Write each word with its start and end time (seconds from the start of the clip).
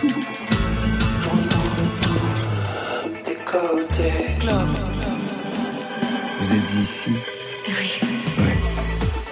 tout. 0.00 0.08
Vous 6.38 6.54
êtes 6.54 6.74
ici 6.74 7.10
Oui. 7.66 8.00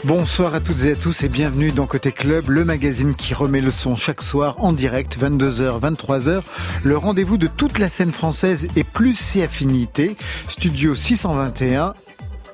Bonsoir 0.05 0.55
à 0.55 0.61
toutes 0.61 0.85
et 0.85 0.93
à 0.93 0.97
tous 0.97 1.23
et 1.23 1.29
bienvenue 1.29 1.71
dans 1.71 1.87
Côté 1.87 2.13
Club, 2.13 2.51
le 2.51 2.65
magazine 2.65 3.15
qui 3.15 3.35
remet 3.35 3.61
le 3.61 3.71
son 3.71 3.95
chaque 3.95 4.23
soir 4.23 4.57
en 4.59 4.73
direct, 4.73 5.19
22h, 5.19 5.81
23h. 5.81 6.43
Le 6.83 6.97
rendez-vous 6.97 7.39
de 7.39 7.47
toute 7.47 7.79
la 7.79 7.89
scène 7.89 8.13
française 8.13 8.67
et 8.77 8.85
plus 8.85 9.15
ses 9.15 9.43
affinités. 9.43 10.17
Studio 10.49 10.95
621 10.95 11.95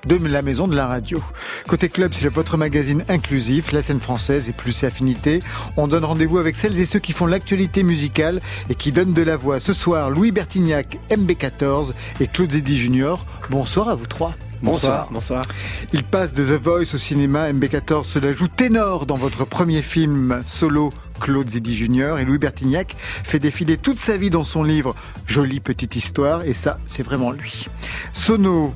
de 0.07 0.29
la 0.29 0.43
maison 0.43 0.69
de 0.69 0.77
la 0.77 0.87
radio. 0.87 1.23
Côté 1.67 1.89
club, 1.89 2.13
c'est 2.15 2.29
votre 2.29 2.57
magazine 2.57 3.05
inclusif, 3.09 3.73
la 3.73 3.83
scène 3.83 4.01
française 4.01 4.49
et 4.49 4.53
plus 4.53 4.73
ses 4.73 4.87
affinités. 4.87 5.41
On 5.77 5.89
donne 5.89 6.05
rendez-vous 6.05 6.39
avec 6.39 6.57
celles 6.57 6.79
et 6.79 6.87
ceux 6.87 6.99
qui 6.99 7.13
font 7.13 7.27
l'actualité 7.27 7.83
musicale 7.83 8.41
et 8.69 8.75
qui 8.75 8.93
donnent 8.93 9.15
de 9.15 9.23
la 9.23 9.37
voix. 9.37 9.61
Ce 9.61 9.73
soir, 9.73 10.11
Louis 10.11 10.31
Bertignac, 10.31 10.99
MB14 11.11 11.93
et 12.21 12.27
Claude 12.27 12.53
Zedi 12.53 12.79
Junior. 12.79 13.25
Bonsoir 13.51 13.89
à 13.89 13.95
vous 13.95 14.07
trois. 14.07 14.35
Bonsoir. 14.63 15.09
Bonsoir. 15.11 15.45
Il 15.93 16.05
passe 16.05 16.33
de 16.33 16.43
The 16.43 16.61
Voice 16.61 16.95
au 16.95 16.99
cinéma. 16.99 17.53
MB14 17.53 18.05
se 18.05 18.19
la 18.19 18.33
joue 18.33 18.49
ténor 18.49 19.05
dans 19.05 19.17
votre 19.17 19.45
premier 19.45 19.83
film 19.83 20.43
solo 20.47 20.93
Claude 21.21 21.49
Zidi 21.49 21.77
Junior 21.77 22.19
et 22.19 22.25
Louis 22.25 22.39
Bertignac 22.39 22.97
fait 22.99 23.39
défiler 23.39 23.77
toute 23.77 23.99
sa 23.99 24.17
vie 24.17 24.31
dans 24.31 24.45
son 24.45 24.63
livre 24.63 24.95
Jolie 25.27 25.61
petite 25.61 25.97
histoire 25.97 26.43
et 26.45 26.55
ça 26.55 26.79
c'est 26.87 27.03
vraiment 27.03 27.31
lui. 27.31 27.67
Sono, 28.13 28.75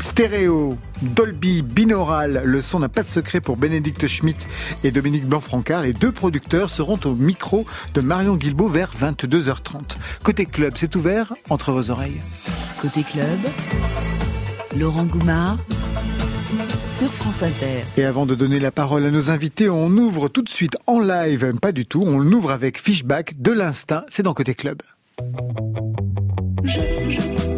stéréo, 0.00 0.76
Dolby, 1.02 1.62
binaural, 1.62 2.42
le 2.44 2.62
son 2.62 2.80
n'a 2.80 2.88
pas 2.88 3.02
de 3.02 3.08
secret 3.08 3.40
pour 3.40 3.56
Bénédicte 3.56 4.06
Schmitt 4.06 4.46
et 4.82 4.90
Dominique 4.90 5.26
Blanc-Francard. 5.26 5.82
Les 5.82 5.92
deux 5.92 6.12
producteurs 6.12 6.70
seront 6.70 6.98
au 7.04 7.14
micro 7.14 7.64
de 7.94 8.00
Marion 8.00 8.36
Guilbault 8.36 8.68
vers 8.68 8.92
22h30. 8.94 9.96
Côté 10.22 10.46
club, 10.46 10.74
c'est 10.76 10.94
ouvert 10.96 11.34
entre 11.50 11.72
vos 11.72 11.90
oreilles. 11.90 12.20
Côté 12.80 13.02
club, 13.02 13.38
Laurent 14.78 15.04
Goumard 15.04 15.58
sur 16.88 17.10
France 17.12 17.42
Inter. 17.42 17.84
Et 17.96 18.04
avant 18.04 18.26
de 18.26 18.34
donner 18.34 18.60
la 18.60 18.70
parole 18.70 19.04
à 19.04 19.10
nos 19.10 19.30
invités, 19.30 19.68
on 19.68 19.88
ouvre 19.88 20.28
tout 20.28 20.42
de 20.42 20.48
suite 20.48 20.76
en 20.86 21.00
live, 21.00 21.54
pas 21.60 21.72
du 21.72 21.86
tout, 21.86 22.02
on 22.02 22.18
l'ouvre 22.18 22.52
avec 22.52 22.80
Fishback 22.80 23.40
de 23.40 23.52
l'instinct, 23.52 24.04
c'est 24.08 24.22
dans 24.22 24.34
Côté 24.34 24.54
Club. 24.54 24.82
Je, 26.64 26.80
je, 27.08 27.53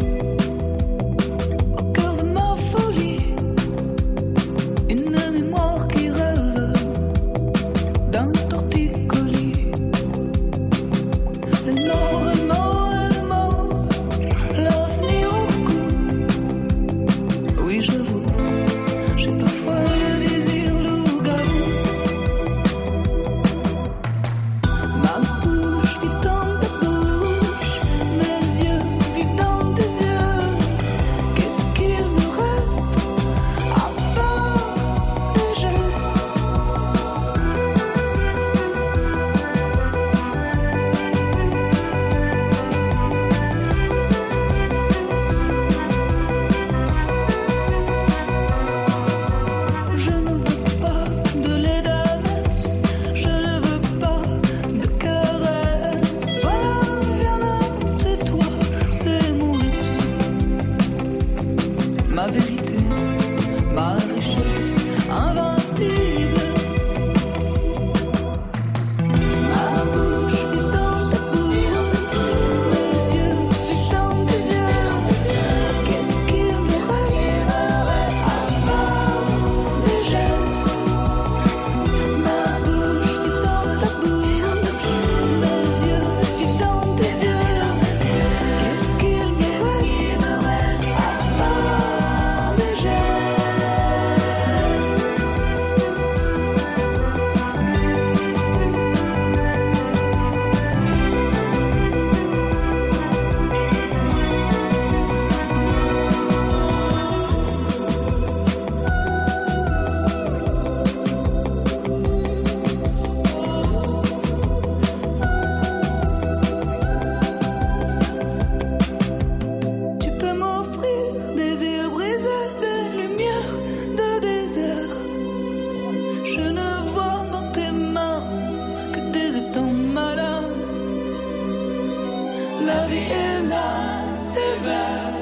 vie 132.97 133.11
est 133.11 133.49
là, 133.49 134.15
sévère, 134.15 135.13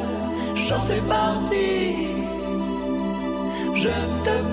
j'en 0.56 0.80
fais 0.80 1.02
partie. 1.02 2.08
Je 3.76 3.90
te 4.26 4.45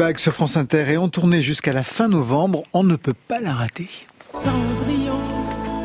Fishback 0.00 0.18
sur 0.18 0.32
France 0.32 0.56
Inter 0.56 0.92
est 0.92 0.96
en 0.96 1.10
tournée 1.10 1.42
jusqu'à 1.42 1.74
la 1.74 1.82
fin 1.82 2.08
novembre, 2.08 2.62
on 2.72 2.82
ne 2.82 2.96
peut 2.96 3.12
pas 3.12 3.38
la 3.38 3.52
rater. 3.52 3.90
Cendrillon, 4.32 5.20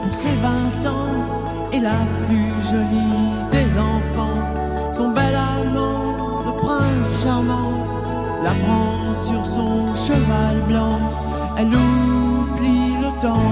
pour 0.04 0.16
ses 0.16 0.34
20 0.42 0.90
ans, 0.90 1.70
est 1.74 1.82
la 1.82 2.00
plus 2.26 2.70
jolie 2.70 3.46
des 3.52 3.78
enfants. 3.78 4.94
Son 4.94 5.10
bel 5.10 5.36
amant, 5.36 6.46
le 6.46 6.58
prince 6.62 7.24
charmant, 7.24 8.42
la 8.42 8.52
prend 8.52 9.14
sur 9.16 9.46
son 9.46 9.94
cheval 9.94 10.62
blanc. 10.70 10.98
Elle 11.58 11.76
oublie 11.76 12.96
le 13.02 13.20
temps 13.20 13.52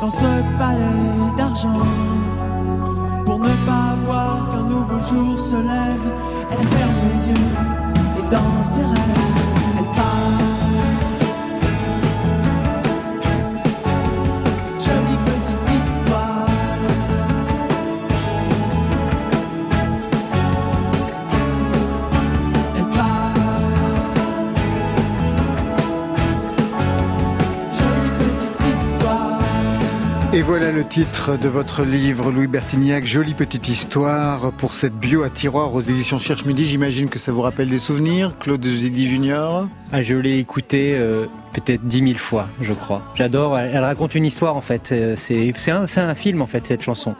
dans 0.00 0.10
ce 0.10 0.58
palais 0.58 1.36
d'argent. 1.36 1.86
Pour 3.24 3.38
ne 3.38 3.54
pas 3.64 3.96
voir 4.02 4.48
qu'un 4.50 4.64
nouveau 4.64 5.00
jour 5.00 5.38
se 5.38 5.54
lève, 5.54 6.12
elle 6.50 6.66
ferme 6.66 6.96
les 7.12 7.28
yeux 7.30 7.80
et 7.89 7.89
dans 8.30 8.62
ses 8.62 8.82
rêves, 8.82 9.39
Et 30.32 30.42
voilà 30.42 30.70
le 30.70 30.84
titre 30.84 31.36
de 31.36 31.48
votre 31.48 31.82
livre, 31.82 32.30
Louis 32.30 32.46
Bertignac, 32.46 33.04
Jolie 33.04 33.34
petite 33.34 33.66
histoire 33.68 34.52
pour 34.52 34.72
cette 34.72 34.94
bio 34.94 35.24
à 35.24 35.30
tiroir 35.30 35.74
aux 35.74 35.80
éditions 35.80 36.20
Cherche 36.20 36.44
Midi. 36.44 36.66
J'imagine 36.66 37.08
que 37.08 37.18
ça 37.18 37.32
vous 37.32 37.40
rappelle 37.40 37.68
des 37.68 37.78
souvenirs, 37.78 38.32
Claude 38.38 38.64
Zidi 38.64 39.08
Junior. 39.08 39.66
Ah, 39.90 40.04
je 40.04 40.14
l'ai 40.14 40.38
écouté 40.38 40.94
euh, 40.94 41.26
peut-être 41.52 41.84
dix 41.84 42.00
mille 42.00 42.18
fois, 42.18 42.46
je 42.62 42.72
crois. 42.72 43.02
J'adore, 43.16 43.58
elle, 43.58 43.72
elle 43.74 43.82
raconte 43.82 44.14
une 44.14 44.24
histoire 44.24 44.56
en 44.56 44.60
fait. 44.60 44.92
Euh, 44.92 45.14
C'est 45.16 45.52
un, 45.72 45.88
c'est 45.88 46.00
un 46.00 46.14
film 46.14 46.42
en 46.42 46.46
fait, 46.46 46.64
cette 46.64 46.82
chanson. 46.82 47.16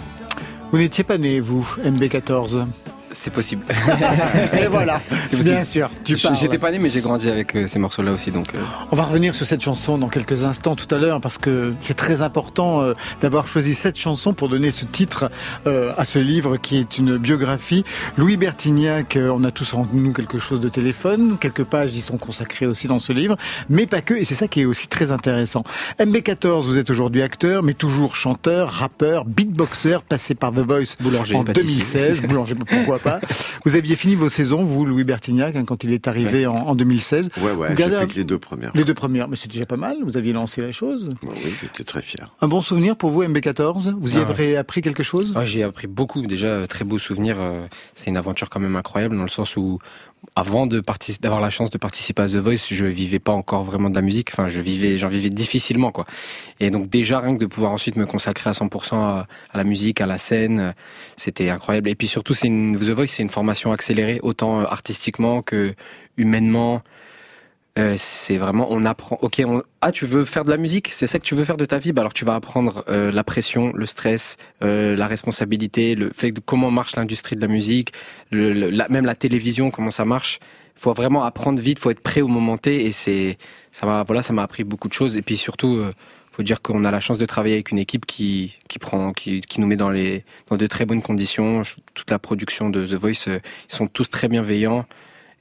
Vous 0.71 0.79
n'étiez 0.79 1.03
pas 1.03 1.19
né, 1.19 1.41
vous, 1.41 1.69
MB14 1.85 2.65
C'est 3.12 3.33
possible. 3.33 3.65
Et 4.53 4.67
voilà, 4.67 5.01
C'est 5.25 5.41
bien 5.41 5.65
sûr, 5.65 5.91
tu 6.05 6.17
parles. 6.17 6.37
J'étais 6.37 6.59
pas 6.59 6.71
né, 6.71 6.79
mais 6.79 6.91
j'ai 6.91 7.01
grandi 7.01 7.29
avec 7.29 7.57
euh, 7.57 7.67
ces 7.67 7.79
morceaux-là 7.81 8.12
aussi, 8.12 8.31
donc. 8.31 8.55
euh, 8.55 8.59
On 8.93 8.97
va 8.97 9.03
revenir 9.03 9.35
sur 9.35 9.47
cette 9.47 9.62
chanson 9.62 9.99
dans 9.99 10.09
quelques 10.09 10.45
instants 10.45 10.77
tout 10.77 10.93
à 10.95 10.99
l'heure 10.99 11.21
parce 11.21 11.37
que 11.39 11.75
c'est 11.81 11.95
très 11.97 12.23
important 12.23 12.83
euh, 12.83 12.95
d'avoir 13.21 13.49
choisi 13.49 13.75
cette 13.75 13.99
chanson 13.99 14.33
pour 14.33 14.49
donner 14.49 14.71
ce 14.71 14.85
titre 14.85 15.31
à 15.67 16.05
ce 16.05 16.19
livre 16.19 16.57
qui 16.57 16.77
est 16.79 16.99
une 16.99 17.17
biographie. 17.17 17.85
Louis 18.17 18.37
Bertignac, 18.37 19.19
on 19.21 19.43
a 19.45 19.51
tous 19.51 19.75
en 19.75 19.87
nous 19.93 20.13
quelque 20.13 20.39
chose 20.39 20.61
de 20.61 20.69
téléphone, 20.69 21.37
quelques 21.41 21.65
pages 21.65 21.95
y 21.97 22.01
sont 22.01 22.17
consacrées 22.19 22.67
aussi 22.67 22.87
dans 22.87 22.99
ce 22.99 23.13
livre, 23.13 23.37
mais 23.69 23.87
pas 23.87 24.01
que, 24.01 24.15
et 24.15 24.25
c'est 24.25 24.35
ça 24.35 24.49
qui 24.49 24.61
est 24.63 24.65
aussi 24.65 24.89
très 24.89 25.11
intéressant. 25.13 25.65
MB14, 25.99 26.63
vous 26.63 26.79
êtes 26.79 26.91
aujourd'hui 26.91 27.23
acteur, 27.23 27.63
mais 27.63 27.75
toujours 27.75 28.15
chanteur, 28.15 28.71
rappeur, 28.71 29.25
beatboxer, 29.25 29.99
passé 30.09 30.35
par 30.35 30.53
The 30.53 30.59
Voice 30.59 30.95
Boulanger, 31.01 31.35
en 31.37 31.45
pâtissier. 31.45 32.01
2016, 32.01 32.21
boulanger, 32.29 32.55
pourquoi 32.55 32.99
pas. 33.00 33.20
Vous 33.64 33.75
aviez 33.76 33.97
fini 33.97 34.14
vos 34.14 34.29
saisons, 34.29 34.62
vous, 34.64 34.85
Louis 34.85 35.05
Bertignac, 35.05 35.56
hein, 35.56 35.64
quand 35.67 35.85
il 35.85 35.93
est 35.93 36.08
arrivé 36.08 36.47
en, 36.47 36.55
en 36.55 36.75
2016. 36.75 37.31
Ouais, 37.43 37.52
ouais, 37.52 37.69
j'ai 37.76 37.88
fait 37.91 38.06
que 38.06 38.14
les 38.14 38.25
deux 38.25 38.38
premières. 38.38 38.70
Les 38.75 38.85
deux 38.85 38.94
premières, 38.94 39.29
mais 39.29 39.37
c'est 39.37 39.50
déjà 39.50 39.67
pas 39.67 39.76
mal, 39.76 39.97
vous 40.05 40.17
aviez 40.17 40.32
lancé 40.32 40.62
la 40.62 40.73
chose. 40.73 41.11
Bon, 41.23 41.32
oui, 41.44 41.52
j'étais 41.61 41.85
très 41.85 42.02
fier. 42.02 42.31
Un 42.41 42.49
bon 42.49 42.61
souvenir 42.61 42.97
pour 42.97 43.11
vous, 43.11 43.23
MB14 43.25 43.94
Vous 44.00 44.17
y 44.17 44.20
Ah 44.20 44.29
avez 44.29 44.56
appris 44.56 44.82
quelque 44.82 45.02
chose? 45.02 45.32
Ah, 45.37 45.44
j'ai 45.44 45.62
appris 45.62 45.87
beaucoup. 45.87 46.23
Déjà, 46.26 46.67
très 46.67 46.85
beaux 46.85 46.99
souvenirs. 46.99 47.37
euh, 47.41 47.67
C'est 47.94 48.11
une 48.11 48.17
aventure 48.17 48.49
quand 48.50 48.61
même 48.61 48.76
incroyable 48.76 49.17
dans 49.17 49.23
le 49.23 49.29
sens 49.29 49.56
où, 49.56 49.79
avant 50.37 50.67
de 50.67 50.82
d'avoir 51.20 51.40
la 51.40 51.50
chance 51.50 51.70
de 51.70 51.78
participer 51.78 52.22
à 52.22 52.28
The 52.28 52.37
Voice, 52.37 52.69
je 52.70 52.87
vivais 52.87 53.19
pas 53.19 53.32
encore 53.32 53.64
vraiment 53.64 53.90
de 53.90 53.94
la 53.94 54.02
musique. 54.02 54.31
Enfin, 54.32 54.49
je 54.49 54.61
vivais, 54.61 54.99
j'en 54.99 55.08
vivais 55.08 55.31
difficilement, 55.31 55.93
quoi. 55.93 56.06
Et 56.61 56.70
donc 56.70 56.88
déjà, 56.88 57.20
rien 57.20 57.34
que 57.34 57.40
de 57.40 57.46
pouvoir 57.46 57.72
ensuite 57.72 57.96
me 57.96 58.06
consacrer 58.06 58.50
à 58.50 58.52
100% 58.52 58.94
à, 58.94 59.26
à 59.50 59.58
la 59.58 59.64
musique, 59.64 60.00
à 60.00 60.06
la 60.06 60.19
scène, 60.19 60.75
c'était 61.17 61.50
incroyable. 61.50 61.88
Et 61.88 61.94
puis 61.94 62.06
surtout, 62.06 62.34
c'est 62.34 62.46
une 62.46 62.78
The 62.78 62.90
Voice, 62.90 63.08
c'est 63.08 63.22
une 63.22 63.31
formation 63.31 63.72
accélérée, 63.72 64.20
autant 64.22 64.61
euh, 64.61 64.64
artistiquement 64.64 65.43
que 65.43 65.75
humainement. 66.17 66.82
Euh, 67.81 67.94
c'est 67.97 68.37
vraiment, 68.37 68.67
on 68.71 68.85
apprend. 68.85 69.19
Ok, 69.23 69.43
ah, 69.81 69.93
tu 69.93 70.05
veux 70.05 70.25
faire 70.25 70.44
de 70.44 70.50
la 70.50 70.59
musique, 70.59 70.88
c'est 70.93 71.06
ça 71.06 71.19
que 71.19 71.25
tu 71.25 71.35
veux 71.35 71.44
faire 71.44 71.56
de 71.56 71.65
ta 71.65 71.79
vie? 71.79 71.93
Bah 71.93 72.03
alors 72.03 72.12
tu 72.12 72.25
vas 72.27 72.35
apprendre 72.35 72.85
euh, 72.88 73.11
la 73.11 73.25
pression, 73.25 73.73
le 73.75 73.87
stress, 73.87 74.37
euh, 74.62 74.94
la 74.97 75.06
responsabilité, 75.06 75.94
le 75.94 76.11
fait 76.15 76.31
de 76.31 76.41
comment 76.41 76.71
marche 76.71 76.94
l'industrie 76.97 77.37
de 77.37 77.41
la 77.41 77.49
musique, 77.49 77.93
même 78.32 79.06
la 79.06 79.15
télévision, 79.15 79.71
comment 79.71 79.91
ça 79.91 80.05
marche. 80.05 80.41
Il 80.77 80.81
faut 80.82 80.93
vraiment 80.93 81.25
apprendre 81.25 81.61
vite, 81.61 81.79
faut 81.79 81.91
être 81.91 82.00
prêt 82.00 82.21
au 82.21 82.29
moment 82.29 82.59
T. 82.59 82.85
Et 82.87 82.93
c'est, 82.93 83.38
ça 83.71 83.87
m'a, 83.87 84.03
voilà, 84.03 84.23
ça 84.23 84.32
m'a 84.32 84.43
appris 84.43 84.65
beaucoup 84.65 84.88
de 84.88 84.93
choses. 84.94 85.17
Et 85.17 85.23
puis 85.23 85.37
surtout, 85.37 85.77
euh, 85.77 85.93
faut 86.32 86.43
dire 86.43 86.62
qu'on 86.62 86.85
a 86.85 86.91
la 86.91 87.00
chance 87.00 87.19
de 87.19 87.27
travailler 87.27 87.55
avec 87.55 87.71
une 87.71 87.79
équipe 87.79 88.05
qui, 88.06 88.59
qui 88.69 88.79
prend, 88.79 89.12
qui, 89.12 89.41
qui 89.43 89.61
nous 89.61 89.67
met 89.67 89.77
dans 89.77 89.91
les, 89.91 90.25
dans 90.49 90.56
de 90.56 90.67
très 90.67 90.87
bonnes 90.87 91.03
conditions. 91.03 91.62
Toute 91.94 92.11
la 92.11 92.19
production 92.19 92.69
de 92.71 92.87
The 92.87 92.94
Voice, 92.94 93.27
ils 93.27 93.41
sont 93.69 93.87
tous 93.87 94.11
très 94.11 94.29
bienveillants. 94.29 94.87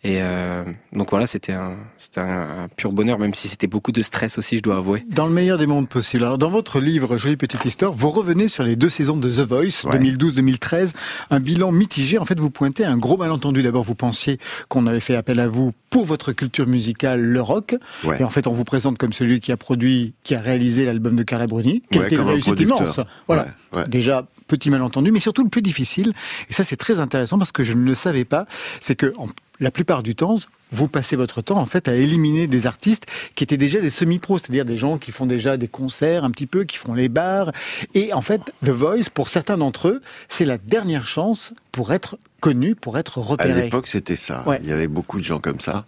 Et 0.02 0.20
euh, 0.22 0.64
donc 0.94 1.10
voilà, 1.10 1.28
c'était 1.28 1.52
un, 1.52 1.76
un, 2.16 2.22
un 2.22 2.68
pur 2.78 2.94
bonheur, 2.94 3.20
même 3.20 3.34
si 3.34 3.50
c'était 3.50 3.68
beaucoup 3.68 3.92
de 3.92 4.02
stress 4.02 4.38
aussi, 4.38 4.58
je 4.58 4.64
dois 4.64 4.78
avouer. 4.78 5.04
Dans 5.10 5.28
le 5.28 5.34
meilleur 5.34 5.58
des 5.58 5.68
mondes 5.68 5.90
possible. 5.90 6.24
Alors, 6.24 6.38
dans 6.38 6.50
votre 6.50 6.80
livre 6.80 7.18
Jolie 7.18 7.36
petite 7.36 7.66
histoire, 7.66 7.92
vous 7.92 8.10
revenez 8.10 8.48
sur 8.48 8.64
les 8.64 8.78
deux 8.78 8.88
saisons 8.88 9.18
de 9.18 9.30
The 9.30 9.42
Voice, 9.42 9.84
Ouais. 9.86 9.98
2012-2013. 10.00 10.94
Un 11.32 11.40
bilan 11.42 11.74
mitigé. 11.74 12.18
En 12.18 12.24
fait, 12.24 12.40
vous 12.40 12.50
pointez 12.50 12.86
un 12.86 12.96
gros 12.98 13.18
malentendu. 13.18 13.62
D'abord, 13.62 13.84
vous 13.84 13.94
pensiez 13.96 14.40
qu'on 14.70 14.88
avait 14.88 15.02
fait 15.02 15.16
appel 15.18 15.38
à 15.42 15.50
vous 15.50 15.74
pour 15.90 16.06
votre 16.06 16.32
culture 16.32 16.66
musicale, 16.66 17.20
le 17.22 17.42
rock. 17.42 17.76
Ouais. 18.06 18.22
Et 18.22 18.24
en 18.24 18.30
fait, 18.30 18.48
on 18.48 18.54
vous 18.54 18.64
présente 18.64 18.98
comme 18.98 19.12
celui 19.12 19.42
qui 19.42 19.52
a 19.52 19.58
produit, 19.58 20.14
qui 20.24 20.34
a 20.34 20.40
réalisé 20.40 20.86
l'album 20.86 21.18
de 21.18 21.24
Carla 21.24 21.48
Bruni, 21.48 21.84
qui 21.92 21.98
a 21.98 22.02
Ouais, 22.02 22.08
été 22.08 22.16
une 22.16 22.22
réussite 22.22 22.58
immense. 22.60 23.02
Voilà. 23.28 23.48
Déjà, 23.88 24.26
petit 24.48 24.70
malentendu, 24.70 25.12
mais 25.12 25.20
surtout 25.20 25.44
le 25.44 25.50
plus 25.50 25.62
difficile, 25.62 26.14
et 26.50 26.54
ça 26.54 26.64
c'est 26.64 26.78
très 26.78 27.00
intéressant 27.02 27.38
parce 27.38 27.52
que 27.52 27.64
je 27.64 27.74
ne 27.74 27.84
le 27.84 27.94
savais 27.96 28.26
pas, 28.26 28.48
c'est 28.82 28.96
que 28.96 29.14
en- 29.18 29.28
la 29.60 29.72
plupart 29.72 30.04
du 30.04 30.16
temps, 30.16 30.38
vous 30.72 30.88
passez 30.88 31.16
votre 31.16 31.42
temps 31.42 31.58
en 31.58 31.66
fait 31.66 31.88
à 31.88 31.96
éliminer 31.96 32.48
des 32.48 32.68
artistes 32.68 33.06
qui 33.36 33.44
étaient 33.44 33.58
déjà 33.58 33.82
des 33.82 33.90
semi-pros, 33.90 34.38
c'est-à-dire 34.38 34.66
des 34.66 34.78
gens 34.78 34.98
qui 34.98 35.12
font 35.12 35.26
déjà 35.26 35.58
des 35.58 35.68
concerts 35.68 36.24
un 36.24 36.32
petit 36.32 36.46
peu, 36.46 36.64
qui 36.64 36.78
font 36.78 36.94
les 36.94 37.10
bars. 37.10 37.52
Et 37.94 38.14
en 38.14 38.22
fait, 38.22 38.42
The 38.64 38.70
Voice, 38.70 39.10
pour 39.14 39.30
certains 39.30 39.58
d'entre 39.58 39.88
eux, 39.88 40.02
c'est 40.30 40.46
la 40.46 40.58
dernière 40.58 41.08
chance 41.08 41.54
pour 41.72 41.92
être 41.92 42.18
connu, 42.40 42.76
pour 42.76 42.98
être 42.98 43.20
À 43.20 43.24
repéré. 43.24 43.64
l'époque, 43.64 43.88
c'était 43.88 44.16
ça. 44.16 44.44
Ouais. 44.48 44.60
Il 44.62 44.70
y 44.70 44.72
avait 44.72 44.88
beaucoup 44.88 45.20
de 45.20 45.24
gens 45.26 45.40
comme 45.40 45.60
ça. 45.60 45.86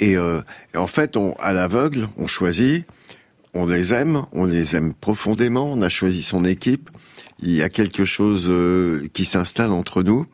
Et, 0.00 0.16
euh, 0.16 0.40
et 0.74 0.76
en 0.76 0.86
fait, 0.86 1.16
on, 1.16 1.34
à 1.40 1.52
l'aveugle, 1.52 2.08
on 2.16 2.26
choisit, 2.28 2.86
on 3.52 3.66
les 3.66 3.92
aime, 3.92 4.22
on 4.32 4.44
les 4.44 4.76
aime 4.76 4.94
profondément, 4.94 5.64
on 5.72 5.82
a 5.82 5.88
choisi 5.88 6.22
son 6.22 6.44
équipe. 6.44 6.88
Il 7.40 7.52
y 7.52 7.62
a 7.62 7.68
quelque 7.68 8.04
chose 8.04 8.46
euh, 8.48 9.08
qui 9.12 9.24
s'installe 9.24 9.72
entre 9.72 10.02
nous. 10.04 10.26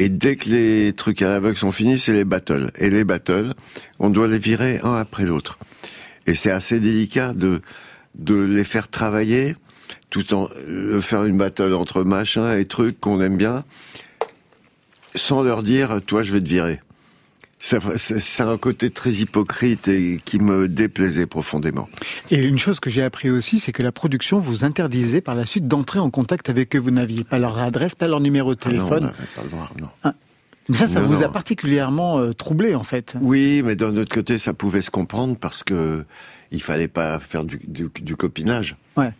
Et 0.00 0.08
dès 0.08 0.36
que 0.36 0.48
les 0.48 0.92
trucs 0.92 1.22
à 1.22 1.28
l'aveugle 1.28 1.56
sont 1.56 1.72
finis, 1.72 1.98
c'est 1.98 2.12
les 2.12 2.24
battles. 2.24 2.70
Et 2.78 2.88
les 2.88 3.02
battles, 3.02 3.52
on 3.98 4.10
doit 4.10 4.28
les 4.28 4.38
virer 4.38 4.78
un 4.84 4.94
après 4.94 5.24
l'autre. 5.24 5.58
Et 6.28 6.36
c'est 6.36 6.52
assez 6.52 6.78
délicat 6.78 7.34
de, 7.34 7.62
de 8.14 8.36
les 8.36 8.62
faire 8.62 8.86
travailler, 8.86 9.56
tout 10.08 10.34
en 10.34 10.48
euh, 10.56 11.00
faire 11.00 11.24
une 11.24 11.36
battle 11.36 11.74
entre 11.74 12.04
machins 12.04 12.48
et 12.56 12.64
trucs 12.64 13.00
qu'on 13.00 13.20
aime 13.20 13.36
bien, 13.36 13.64
sans 15.16 15.42
leur 15.42 15.64
dire, 15.64 16.00
toi, 16.06 16.22
je 16.22 16.32
vais 16.32 16.40
te 16.40 16.48
virer. 16.48 16.80
Ça- 17.60 17.78
C'est 17.96 18.42
un 18.44 18.56
côté 18.56 18.90
très 18.90 19.10
hypocrite 19.12 19.88
et 19.88 20.20
qui 20.24 20.38
me 20.38 20.68
déplaisait 20.68 21.26
profondément. 21.26 21.88
Et 22.30 22.36
une 22.44 22.56
chose 22.58 22.78
que 22.78 22.88
j'ai 22.88 23.02
appris 23.02 23.30
aussi, 23.30 23.58
c'est 23.58 23.72
que 23.72 23.82
la 23.82 23.90
production 23.90 24.38
vous 24.38 24.64
interdisait 24.64 25.20
par 25.20 25.34
la 25.34 25.44
suite 25.44 25.66
d'entrer 25.66 25.98
en 25.98 26.08
contact 26.10 26.48
avec 26.50 26.76
eux. 26.76 26.78
Vous 26.78 26.92
n'aviez 26.92 27.24
pas 27.24 27.38
leur 27.38 27.58
adresse, 27.58 27.96
pas 27.96 28.06
leur 28.06 28.20
numéro 28.20 28.54
de 28.54 28.60
Ah 28.64 28.68
non, 28.68 28.74
on 28.74 28.78
téléphone. 28.88 29.02
n'avait 29.06 29.28
pas 29.34 29.42
le 29.42 29.48
droit, 29.48 29.70
non. 29.80 30.12
Mais 30.68 30.76
ça, 30.76 30.86
ça 30.86 31.00
Non, 31.00 31.06
vous 31.08 31.22
a 31.22 31.26
non. 31.26 31.32
particulièrement 31.32 32.18
euh, 32.20 32.32
troublé 32.32 32.74
en 32.76 32.84
fait. 32.84 33.14
Oui, 33.20 33.62
mais 33.64 33.74
d'un 33.74 33.96
autre 33.96 34.14
côté, 34.14 34.38
ça 34.38 34.52
pouvait 34.52 34.82
se 34.82 34.90
comprendre 34.90 35.34
parce 35.36 35.64
que 35.64 36.04
il 36.52 36.62
fallait 36.62 36.88
pas 36.88 37.18
faire 37.18 37.44
du, 37.44 37.58
du- 37.66 37.88
du 38.00 38.16
copinage. 38.16 38.76
Ouais. 38.96 39.10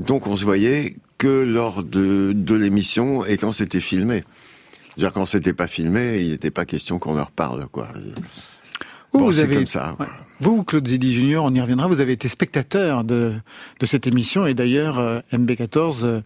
Donc 0.00 0.26
on 0.26 0.36
se 0.36 0.44
voyait 0.44 0.96
que 1.16 1.44
lors 1.44 1.82
de, 1.82 2.32
de 2.34 2.54
l'émission 2.54 3.24
et 3.24 3.38
quand 3.38 3.52
c'était 3.52 3.80
filmé. 3.80 4.24
C'est-à-dire 5.00 5.14
quand 5.14 5.24
c'était 5.24 5.54
pas 5.54 5.66
filmé, 5.66 6.20
il 6.20 6.28
n'était 6.28 6.50
pas 6.50 6.66
question 6.66 6.98
qu'on 6.98 7.14
leur 7.14 7.30
parle, 7.30 7.66
quoi. 7.72 7.88
Vous, 9.12 9.18
Bon, 9.20 9.24
vous 9.24 9.38
avez 9.38 9.54
comme 9.56 9.64
ça. 9.66 9.96
Ouais. 9.98 10.04
Vous, 10.40 10.62
Claude 10.62 10.86
Zidi 10.86 11.14
Junior, 11.14 11.42
on 11.42 11.54
y 11.54 11.60
reviendra, 11.60 11.86
vous 11.86 12.02
avez 12.02 12.12
été 12.12 12.28
spectateur 12.28 13.02
de, 13.02 13.32
de 13.80 13.86
cette 13.86 14.06
émission 14.06 14.46
et 14.46 14.52
d'ailleurs 14.52 14.98
euh, 14.98 15.20
MB14 15.32 16.00
euh, 16.04 16.20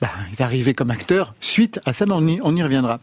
bah, 0.00 0.08
est 0.32 0.40
arrivé 0.40 0.74
comme 0.74 0.90
acteur 0.90 1.34
suite 1.38 1.78
à 1.86 1.92
ça, 1.92 2.04
mais 2.04 2.12
on 2.14 2.26
y, 2.26 2.40
on 2.42 2.56
y 2.56 2.62
reviendra. 2.64 2.98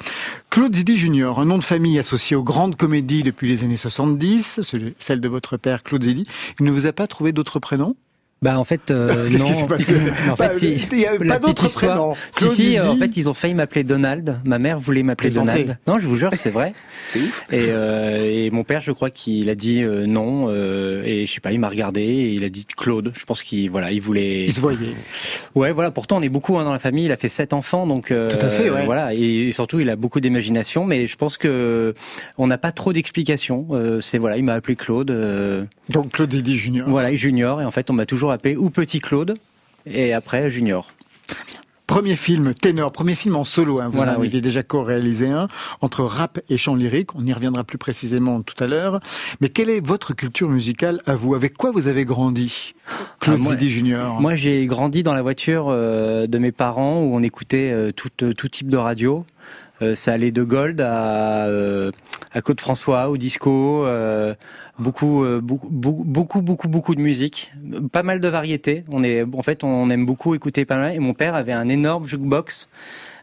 Claude 0.50 0.76
Zidi 0.76 0.98
Junior, 0.98 1.40
un 1.40 1.46
nom 1.46 1.58
de 1.58 1.64
famille 1.64 1.98
associé 2.00 2.36
aux 2.36 2.44
grandes 2.44 2.76
comédies 2.76 3.24
depuis 3.24 3.48
les 3.48 3.64
années 3.64 3.78
70, 3.78 4.60
celui- 4.62 4.94
celle 5.00 5.22
de 5.22 5.28
votre 5.30 5.56
père 5.56 5.84
Claude 5.84 6.04
Zidi. 6.04 6.26
Il 6.60 6.66
ne 6.66 6.72
vous 6.72 6.86
a 6.86 6.92
pas 6.92 7.08
trouvé 7.08 7.32
d'autres 7.32 7.60
prénoms? 7.60 7.96
Bah 8.44 8.60
en 8.60 8.64
fait 8.64 8.92
euh, 8.92 9.30
non. 9.32 9.46
qui 9.46 9.54
s'est 9.54 9.66
passé 9.66 9.96
en 10.30 10.36
Bah, 10.36 10.50
fait, 10.50 10.60
si- 10.78 10.88
Il 10.92 11.06
avait 11.08 11.26
la 11.26 11.40
pas 11.40 11.50
histoire- 11.50 11.72
prénoms. 11.72 12.14
Si 12.32 12.50
si, 12.50 12.80
en 12.80 12.96
fait 12.96 13.18
ils 13.18 13.28
ont 13.30 13.34
failli 13.34 13.56
m'appeler 13.56 13.84
Donald. 13.84 14.38
Ma 14.46 14.60
mère 14.60 14.80
voulait 14.80 15.02
m'appeler. 15.02 15.32
Donald. 15.32 15.78
Non, 15.88 15.98
je 15.98 16.06
vous 16.08 16.18
jure, 16.18 16.30
c'est 16.36 16.52
vrai. 16.52 16.74
Et, 17.52 17.70
euh, 17.70 18.22
et 18.30 18.52
mon 18.52 18.64
père, 18.64 18.82
je 18.82 18.92
crois 18.92 19.10
qu'il 19.10 19.50
a 19.50 19.56
dit 19.56 19.82
euh, 19.82 20.06
non. 20.06 20.48
euh, 20.50 21.02
et 21.06 21.26
je 21.26 21.34
sais 21.34 21.40
pas, 21.40 21.52
il 21.52 21.60
m'a 21.60 21.70
regardé 21.70 22.02
et 22.02 22.34
il 22.34 22.44
a 22.44 22.50
dit 22.50 22.66
Claude. 22.66 23.12
Je 23.18 23.26
pense 23.26 23.42
qu'il 23.42 23.72
voilà, 23.72 23.92
il 23.92 24.02
voulait. 24.02 24.46
il 24.46 24.54
se 24.54 24.62
voyait. 24.62 24.94
Ouais, 25.56 25.72
voilà. 25.72 25.90
Pourtant, 25.92 26.18
on 26.18 26.22
est 26.22 26.30
beaucoup 26.30 26.58
hein, 26.60 26.64
dans 26.66 26.74
la 26.74 26.80
famille. 26.80 27.06
Il 27.06 27.12
a 27.12 27.18
fait 27.18 27.30
sept 27.30 27.54
enfants, 27.54 27.88
donc 27.88 28.12
euh, 28.12 28.30
Tout 28.30 28.46
à 28.46 28.50
fait, 28.50 28.70
ouais. 28.70 28.86
Voilà, 28.86 29.14
et 29.14 29.52
surtout, 29.52 29.80
il 29.80 29.90
a 29.90 29.96
beaucoup 29.96 30.20
d'imagination. 30.20 30.86
Mais 30.86 31.08
je 31.08 31.16
pense 31.16 31.38
que 31.38 31.94
on 32.38 32.46
n'a 32.48 32.58
pas 32.58 32.72
trop 32.72 32.94
d'explications. 32.94 33.68
Euh, 33.72 34.00
c'est 34.02 34.18
voilà, 34.20 34.38
il 34.38 34.44
m'a 34.44 34.54
appelé 34.54 34.76
Claude. 34.76 35.10
Donc 35.90 36.12
Claude 36.12 36.32
Zidi 36.34 36.56
Junior. 36.58 36.88
voilà, 36.90 37.14
Junior. 37.16 37.62
Et 37.62 37.66
en 37.66 37.72
fait, 37.72 37.90
on 37.90 37.94
m'a 37.94 38.06
toujours 38.06 38.32
appelé 38.32 38.56
ou 38.56 38.70
Petit 38.70 39.00
Claude. 39.00 39.38
Et 39.86 40.14
après 40.14 40.52
Junior. 40.52 40.88
Premier 41.86 42.18
film 42.18 42.54
ténor, 42.54 42.92
premier 42.92 43.16
film 43.16 43.38
en 43.38 43.46
solo. 43.46 43.80
Hein. 43.80 43.86
Vous 43.88 43.96
Voilà, 43.96 44.18
en 44.18 44.20
oui. 44.20 44.28
aviez 44.28 44.42
déjà 44.42 44.62
co-réalisé 44.62 45.30
un 45.30 45.48
entre 45.80 46.04
rap 46.04 46.38
et 46.50 46.58
chant 46.58 46.76
lyrique. 46.76 47.16
On 47.16 47.26
y 47.26 47.32
reviendra 47.32 47.64
plus 47.64 47.78
précisément 47.78 48.42
tout 48.42 48.62
à 48.62 48.68
l'heure. 48.68 49.00
Mais 49.40 49.48
quelle 49.48 49.70
est 49.70 49.80
votre 49.80 50.14
culture 50.14 50.50
musicale 50.50 51.02
à 51.06 51.16
vous? 51.16 51.34
Avec 51.34 51.54
quoi 51.56 51.72
vous 51.72 51.88
avez 51.88 52.04
grandi, 52.04 52.74
Claude 53.22 53.38
Ah, 53.40 53.44
moi- 53.44 53.52
Zidi 53.54 53.70
Junior? 53.70 54.20
Moi, 54.20 54.36
j'ai 54.36 54.66
grandi 54.66 55.02
dans 55.02 55.14
la 55.14 55.22
voiture 55.22 55.68
euh, 55.70 56.28
de 56.28 56.38
mes 56.38 56.52
parents 56.52 57.02
où 57.02 57.16
on 57.16 57.24
écoutait 57.24 57.72
euh, 57.72 57.94
tout, 57.94 58.10
euh, 58.22 58.34
tout 58.34 58.50
type 58.50 58.68
de 58.70 58.78
radio. 58.78 59.26
Ça 59.94 60.12
allait 60.12 60.32
de 60.32 60.42
Gold 60.44 60.82
à, 60.82 61.46
à 62.34 62.42
Claude 62.42 62.60
François, 62.60 63.10
au 63.12 63.18
disco, 63.18 63.86
beaucoup, 64.80 65.24
euh, 65.24 65.40
beaucoup, 65.42 65.68
beaucoup, 65.70 66.42
beaucoup, 66.42 66.68
beaucoup, 66.68 66.96
de 66.96 67.02
musique, 67.02 67.52
pas 67.92 68.04
mal 68.04 68.20
de 68.20 68.28
variétés. 68.28 68.84
On 68.90 69.04
est, 69.04 69.24
en 69.24 69.42
fait, 69.42 69.64
on 69.64 69.90
aime 69.90 70.06
beaucoup 70.06 70.36
écouter 70.36 70.66
pas 70.66 70.78
mal. 70.78 70.96
Et 70.96 71.00
mon 71.00 71.14
père 71.14 71.36
avait 71.36 71.54
un 71.54 71.68
énorme 71.68 72.06
jukebox. 72.08 72.68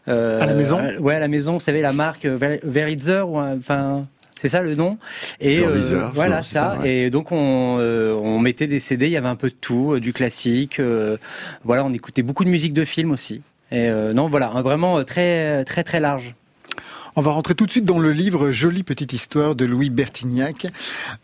euh, 0.07 0.39
À 0.41 0.45
la 0.45 0.53
maison 0.53 0.79
Ouais, 0.99 1.15
à 1.15 1.19
la 1.19 1.27
maison. 1.27 1.53
Vous 1.53 1.59
savez, 1.59 1.81
la 1.81 1.93
marque 1.93 2.25
euh, 2.25 2.37
Ver- 2.37 2.59
Veritzer, 2.63 3.27
ou 3.29 3.39
enfin. 3.39 4.05
C'est 4.37 4.49
ça 4.49 4.61
le 4.61 4.75
nom? 4.75 4.97
Et 5.39 5.59
euh, 5.63 6.07
voilà 6.13 6.43
ça. 6.43 6.75
Et 6.83 7.09
donc 7.09 7.31
on, 7.31 7.77
euh, 7.79 8.13
on 8.13 8.37
mettait 8.37 8.67
des 8.67 8.79
CD. 8.79 9.05
Il 9.07 9.13
y 9.13 9.17
avait 9.17 9.29
un 9.29 9.37
peu 9.37 9.47
de 9.49 9.55
tout, 9.55 9.93
euh, 9.93 9.99
du 10.01 10.11
classique. 10.11 10.79
euh, 10.81 11.15
voilà, 11.63 11.85
on 11.85 11.93
écoutait 11.93 12.21
beaucoup 12.21 12.43
de 12.43 12.49
musique 12.49 12.73
de 12.73 12.83
film 12.83 13.11
aussi. 13.11 13.41
Et 13.71 13.87
euh, 13.89 14.11
non, 14.13 14.27
voilà, 14.27 14.49
vraiment 14.61 14.99
euh, 14.99 15.03
très 15.03 15.63
très 15.63 15.85
très 15.85 16.01
large. 16.01 16.35
On 17.17 17.21
va 17.21 17.31
rentrer 17.31 17.55
tout 17.55 17.65
de 17.65 17.71
suite 17.71 17.85
dans 17.85 17.99
le 17.99 18.11
livre 18.11 18.51
Jolie 18.51 18.83
petite 18.83 19.13
histoire 19.13 19.55
de 19.55 19.63
Louis 19.63 19.89
Bertignac. 19.89 20.67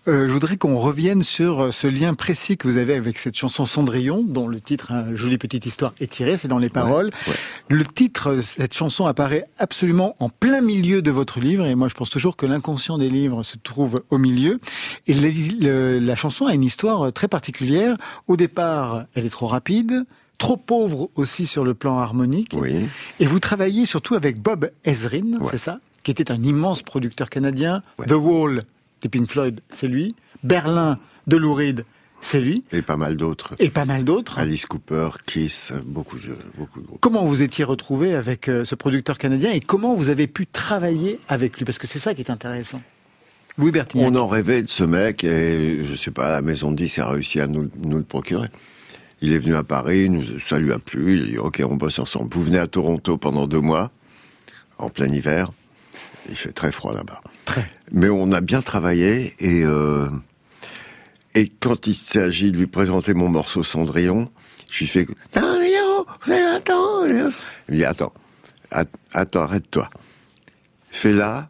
Euh, 0.08 0.26
je 0.30 0.32
voudrais 0.32 0.56
qu'on 0.56 0.78
revienne 0.78 1.22
sur 1.22 1.64
euh, 1.66 1.72
ce 1.72 1.86
lien 1.88 2.14
précis 2.14 2.56
que 2.56 2.66
vous 2.66 2.78
avez 2.78 2.94
avec 2.96 3.20
cette 3.20 3.36
chanson 3.36 3.66
Cendrillon, 3.66 4.24
dont 4.26 4.48
le 4.48 4.62
titre 4.62 4.94
hein, 4.94 5.08
Jolie 5.16 5.38
petite 5.38 5.66
histoire 5.66 5.94
est 6.00 6.10
tiré, 6.10 6.38
c'est 6.38 6.48
dans 6.48 6.60
les 6.60 6.70
paroles. 6.70 7.10
ouais. 7.28 7.34
Le 7.68 7.84
titre, 7.84 8.28
euh, 8.30 8.42
cette 8.42 8.74
chanson 8.74 9.06
apparaît 9.06 9.44
absolument 9.60 10.16
en 10.20 10.30
plein 10.30 10.62
milieu 10.62 11.02
de 11.02 11.12
votre 11.12 11.42
livre, 11.42 11.66
et 11.66 11.76
moi 11.76 11.90
je 11.90 11.94
pense 11.94 12.10
toujours 12.10 12.38
que 12.38 12.46
l'inconscient 12.46 12.98
des 12.98 13.10
livres 13.10 13.44
se 13.44 13.58
trouve 13.58 14.02
au 14.12 14.18
milieu. 14.18 14.62
Et 15.08 15.14
le- 15.14 15.60
le- 15.60 16.00
la 16.00 16.16
chanson 16.16 16.46
a 16.46 16.54
une 16.54 16.64
histoire 16.64 17.08
euh, 17.08 17.12
très 17.12 17.28
particulière. 17.28 17.98
Au 18.30 18.38
départ, 18.38 19.04
elle 19.14 19.26
est 19.26 19.30
trop 19.30 19.48
rapide. 19.48 20.06
Trop 20.38 20.58
pauvre 20.58 21.10
aussi 21.16 21.46
sur 21.46 21.64
le 21.64 21.74
plan 21.74 22.00
harmonique. 22.00 22.52
Oui. 22.56 22.88
Et 23.20 23.26
vous 23.26 23.40
travaillez 23.40 23.86
surtout 23.86 24.16
avec 24.16 24.42
Bob 24.42 24.72
Ezrin, 24.86 25.40
Ouais. 25.40 25.50
c'est 25.52 25.58
ça 25.60 25.80
Qui 26.04 26.12
était 26.12 26.32
un 26.32 26.42
immense 26.42 26.82
producteur 26.82 27.30
canadien. 27.30 27.84
Ouais. 28.00 28.08
The 28.08 28.14
Wall 28.14 28.64
des 29.02 29.10
Pink 29.10 29.30
Floyd, 29.30 29.62
c'est 29.70 29.88
lui. 29.88 30.16
Berlin 30.44 30.98
de 31.28 31.38
Lou 31.38 31.54
Reed, 31.54 31.86
c'est 32.22 32.40
lui. 32.42 32.64
Et 32.72 32.82
pas 32.82 32.98
mal 32.98 33.18
d'autres. 33.18 33.56
Et 33.60 33.70
pas 33.70 33.86
mal 33.86 34.04
d'autres. 34.04 34.40
Alice 34.40 34.66
Cooper, 34.66 35.10
Kiss, 35.28 35.74
beaucoup 35.86 36.18
de, 36.18 36.36
beaucoup 36.58 36.82
de 36.82 36.86
groupes. 36.88 37.00
Comment 37.02 37.26
vous 37.26 37.42
étiez 37.44 37.64
retrouvé 37.64 38.14
avec 38.16 38.48
euh, 38.48 38.66
ce 38.66 38.74
producteur 38.76 39.18
canadien 39.20 39.52
et 39.52 39.60
comment 39.60 39.94
vous 39.96 40.10
avez 40.10 40.26
pu 40.28 40.46
travailler 40.48 41.20
avec 41.28 41.58
lui? 41.58 41.66
Parce 41.66 41.78
que 41.80 41.86
c'est 41.88 42.00
ça 42.00 42.14
qui 42.16 42.22
est 42.22 42.30
intéressant. 42.32 42.82
Louis 43.58 43.72
Bertignac. 43.72 44.08
On 44.12 44.16
en 44.16 44.28
rêvait 44.28 44.62
de 44.64 44.70
ce 44.70 44.84
mec 44.84 45.24
et 45.24 45.84
je 45.84 45.94
sais 45.96 46.12
pas, 46.12 46.30
la 46.32 46.42
maison 46.42 46.72
de 46.72 46.78
10 46.78 47.00
a 47.00 47.10
réussi 47.10 47.40
à 47.42 47.48
nous, 47.48 47.70
nous 47.84 47.98
le 47.98 48.04
procurer. 48.04 48.48
Il 49.22 49.34
est 49.34 49.38
venu 49.38 49.56
à 49.56 49.64
Paris, 49.64 50.10
nous, 50.10 50.24
ça 50.40 50.58
lui 50.58 50.72
a 50.72 50.80
plu, 50.80 51.18
il 51.18 51.24
a 51.24 51.26
dit 51.28 51.38
ok 51.38 51.62
on 51.68 51.76
bosse 51.76 52.00
ensemble. 52.00 52.34
Vous 52.34 52.42
venez 52.42 52.58
à 52.58 52.68
Toronto 52.68 53.18
pendant 53.18 53.46
deux 53.48 53.60
mois, 53.62 53.92
en 54.80 54.90
plein 54.90 55.08
hiver, 55.08 55.52
il 56.30 56.36
fait 56.36 56.52
très 56.54 56.72
froid 56.72 56.94
là-bas. 56.94 57.22
Mais 57.92 58.10
on 58.10 58.32
a 58.32 58.42
bien 58.42 58.62
travaillé 58.62 59.34
et 59.40 59.64
euh, 59.64 60.10
et 61.36 61.50
quand 61.50 61.86
il 61.88 61.96
s'agit 61.96 62.52
de 62.52 62.58
lui 62.58 62.68
présenter 62.68 63.14
mon 63.14 63.30
morceau 63.30 63.64
Cendrillon, 63.64 64.32
je 64.70 64.80
lui 64.80 64.88
fais 64.88 65.08
Cendrillon, 65.34 66.06
attends. 66.56 67.06
Il 67.06 67.14
me 67.70 67.78
dit 67.78 67.86
attends, 67.86 68.14
At- 68.72 68.86
attends, 69.14 69.42
arrête-toi. 69.44 69.90
Fais-la 70.90 71.50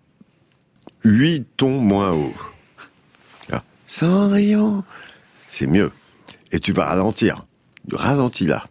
huit 1.03 1.45
tons 1.57 1.79
moins 1.79 2.11
haut. 2.11 2.33
Ah, 3.51 3.63
Cendrillon, 3.87 4.83
c'est 5.47 5.67
mieux. 5.67 5.91
Et 6.51 6.59
tu 6.59 6.73
vas 6.73 6.85
ralentir. 6.85 7.45
Ralentis 7.91 8.47
là. 8.47 8.65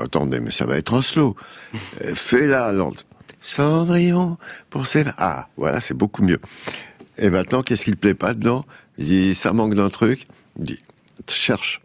Attendez, 0.00 0.40
mais 0.40 0.50
ça 0.50 0.64
va 0.66 0.76
être 0.76 0.92
en 0.92 1.02
slow. 1.02 1.34
Euh, 2.04 2.14
Fais-la 2.14 2.72
lente. 2.72 3.06
Cendrillon, 3.40 4.36
pour 4.70 4.86
ses... 4.86 5.04
Ah, 5.16 5.48
voilà, 5.56 5.80
c'est 5.80 5.94
beaucoup 5.94 6.22
mieux. 6.22 6.40
Et 7.16 7.30
maintenant, 7.30 7.62
qu'est-ce 7.62 7.84
qui 7.84 7.90
ne 7.90 7.96
plaît 7.96 8.14
pas 8.14 8.34
dedans? 8.34 8.64
Il 8.98 9.06
dit, 9.06 9.34
ça 9.34 9.52
manque 9.52 9.74
d'un 9.74 9.88
truc. 9.88 10.26
Il 10.58 10.64
dit, 10.64 10.78
cherche. 11.28 11.80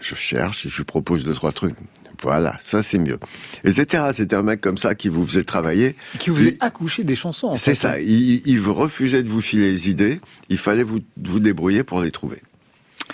Je 0.00 0.14
cherche, 0.14 0.68
je 0.68 0.76
lui 0.76 0.84
propose 0.84 1.24
deux, 1.24 1.34
trois 1.34 1.52
trucs. 1.52 1.74
Voilà, 2.22 2.56
ça 2.60 2.82
c'est 2.82 2.98
mieux. 2.98 3.18
Etc. 3.64 4.04
C'était 4.12 4.34
un 4.34 4.42
mec 4.42 4.60
comme 4.60 4.78
ça 4.78 4.94
qui 4.94 5.08
vous 5.08 5.24
faisait 5.26 5.44
travailler. 5.44 5.94
Qui 6.18 6.30
vous 6.30 6.48
a 6.48 6.50
accouché 6.66 7.04
des 7.04 7.14
chansons. 7.14 7.48
en 7.48 7.56
C'est 7.56 7.74
fait. 7.76 7.86
hein. 7.86 7.92
ça. 7.92 8.00
Il, 8.00 8.42
il 8.46 8.58
vous 8.60 8.74
refusait 8.74 9.22
de 9.22 9.28
vous 9.28 9.40
filer 9.40 9.70
les 9.70 9.88
idées. 9.90 10.20
Il 10.48 10.58
fallait 10.58 10.82
vous, 10.82 11.00
vous 11.22 11.38
débrouiller 11.40 11.84
pour 11.84 12.00
les 12.00 12.10
trouver. 12.10 12.38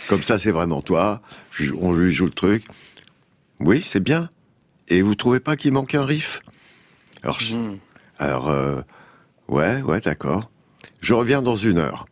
Comme 0.09 0.23
ça, 0.23 0.39
c'est 0.39 0.51
vraiment 0.51 0.83
toi. 0.83 1.21
On 1.81 1.93
lui 1.93 2.13
joue 2.13 2.27
le 2.27 2.31
truc. 2.33 2.65
Oui, 3.61 3.81
c'est 3.83 4.01
bien. 4.01 4.29
Et 4.89 5.01
vous 5.03 5.15
trouvez 5.15 5.41
pas 5.41 5.57
qu'il 5.57 5.73
manque 5.73 5.95
un 5.95 6.05
riff? 6.05 6.41
Alors, 7.23 7.39
alors 8.19 8.49
euh, 8.51 8.81
ouais, 9.49 9.81
ouais, 9.83 10.01
d'accord. 10.01 10.51
Je 11.01 11.15
reviens 11.15 11.41
dans 11.43 11.57
une 11.57 11.79
heure. 11.79 12.07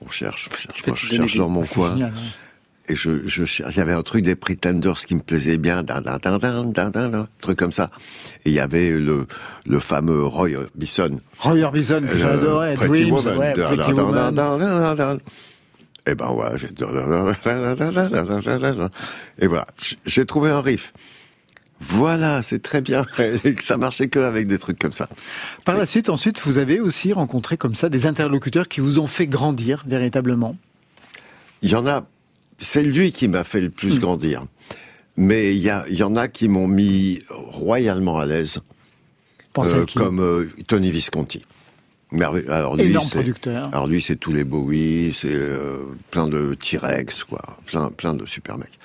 On 0.00 0.10
cherche, 0.10 0.48
on 0.52 0.56
cherche. 0.56 0.86
Moi, 0.86 0.96
je 0.96 1.06
cherche 1.06 1.36
dans 1.36 1.48
mon 1.48 1.64
coin. 1.64 1.92
génial, 1.92 2.12
ouais. 2.12 2.18
Et 2.90 2.96
je, 2.96 3.26
je 3.28 3.44
cherche- 3.44 3.74
il 3.74 3.78
y 3.78 3.80
avait 3.80 3.92
un 3.92 4.02
truc 4.02 4.24
des 4.24 4.34
Pretenders 4.34 5.04
qui 5.04 5.14
me 5.14 5.20
plaisait 5.20 5.58
bien, 5.58 5.82
dan, 5.82 6.00
dan, 6.02 6.18
dan, 6.22 6.38
dan, 6.38 6.72
dan, 6.72 6.90
dan, 6.90 7.10
dan, 7.10 7.26
truc 7.40 7.58
comme 7.58 7.70
ça. 7.72 7.90
Et 8.44 8.50
il 8.50 8.52
y 8.54 8.60
avait 8.60 8.90
le, 8.92 9.26
le 9.66 9.78
fameux 9.80 10.24
Roy 10.24 10.50
Bison. 10.74 11.20
Roy 11.38 11.62
Orbison, 11.62 12.00
que 12.00 12.06
Euh, 12.06 12.16
j'adorais. 12.16 12.74
Pretty 12.74 13.02
Dreams, 13.02 13.12
Woman. 13.14 13.36
ouais, 13.38 13.52
Dan, 13.54 13.66
Pretty 13.76 13.92
Woman. 13.92 15.18
Et 16.08 16.14
ben 16.14 16.34
j'ai... 16.56 16.68
Et 19.38 19.46
voilà, 19.46 19.66
j'ai 20.06 20.26
trouvé 20.26 20.50
un 20.50 20.62
riff. 20.62 20.92
Voilà, 21.80 22.42
c'est 22.42 22.60
très 22.60 22.80
bien. 22.80 23.06
Et 23.18 23.54
ça 23.62 23.76
marchait 23.76 24.08
que 24.08 24.18
avec 24.18 24.46
des 24.46 24.58
trucs 24.58 24.78
comme 24.78 24.92
ça. 24.92 25.08
Par 25.64 25.76
la 25.76 25.86
suite, 25.86 26.08
ensuite, 26.08 26.40
vous 26.40 26.58
avez 26.58 26.80
aussi 26.80 27.12
rencontré 27.12 27.56
comme 27.56 27.74
ça 27.74 27.88
des 27.88 28.06
interlocuteurs 28.06 28.68
qui 28.68 28.80
vous 28.80 28.98
ont 28.98 29.06
fait 29.06 29.26
grandir 29.26 29.84
véritablement. 29.86 30.56
Il 31.62 31.70
y 31.70 31.74
en 31.74 31.86
a, 31.86 32.06
c'est 32.58 32.82
lui 32.82 33.12
qui 33.12 33.28
m'a 33.28 33.44
fait 33.44 33.60
le 33.60 33.70
plus 33.70 34.00
grandir. 34.00 34.44
Mais 35.16 35.54
il 35.54 35.60
y, 35.60 35.70
a, 35.70 35.84
il 35.90 35.96
y 35.96 36.04
en 36.04 36.16
a 36.16 36.28
qui 36.28 36.48
m'ont 36.48 36.68
mis 36.68 37.22
royalement 37.28 38.20
à 38.20 38.26
l'aise, 38.26 38.60
Pensez 39.52 39.74
euh, 39.74 39.82
à 39.82 39.84
qui? 39.84 39.98
comme 39.98 40.20
euh, 40.20 40.48
Tony 40.68 40.92
Visconti. 40.92 41.44
Merveilleux. 42.10 42.50
Alors 42.52 42.76
lui, 42.76 42.84
Énorme 42.90 43.06
c'est- 43.06 43.14
producteur. 43.16 43.68
Alors 43.72 43.86
lui, 43.86 44.00
c'est 44.00 44.16
tous 44.16 44.32
les 44.32 44.44
Bowie, 44.44 45.16
c'est 45.20 45.28
euh, 45.32 45.78
plein 46.10 46.26
de 46.26 46.54
T-Rex, 46.54 47.24
quoi, 47.24 47.58
plein, 47.66 47.90
plein 47.90 48.14
de 48.14 48.24
super 48.26 48.56
mecs. 48.58 48.78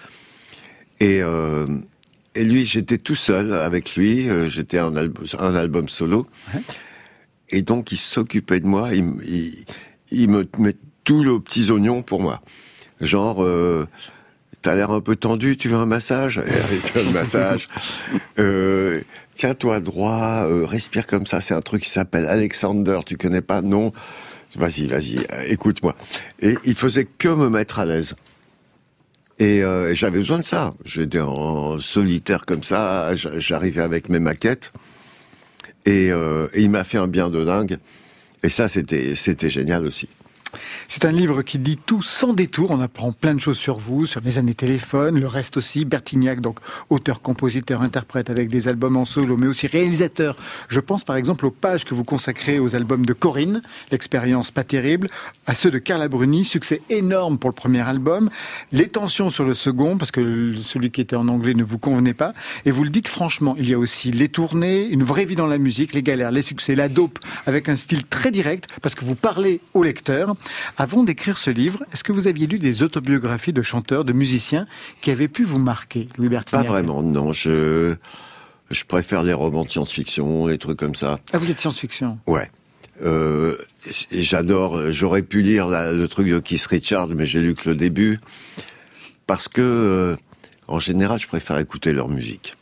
Et, 0.99 1.21
euh, 1.21 1.65
et 2.35 2.43
lui, 2.43 2.65
j'étais 2.65 2.97
tout 2.97 3.15
seul 3.15 3.53
avec 3.53 3.95
lui, 3.95 4.29
euh, 4.29 4.49
j'étais 4.49 4.77
un, 4.79 4.95
album, 4.95 5.25
un 5.39 5.55
album 5.55 5.87
solo. 5.89 6.27
Ouais. 6.53 6.61
Et 7.49 7.61
donc, 7.61 7.91
il 7.91 7.97
s'occupait 7.97 8.59
de 8.59 8.67
moi, 8.67 8.89
il, 8.93 9.05
il, 9.25 9.65
il 10.11 10.29
me 10.29 10.45
met 10.59 10.75
tous 11.03 11.23
les 11.23 11.39
petits 11.39 11.69
oignons 11.71 12.01
pour 12.01 12.21
moi. 12.21 12.41
Genre, 13.01 13.43
euh, 13.43 13.87
t'as 14.61 14.75
l'air 14.75 14.91
un 14.91 15.01
peu 15.01 15.15
tendu, 15.15 15.57
tu 15.57 15.67
veux 15.67 15.75
un 15.77 15.85
massage? 15.85 16.39
Et 16.39 16.77
tu 16.79 16.99
veux 16.99 17.07
un 17.07 17.11
massage. 17.11 17.69
Euh, 18.39 19.01
Tiens-toi 19.35 19.79
droit, 19.79 20.45
euh, 20.45 20.65
respire 20.65 21.07
comme 21.07 21.25
ça. 21.25 21.41
C'est 21.41 21.53
un 21.53 21.61
truc 21.61 21.83
qui 21.83 21.89
s'appelle 21.89 22.25
Alexander. 22.25 22.99
Tu 23.05 23.17
connais 23.17 23.41
pas 23.41 23.61
Non. 23.61 23.91
Vas-y, 24.55 24.87
vas-y, 24.87 25.17
euh, 25.17 25.45
écoute-moi. 25.47 25.95
Et 26.39 26.55
il 26.63 26.75
faisait 26.75 27.05
que 27.05 27.27
me 27.27 27.49
mettre 27.49 27.79
à 27.79 27.85
l'aise. 27.85 28.15
Et 29.39 29.63
euh, 29.63 29.95
j'avais 29.95 30.19
besoin 30.19 30.37
de 30.37 30.43
ça. 30.43 30.75
J'étais 30.85 31.19
en 31.19 31.79
solitaire 31.79 32.45
comme 32.45 32.63
ça. 32.63 33.15
J'arrivais 33.15 33.81
avec 33.81 34.09
mes 34.09 34.19
maquettes. 34.19 34.71
Et, 35.85 36.07
et 36.07 36.61
il 36.61 36.69
m'a 36.69 36.83
fait 36.83 36.97
un 36.97 37.07
bien 37.07 37.29
de 37.29 37.43
dingue. 37.43 37.77
Et 38.43 38.49
ça, 38.49 38.67
c'était 38.67 39.15
c'était 39.15 39.49
génial 39.49 39.85
aussi. 39.85 40.07
C'est 40.87 41.05
un 41.05 41.11
livre 41.11 41.41
qui 41.41 41.59
dit 41.59 41.77
tout 41.77 42.01
sans 42.01 42.33
détour. 42.33 42.71
On 42.71 42.81
apprend 42.81 43.11
plein 43.11 43.33
de 43.33 43.39
choses 43.39 43.57
sur 43.57 43.77
vous, 43.77 44.05
sur 44.05 44.21
les 44.21 44.37
années 44.37 44.53
téléphone, 44.53 45.19
le 45.19 45.27
reste 45.27 45.57
aussi. 45.57 45.85
Bertignac, 45.85 46.41
donc 46.41 46.57
auteur, 46.89 47.21
compositeur, 47.21 47.81
interprète 47.81 48.29
avec 48.29 48.49
des 48.49 48.67
albums 48.67 48.97
en 48.97 49.05
solo, 49.05 49.37
mais 49.37 49.47
aussi 49.47 49.67
réalisateur. 49.67 50.35
Je 50.69 50.79
pense 50.79 51.03
par 51.03 51.15
exemple 51.15 51.45
aux 51.45 51.51
pages 51.51 51.85
que 51.85 51.93
vous 51.93 52.03
consacrez 52.03 52.59
aux 52.59 52.75
albums 52.75 53.05
de 53.05 53.13
Corinne, 53.13 53.61
l'expérience 53.91 54.51
pas 54.51 54.63
terrible, 54.63 55.07
à 55.45 55.53
ceux 55.53 55.71
de 55.71 55.77
Carla 55.77 56.07
Bruni, 56.07 56.43
succès 56.43 56.81
énorme 56.89 57.37
pour 57.37 57.49
le 57.49 57.55
premier 57.55 57.81
album, 57.81 58.29
les 58.71 58.87
tensions 58.87 59.29
sur 59.29 59.43
le 59.43 59.53
second, 59.53 59.97
parce 59.97 60.11
que 60.11 60.55
celui 60.55 60.91
qui 60.91 61.01
était 61.01 61.15
en 61.15 61.27
anglais 61.27 61.53
ne 61.53 61.63
vous 61.63 61.79
convenait 61.79 62.13
pas. 62.13 62.33
Et 62.65 62.71
vous 62.71 62.83
le 62.83 62.89
dites 62.89 63.07
franchement, 63.07 63.55
il 63.57 63.69
y 63.69 63.73
a 63.73 63.79
aussi 63.79 64.11
les 64.11 64.29
tournées, 64.29 64.87
une 64.87 65.03
vraie 65.03 65.25
vie 65.25 65.35
dans 65.35 65.47
la 65.47 65.57
musique, 65.57 65.93
les 65.93 66.03
galères, 66.03 66.31
les 66.31 66.41
succès, 66.41 66.75
la 66.75 66.89
dope, 66.89 67.19
avec 67.45 67.69
un 67.69 67.75
style 67.75 68.05
très 68.05 68.31
direct, 68.31 68.67
parce 68.81 68.95
que 68.95 69.05
vous 69.05 69.15
parlez 69.15 69.59
au 69.73 69.83
lecteur. 69.83 70.35
Avant 70.77 71.03
d'écrire 71.03 71.37
ce 71.37 71.49
livre, 71.49 71.83
est-ce 71.93 72.03
que 72.03 72.11
vous 72.11 72.27
aviez 72.27 72.47
lu 72.47 72.59
des 72.59 72.83
autobiographies 72.83 73.53
de 73.53 73.61
chanteurs, 73.61 74.05
de 74.05 74.13
musiciens 74.13 74.67
qui 75.01 75.11
avaient 75.11 75.27
pu 75.27 75.43
vous 75.43 75.59
marquer, 75.59 76.07
Louis 76.17 76.27
Pas 76.29 76.35
Bertignac 76.35 76.67
vraiment, 76.67 77.01
non. 77.03 77.31
Je 77.31 77.95
je 78.71 78.85
préfère 78.85 79.21
les 79.23 79.33
romans 79.33 79.65
de 79.65 79.69
science-fiction, 79.69 80.47
les 80.47 80.57
trucs 80.57 80.79
comme 80.79 80.95
ça. 80.95 81.19
Ah, 81.31 81.37
vous 81.37 81.51
êtes 81.51 81.59
science-fiction? 81.59 82.17
Ouais. 82.27 82.49
Euh, 83.03 83.55
J'adore. 84.11 84.91
J'aurais 84.91 85.21
pu 85.21 85.41
lire 85.41 85.67
la- 85.67 85.91
le 85.91 86.07
truc 86.07 86.27
de 86.27 86.39
Keith 86.39 86.65
Richards, 86.65 87.09
mais 87.09 87.25
j'ai 87.25 87.39
lu 87.41 87.53
que 87.55 87.69
le 87.69 87.75
début 87.75 88.19
parce 89.27 89.47
que, 89.47 89.61
euh, 89.61 90.15
en 90.67 90.79
général, 90.79 91.19
je 91.19 91.27
préfère 91.27 91.57
écouter 91.59 91.93
leur 91.93 92.09
musique 92.09 92.55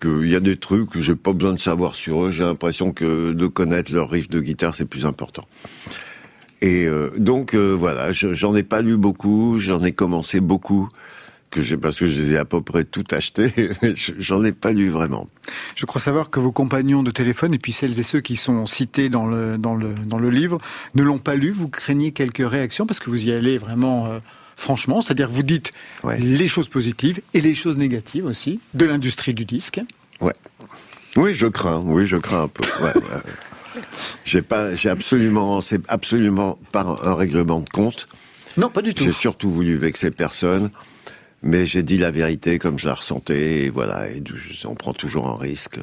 qu'il 0.00 0.26
y 0.28 0.34
a 0.36 0.40
des 0.40 0.56
trucs 0.56 0.90
que 0.90 1.00
j'ai 1.02 1.14
pas 1.16 1.32
besoin 1.32 1.54
de 1.54 1.58
savoir 1.60 1.94
sur 1.94 2.24
eux. 2.26 2.30
J'ai 2.30 2.44
l'impression 2.44 2.92
que 2.92 3.32
de 3.32 3.46
connaître 3.46 3.92
leur 3.92 4.10
riff 4.10 4.28
de 4.28 4.40
guitare, 4.40 4.74
c'est 4.74 4.84
plus 4.84 5.06
important. 5.06 5.46
Et 6.62 6.84
euh, 6.86 7.10
donc 7.18 7.54
euh, 7.54 7.72
voilà, 7.72 8.12
je- 8.12 8.32
j'en 8.32 8.54
ai 8.54 8.62
pas 8.62 8.80
lu 8.82 8.96
beaucoup, 8.96 9.58
j'en 9.58 9.82
ai 9.84 9.92
commencé 9.92 10.40
beaucoup, 10.40 10.88
que 11.50 11.60
j'ai 11.60 11.76
parce 11.76 11.98
que 11.98 12.06
je 12.06 12.20
les 12.22 12.32
ai 12.32 12.36
à 12.38 12.44
peu 12.44 12.62
près 12.62 12.84
tout 12.84 13.04
achetés, 13.10 13.52
j'en 14.18 14.42
ai 14.44 14.52
pas 14.52 14.72
lu 14.72 14.88
vraiment. 14.88 15.28
Je 15.76 15.84
crois 15.86 16.00
savoir 16.00 16.30
que 16.30 16.40
vos 16.40 16.52
compagnons 16.52 17.02
de 17.02 17.10
téléphone, 17.10 17.54
et 17.54 17.58
puis 17.58 17.72
celles 17.72 17.98
et 18.00 18.02
ceux 18.02 18.20
qui 18.20 18.36
sont 18.36 18.66
cités 18.66 19.08
dans 19.08 19.26
le, 19.26 19.56
dans 19.58 19.74
le, 19.76 19.94
dans 20.06 20.18
le 20.18 20.30
livre, 20.30 20.58
ne 20.94 21.02
l'ont 21.02 21.18
pas 21.18 21.34
lu. 21.34 21.50
Vous 21.50 21.68
craignez 21.68 22.12
quelques 22.12 22.48
réactions 22.48 22.86
parce 22.86 22.98
que 22.98 23.10
vous 23.10 23.28
y 23.28 23.32
allez 23.32 23.58
vraiment 23.58 24.06
euh, 24.06 24.18
franchement. 24.56 25.00
C'est-à-dire 25.00 25.28
vous 25.28 25.42
dites 25.42 25.70
Ouais. 26.02 26.18
les 26.18 26.48
choses 26.48 26.68
positives 26.68 27.20
et 27.34 27.40
les 27.40 27.54
choses 27.54 27.76
négatives 27.78 28.24
aussi 28.26 28.58
de 28.74 28.84
l'industrie 28.86 29.34
du 29.34 29.44
disque. 29.44 29.80
Oui, 31.16 31.34
je 31.34 31.46
crains, 31.46 31.80
oui, 31.84 32.06
je 32.06 32.16
crains 32.16 32.42
un 32.44 32.48
peu. 32.48 32.64
ouais, 32.82 32.94
ouais. 32.96 33.02
J'ai 34.24 34.42
pas, 34.42 34.74
j'ai 34.74 34.88
absolument, 34.88 35.60
c'est 35.60 35.80
absolument 35.88 36.58
pas 36.72 36.98
un, 37.02 37.14
règlement 37.14 37.60
de 37.60 37.68
compte. 37.68 38.08
Non, 38.56 38.68
pas 38.70 38.82
du 38.82 38.94
tout. 38.94 39.04
J'ai 39.04 39.12
surtout 39.12 39.50
voulu 39.50 39.76
vexer 39.76 40.10
personne, 40.10 40.70
mais 41.42 41.66
j'ai 41.66 41.82
dit 41.82 41.98
la 41.98 42.10
vérité 42.10 42.58
comme 42.58 42.78
je 42.78 42.86
la 42.86 42.94
ressentais, 42.94 43.64
et 43.64 43.70
voilà, 43.70 44.08
et 44.10 44.22
on 44.64 44.74
prend 44.74 44.92
toujours 44.92 45.28
un 45.28 45.36
risque. 45.36 45.78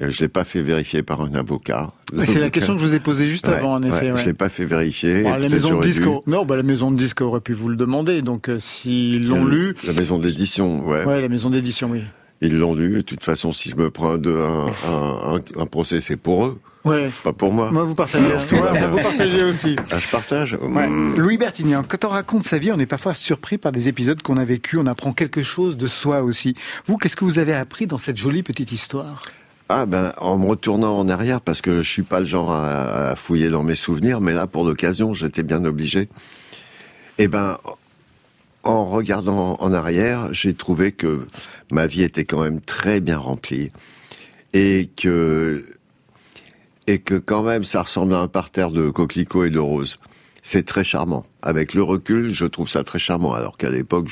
Et 0.00 0.10
je 0.10 0.20
l'ai 0.22 0.28
pas 0.28 0.42
fait 0.42 0.62
vérifier 0.62 1.02
par 1.02 1.20
un 1.20 1.34
avocat. 1.34 1.92
Mais 2.12 2.26
C'est 2.26 2.40
la 2.40 2.50
question 2.50 2.74
que 2.74 2.80
je 2.80 2.86
vous 2.86 2.94
ai 2.94 2.98
posée 3.00 3.28
juste 3.28 3.46
Ouais, 3.46 3.54
avant, 3.54 3.74
en 3.74 3.82
effet. 3.82 4.06
ouais, 4.06 4.12
ouais. 4.12 4.20
Je 4.22 4.26
l'ai 4.26 4.32
pas 4.32 4.48
fait 4.48 4.64
vérifier. 4.64 5.22
Bon, 5.22 5.34
la 5.34 5.48
maison 5.48 5.78
de 5.78 5.84
disque, 5.84 6.02
non, 6.26 6.44
bah, 6.44 6.56
la 6.56 6.62
maison 6.64 6.90
de 6.90 6.96
disque 6.96 7.20
aurait 7.20 7.40
pu 7.40 7.52
vous 7.52 7.68
le 7.68 7.76
demander. 7.76 8.22
Donc, 8.22 8.48
euh, 8.48 8.58
s'ils 8.58 9.28
l'ont 9.28 9.46
Euh, 9.46 9.50
lu, 9.50 9.76
La 9.86 9.92
maison 9.92 10.18
d'édition, 10.18 10.84
ouais. 10.88 11.04
ouais, 11.04 11.20
la 11.20 11.28
maison 11.28 11.50
d'édition, 11.50 11.90
oui. 11.90 12.02
Ils 12.42 12.58
l'ont 12.58 12.74
lu. 12.74 12.94
Et 12.94 12.96
de 12.96 13.00
toute 13.02 13.22
façon, 13.22 13.52
si 13.52 13.70
je 13.70 13.76
me 13.76 13.90
prends 13.90 14.18
de, 14.18 14.30
un, 14.30 14.66
un, 14.90 15.36
un- 15.36 15.60
un 15.62 15.66
procès, 15.66 16.00
c'est 16.00 16.16
pour 16.16 16.44
eux, 16.46 16.60
Ouais. 16.84 17.10
pas 17.22 17.32
pour 17.32 17.52
moi. 17.52 17.70
Moi, 17.70 17.84
vous 17.84 17.94
partagez. 17.94 18.26
Ouais, 18.26 18.58
enfin, 18.72 18.88
vous 18.88 18.96
partagez 19.00 19.44
aussi. 19.44 19.76
Ah, 19.92 20.00
je 20.00 20.08
partage. 20.08 20.58
Ouais. 20.60 20.88
Louis 21.16 21.38
Bertignan, 21.38 21.84
quand 21.86 22.04
on 22.04 22.08
raconte 22.08 22.42
sa 22.42 22.58
vie, 22.58 22.72
on 22.72 22.78
est 22.80 22.86
parfois 22.86 23.14
surpris 23.14 23.56
par 23.56 23.70
des 23.70 23.86
épisodes 23.88 24.20
qu'on 24.20 24.36
a 24.36 24.44
vécus. 24.44 24.80
On 24.82 24.86
apprend 24.88 25.12
quelque 25.12 25.44
chose 25.44 25.76
de 25.76 25.86
soi 25.86 26.22
aussi. 26.22 26.56
Vous, 26.88 26.96
qu'est-ce 26.98 27.14
que 27.14 27.24
vous 27.24 27.38
avez 27.38 27.54
appris 27.54 27.86
dans 27.86 27.98
cette 27.98 28.16
jolie 28.16 28.42
petite 28.42 28.72
histoire? 28.72 29.22
Ah 29.68 29.86
ben, 29.86 30.12
en 30.18 30.36
me 30.38 30.46
retournant 30.46 30.98
en 30.98 31.08
arrière, 31.08 31.40
parce 31.40 31.60
que 31.62 31.80
je 31.82 31.88
suis 31.90 32.02
pas 32.02 32.18
le 32.18 32.26
genre 32.26 32.50
à, 32.52 33.10
à 33.10 33.16
fouiller 33.16 33.48
dans 33.48 33.62
mes 33.62 33.76
souvenirs, 33.76 34.20
mais 34.20 34.32
là, 34.32 34.46
pour 34.48 34.64
l'occasion, 34.64 35.14
j'étais 35.14 35.44
bien 35.44 35.64
obligé. 35.64 36.08
Eh 37.18 37.28
ben, 37.28 37.58
en 38.64 38.84
regardant 38.84 39.56
en 39.60 39.72
arrière, 39.72 40.32
j'ai 40.32 40.54
trouvé 40.54 40.92
que 40.92 41.26
ma 41.70 41.86
vie 41.86 42.02
était 42.02 42.24
quand 42.24 42.42
même 42.42 42.60
très 42.60 43.00
bien 43.00 43.18
remplie 43.18 43.70
et 44.52 44.90
que 44.96 45.64
et 46.86 46.98
que 46.98 47.14
quand 47.14 47.42
même 47.42 47.64
ça 47.64 47.82
ressemble 47.82 48.14
à 48.14 48.18
un 48.18 48.28
parterre 48.28 48.70
de 48.70 48.90
coquelicots 48.90 49.44
et 49.44 49.50
de 49.50 49.58
roses. 49.58 49.98
C'est 50.42 50.64
très 50.66 50.82
charmant. 50.82 51.24
Avec 51.42 51.72
le 51.74 51.82
recul, 51.84 52.32
je 52.32 52.44
trouve 52.46 52.68
ça 52.68 52.82
très 52.82 52.98
charmant. 52.98 53.32
Alors 53.32 53.56
qu'à 53.56 53.70
l'époque, 53.70 54.08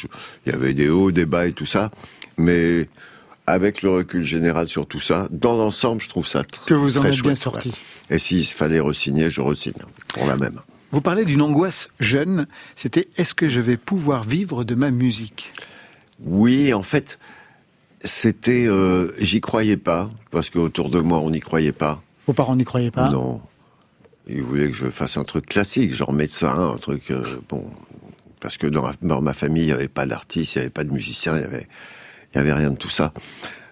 il 0.46 0.52
y 0.52 0.54
avait 0.54 0.74
des 0.74 0.88
hauts, 0.88 1.10
des 1.10 1.26
bas 1.26 1.46
et 1.48 1.52
tout 1.52 1.66
ça, 1.66 1.90
mais 2.38 2.88
avec 3.48 3.82
le 3.82 3.90
recul 3.90 4.22
général 4.24 4.68
sur 4.68 4.86
tout 4.86 5.00
ça, 5.00 5.26
dans 5.32 5.56
l'ensemble, 5.56 6.00
je 6.00 6.08
trouve 6.08 6.28
ça 6.28 6.42
tr- 6.42 6.64
Que 6.66 6.74
vous 6.74 6.96
en 6.98 7.00
très 7.00 7.14
êtes 7.14 7.22
bien 7.22 7.34
sorti. 7.34 7.72
Et 8.10 8.18
s'il 8.18 8.46
fallait 8.46 8.78
resigner, 8.78 9.28
je 9.28 9.40
resigne 9.40 9.72
pour 10.14 10.24
la 10.26 10.36
même. 10.36 10.60
Vous 10.92 11.00
parlez 11.00 11.24
d'une 11.24 11.42
angoisse 11.42 11.88
jeune. 12.00 12.46
C'était 12.76 13.08
est-ce 13.16 13.34
que 13.34 13.48
je 13.48 13.60
vais 13.60 13.76
pouvoir 13.76 14.24
vivre 14.24 14.64
de 14.64 14.74
ma 14.74 14.90
musique? 14.90 15.52
Oui, 16.24 16.74
en 16.74 16.82
fait, 16.82 17.18
c'était, 18.02 18.66
euh, 18.66 19.12
j'y 19.18 19.40
croyais 19.40 19.76
pas 19.76 20.10
parce 20.30 20.50
qu'autour 20.50 20.90
de 20.90 21.00
moi, 21.00 21.18
on 21.20 21.30
n'y 21.30 21.40
croyait 21.40 21.72
pas. 21.72 22.02
Vos 22.26 22.32
parents 22.32 22.56
n'y 22.56 22.64
croyaient 22.64 22.90
pas? 22.90 23.10
Non. 23.10 23.40
Ils 24.28 24.42
voulaient 24.42 24.68
que 24.68 24.76
je 24.76 24.86
fasse 24.86 25.16
un 25.16 25.24
truc 25.24 25.46
classique, 25.46 25.94
genre 25.94 26.12
médecin, 26.12 26.72
un 26.74 26.76
truc 26.76 27.10
euh, 27.10 27.24
bon. 27.48 27.64
Parce 28.40 28.56
que 28.56 28.66
dans, 28.66 29.20
ma- 29.20 29.32
famille, 29.34 29.64
il 29.64 29.66
n'y 29.66 29.72
avait 29.72 29.88
pas 29.88 30.06
d'artistes, 30.06 30.54
il 30.54 30.58
n'y 30.58 30.62
avait 30.62 30.70
pas 30.70 30.84
de 30.84 30.92
musiciens, 30.92 31.36
il 31.36 31.42
y 31.42 31.44
avait, 31.44 31.68
il 32.32 32.36
y 32.36 32.40
avait 32.40 32.52
rien 32.52 32.70
de 32.70 32.76
tout 32.76 32.88
ça. 32.88 33.12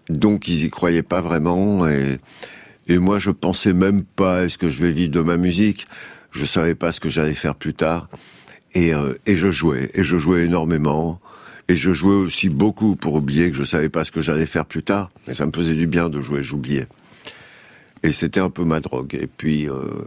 Donc 0.09 0.49
ils 0.49 0.65
y 0.65 0.71
croyaient 0.71 1.03
pas 1.03 1.21
vraiment 1.21 1.87
et, 1.87 2.19
et 2.87 2.99
moi 2.99 3.19
je 3.19 3.31
pensais 3.31 3.73
même 3.73 4.05
pas 4.05 4.45
est-ce 4.45 4.57
que 4.59 4.71
je 4.71 4.83
vais 4.83 4.93
vivre 4.93 5.11
de 5.11 5.21
ma 5.21 5.37
musique? 5.37 5.87
Je 6.31 6.45
savais 6.45 6.75
pas 6.75 6.93
ce 6.93 7.01
que 7.01 7.09
j'allais 7.09 7.35
faire 7.35 7.55
plus 7.55 7.75
tard 7.75 8.09
et, 8.75 8.95
euh, 8.95 9.15
et 9.27 9.37
je 9.37 9.51
jouais 9.51 9.91
et 9.95 10.05
je 10.05 10.17
jouais 10.17 10.45
énormément 10.45 11.21
et 11.69 11.77
je 11.77 11.93
jouais 11.93 12.15
aussi 12.15 12.49
beaucoup 12.49 12.97
pour 12.97 13.15
oublier 13.15 13.51
que 13.51 13.57
je 13.57 13.65
savais 13.65 13.89
pas 13.89 14.05
ce 14.05 14.11
que 14.11 14.23
j'allais 14.23 14.47
faire 14.47 14.65
plus 14.65 14.83
tard. 14.83 15.11
Mais 15.27 15.35
ça 15.35 15.45
me 15.47 15.53
faisait 15.53 15.75
du 15.75 15.87
bien 15.87 16.09
de 16.09 16.21
jouer, 16.21 16.43
j'oubliais. 16.43 16.87
Et 18.03 18.13
c'était 18.13 18.41
un 18.41 18.49
peu 18.49 18.65
ma 18.65 18.81
drogue. 18.81 19.15
Et 19.21 19.27
puis, 19.27 19.69
euh, 19.69 20.07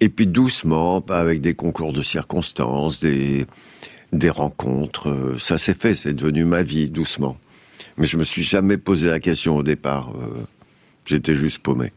et 0.00 0.08
puis 0.08 0.26
doucement, 0.26 1.02
pas 1.02 1.20
avec 1.20 1.42
des 1.42 1.54
concours 1.54 1.92
de 1.92 2.02
circonstances, 2.02 3.00
des, 3.00 3.46
des 4.12 4.30
rencontres, 4.30 5.10
euh, 5.10 5.38
ça 5.38 5.58
s'est 5.58 5.74
fait, 5.74 5.94
c'est 5.94 6.14
devenu 6.14 6.44
ma 6.46 6.62
vie, 6.62 6.88
doucement. 6.88 7.36
Mais 7.98 8.06
je 8.06 8.16
me 8.16 8.24
suis 8.24 8.42
jamais 8.42 8.78
posé 8.78 9.08
la 9.08 9.20
question 9.20 9.56
au 9.56 9.62
départ. 9.62 10.12
J'étais 11.04 11.34
juste 11.34 11.58
paumé. 11.58 11.92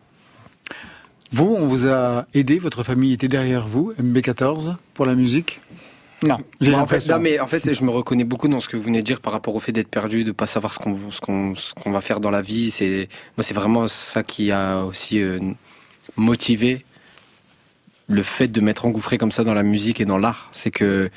Vous, 1.31 1.55
on 1.57 1.65
vous 1.65 1.87
a 1.87 2.25
aidé, 2.33 2.59
votre 2.59 2.83
famille 2.83 3.13
était 3.13 3.29
derrière 3.29 3.65
vous, 3.67 3.93
MB14, 4.01 4.75
pour 4.93 5.05
la 5.05 5.15
musique? 5.15 5.61
Non, 6.23 6.37
j'ai 6.59 6.75
en 6.75 6.85
fait, 6.85 7.07
non, 7.07 7.19
mais 7.19 7.39
en 7.39 7.47
fait, 7.47 7.73
je 7.73 7.83
me 7.83 7.89
reconnais 7.89 8.25
beaucoup 8.25 8.47
dans 8.47 8.59
ce 8.59 8.67
que 8.67 8.77
vous 8.77 8.83
venez 8.83 8.99
de 8.99 9.05
dire 9.05 9.21
par 9.21 9.33
rapport 9.33 9.55
au 9.55 9.59
fait 9.59 9.71
d'être 9.71 9.87
perdu, 9.87 10.23
de 10.23 10.31
pas 10.31 10.45
savoir 10.45 10.73
ce 10.73 10.77
qu'on 10.77 11.09
ce 11.09 11.19
qu'on 11.19 11.55
ce 11.55 11.73
qu'on 11.73 11.91
va 11.91 12.01
faire 12.01 12.19
dans 12.19 12.29
la 12.29 12.43
vie. 12.43 12.69
C'est 12.69 13.09
moi, 13.37 13.43
c'est 13.43 13.55
vraiment 13.55 13.87
ça 13.87 14.21
qui 14.21 14.51
a 14.51 14.83
aussi 14.83 15.19
euh, 15.19 15.39
motivé 16.17 16.85
le 18.07 18.21
fait 18.21 18.49
de 18.49 18.61
m'être 18.61 18.85
engouffré 18.85 19.17
comme 19.17 19.31
ça 19.31 19.43
dans 19.43 19.55
la 19.55 19.63
musique 19.63 19.99
et 19.99 20.05
dans 20.05 20.19
l'art. 20.19 20.51
C'est 20.53 20.69
que 20.69 21.09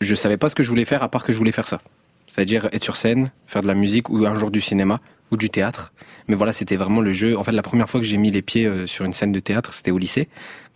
je 0.00 0.14
savais 0.14 0.36
pas 0.36 0.48
ce 0.48 0.54
que 0.54 0.62
je 0.62 0.68
voulais 0.68 0.84
faire 0.84 1.02
à 1.02 1.08
part 1.08 1.24
que 1.24 1.32
je 1.32 1.38
voulais 1.38 1.52
faire 1.52 1.66
ça. 1.66 1.80
C'est-à-dire 2.28 2.68
être 2.72 2.84
sur 2.84 2.96
scène, 2.96 3.32
faire 3.48 3.62
de 3.62 3.66
la 3.66 3.74
musique 3.74 4.08
ou 4.08 4.24
un 4.24 4.36
jour 4.36 4.52
du 4.52 4.60
cinéma 4.60 5.00
ou 5.32 5.36
du 5.36 5.50
théâtre. 5.50 5.92
Mais 6.28 6.36
voilà, 6.36 6.52
c'était 6.52 6.76
vraiment 6.76 7.00
le 7.00 7.12
jeu. 7.12 7.36
En 7.36 7.42
fait, 7.42 7.50
la 7.50 7.62
première 7.62 7.90
fois 7.90 8.00
que 8.00 8.06
j'ai 8.06 8.18
mis 8.18 8.30
les 8.30 8.42
pieds 8.42 8.66
euh, 8.66 8.86
sur 8.86 9.04
une 9.04 9.12
scène 9.12 9.32
de 9.32 9.40
théâtre, 9.40 9.74
c'était 9.74 9.90
au 9.90 9.98
lycée, 9.98 10.28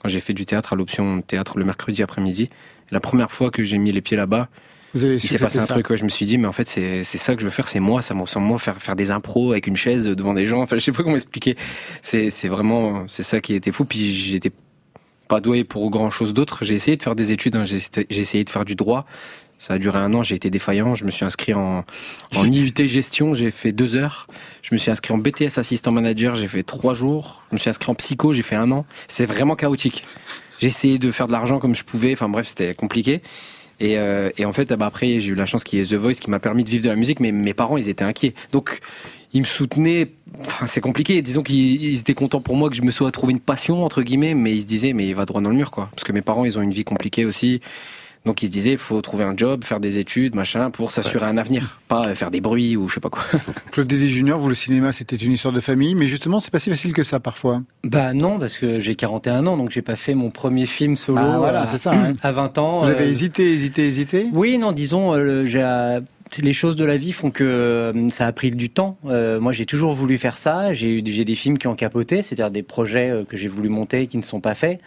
quand 0.03 0.09
j'ai 0.09 0.21
fait 0.21 0.33
du 0.33 0.47
théâtre 0.47 0.73
à 0.73 0.77
l'option 0.77 1.21
théâtre 1.21 1.59
le 1.59 1.64
mercredi 1.64 2.03
après-midi. 2.03 2.51
La 2.90 3.01
première 3.01 3.31
fois 3.31 3.51
que 3.51 3.62
j'ai 3.62 3.79
mis 3.79 3.92
les 3.92 4.01
pieds 4.01 4.16
là-bas, 4.16 4.49
il 4.95 5.21
s'est 5.21 5.38
passé 5.38 5.59
un 5.59 5.66
ça. 5.66 5.75
truc, 5.75 5.90
ouais, 5.90 5.97
je 5.97 6.05
me 6.05 6.09
suis 6.09 6.25
dit, 6.25 6.38
mais 6.38 6.47
en 6.47 6.53
fait, 6.53 6.66
c'est 6.69 7.05
ça 7.05 7.35
que 7.35 7.40
je 7.42 7.47
veux 7.47 7.51
faire, 7.51 7.69
c'est 7.69 7.81
moi, 7.81 8.01
ça 8.01 8.14
me 8.14 8.23
ressemble 8.23 8.47
moi, 8.47 8.59
faire, 8.59 8.81
faire 8.81 8.97
des 8.97 9.11
impros 9.11 9.53
avec 9.53 9.66
une 9.66 9.77
chaise 9.77 10.07
devant 10.07 10.33
des 10.33 10.47
gens, 10.47 10.62
enfin, 10.62 10.77
je 10.77 10.81
sais 10.81 10.92
pas 10.92 11.03
comment 11.03 11.16
expliquer. 11.16 11.57
C'est 12.01 12.31
c'est 12.31 12.49
vraiment, 12.49 13.07
c'est 13.09 13.23
ça 13.23 13.40
qui 13.40 13.55
était 13.55 13.73
fou, 13.73 13.85
puis 13.85 14.14
j'étais 14.14 14.53
pas 15.29 15.40
doué 15.40 15.64
pour 15.64 15.90
grand 15.90 16.11
chose 16.11 16.33
d'autre. 16.33 16.64
J'ai 16.64 16.75
essayé 16.75 16.97
de 16.97 17.03
faire 17.03 17.16
des 17.16 17.33
études, 17.33 17.57
hein, 17.57 17.64
j'ai 17.64 17.81
essayé 18.11 18.45
de 18.45 18.51
faire 18.51 18.64
du 18.64 18.75
droit. 18.75 19.07
Ça 19.59 19.75
a 19.75 19.79
duré 19.79 19.99
un 19.99 20.12
an, 20.12 20.23
j'ai 20.23 20.35
été 20.35 20.51
défaillant. 20.51 20.95
Je 20.95 21.05
me 21.05 21.11
suis 21.11 21.25
inscrit 21.25 21.55
en, 21.55 21.85
en 22.35 22.45
IUT 22.51 22.75
gestion, 22.87 23.35
j'ai 23.35 23.51
fait 23.51 23.73
deux 23.73 23.97
heures. 23.97 24.27
Je 24.62 24.75
me 24.75 24.79
suis 24.79 24.90
inscrit 24.90 25.14
en 25.14 25.19
BTS 25.19 25.59
assistant 25.59 25.92
manager, 25.92 26.35
j'ai 26.35 26.49
fait 26.49 26.62
trois 26.62 26.95
jours. 26.95 27.42
Je 27.51 27.57
me 27.57 27.59
suis 27.59 27.71
inscrit 27.71 27.90
en 27.90 27.95
psycho, 27.95 28.33
j'ai 28.33 28.42
fait 28.42 28.57
un 28.57 28.71
an. 28.71 28.85
C'est 29.09 29.27
vraiment 29.27 29.57
chaotique. 29.57 30.05
J'ai 30.59 30.69
essayé 30.69 30.99
de 30.99 31.11
faire 31.11 31.27
de 31.27 31.33
l'argent 31.33 31.59
comme 31.59 31.75
je 31.75 31.85
pouvais. 31.85 32.12
Enfin 32.12 32.29
bref, 32.29 32.49
c'était 32.49 32.75
compliqué. 32.75 33.23
Et, 33.79 33.99
euh, 33.99 34.31
et 34.38 34.45
en 34.45 34.53
fait, 34.53 34.73
ah 34.73 34.77
bah, 34.77 34.87
après, 34.87 35.21
j'ai 35.21 35.33
eu 35.33 35.35
la 35.35 35.47
chance 35.47 35.64
qu'il 35.64 35.79
y 35.79 35.83
ait 35.83 35.85
The 35.85 36.01
Voice 36.01 36.14
qui 36.14 36.31
m'a 36.31 36.38
permis 36.38 36.64
de 36.64 36.71
vivre 36.71 36.85
de 36.85 36.88
la 36.88 36.97
musique, 36.97 37.21
mais 37.21 37.33
mes 37.33 37.53
parents, 37.53 37.77
ils 37.77 37.88
étaient 37.88 38.05
inquiets. 38.05 38.35
Donc, 38.53 38.81
ils 39.33 39.40
me 39.40 39.47
soutenaient. 39.47 40.12
Enfin, 40.40 40.66
c'est 40.66 40.81
compliqué. 40.81 41.21
Disons 41.21 41.42
qu'ils 41.42 41.83
ils 41.83 41.99
étaient 42.01 42.14
contents 42.14 42.40
pour 42.40 42.57
moi 42.57 42.71
que 42.71 42.77
je 42.77 42.83
me 42.83 42.90
sois 42.90 43.11
trouvé 43.12 43.33
une 43.33 43.40
passion, 43.40 43.85
entre 43.85 44.03
guillemets, 44.03 44.35
mais 44.35 44.55
ils 44.55 44.62
se 44.62 44.66
disaient, 44.66 44.95
mais 44.95 45.07
il 45.07 45.14
va 45.14 45.27
droit 45.27 45.42
dans 45.42 45.51
le 45.51 45.57
mur, 45.57 45.71
quoi. 45.71 45.88
Parce 45.90 46.05
que 46.05 46.12
mes 46.12 46.23
parents, 46.23 46.45
ils 46.45 46.59
ont 46.59 46.62
une 46.62 46.73
vie 46.73 46.85
compliquée 46.85 47.27
aussi. 47.27 47.61
Donc, 48.27 48.43
ils 48.43 48.47
se 48.49 48.53
disaient, 48.53 48.73
il 48.73 48.79
faut 48.79 49.01
trouver 49.01 49.25
un 49.25 49.35
job, 49.37 49.65
faire 49.65 49.81
des 49.81 49.99
études, 49.99 50.35
machin, 50.35 50.71
pour 50.71 50.91
s'assurer 50.91 51.25
un 51.27 51.39
avenir. 51.39 51.79
Pas 51.89 52.09
euh, 52.09 52.15
faire 52.15 52.31
des 52.31 52.41
bruits 52.41 52.77
ou 52.77 52.89
je 52.89 52.95
sais 52.95 53.01
pas 53.01 53.09
quoi. 53.09 53.23
Claude 53.73 53.87
Dédé 53.87 54.09
Junior, 54.09 54.39
vous, 54.39 54.49
le 54.49 54.55
cinéma, 54.55 54.93
c'était 54.93 55.17
une 55.17 55.33
histoire 55.33 55.55
de 55.55 55.61
famille, 55.61 55.95
mais 55.95 56.07
justement, 56.07 56.41
c'est 56.41 56.51
pas 56.51 56.59
si 56.59 56.69
facile 56.69 56.93
que 56.93 57.05
ça 57.05 57.21
parfois. 57.21 57.62
Bah 57.85 58.12
non, 58.12 58.39
parce 58.39 58.59
que 58.59 58.81
j'ai 58.81 58.95
41 58.97 59.47
ans, 59.47 59.57
donc 59.57 59.71
j'ai 59.71 59.83
pas 59.83 59.97
fait 59.97 60.15
mon 60.15 60.31
premier 60.31 60.67
film 60.67 60.97
solo 60.97 61.19
Ah, 61.23 61.39
voilà, 61.39 61.62
à, 61.62 61.67
c'est 61.67 61.79
ça. 61.79 61.93
hein. 61.95 62.12
à 62.23 62.33
20 62.33 62.59
ans. 62.59 62.81
Vous 62.83 62.89
avez 62.91 63.05
Euh, 63.05 63.09
hésité, 63.09 63.53
hésité, 63.53 63.87
hésité? 63.87 64.27
Oui, 64.33 64.59
non, 64.59 64.73
disons, 64.73 65.15
euh, 65.15 65.47
j'ai, 65.47 65.62
euh, 65.62 66.01
les 66.43 66.53
choses 66.53 66.75
de 66.75 66.85
la 66.85 66.97
vie 66.97 67.12
font 67.12 67.31
que 67.31 67.45
euh, 67.45 68.09
ça 68.09 68.27
a 68.27 68.33
pris 68.33 68.51
du 68.51 68.69
temps. 68.71 68.99
Euh, 69.07 69.39
moi, 69.39 69.53
j'ai 69.53 69.67
toujours 69.67 69.93
voulu 69.95 70.19
faire 70.19 70.37
ça. 70.39 70.75
J'ai 70.75 70.99
eu 70.99 71.03
des 71.03 71.35
films 71.37 71.57
qui 71.59 71.69
ont 71.69 71.77
capoté, 71.77 72.23
c'est-à-dire 72.23 72.51
des 72.51 72.65
projets 72.65 73.11
euh, 73.11 73.25
que 73.25 73.37
j'ai 73.37 73.47
voulu 73.49 73.69
monter 73.69 74.03
et 74.03 74.07
qui 74.09 74.17
ne 74.17 74.23
sont 74.23 74.41
pas 74.41 74.57
faits. 74.57 74.81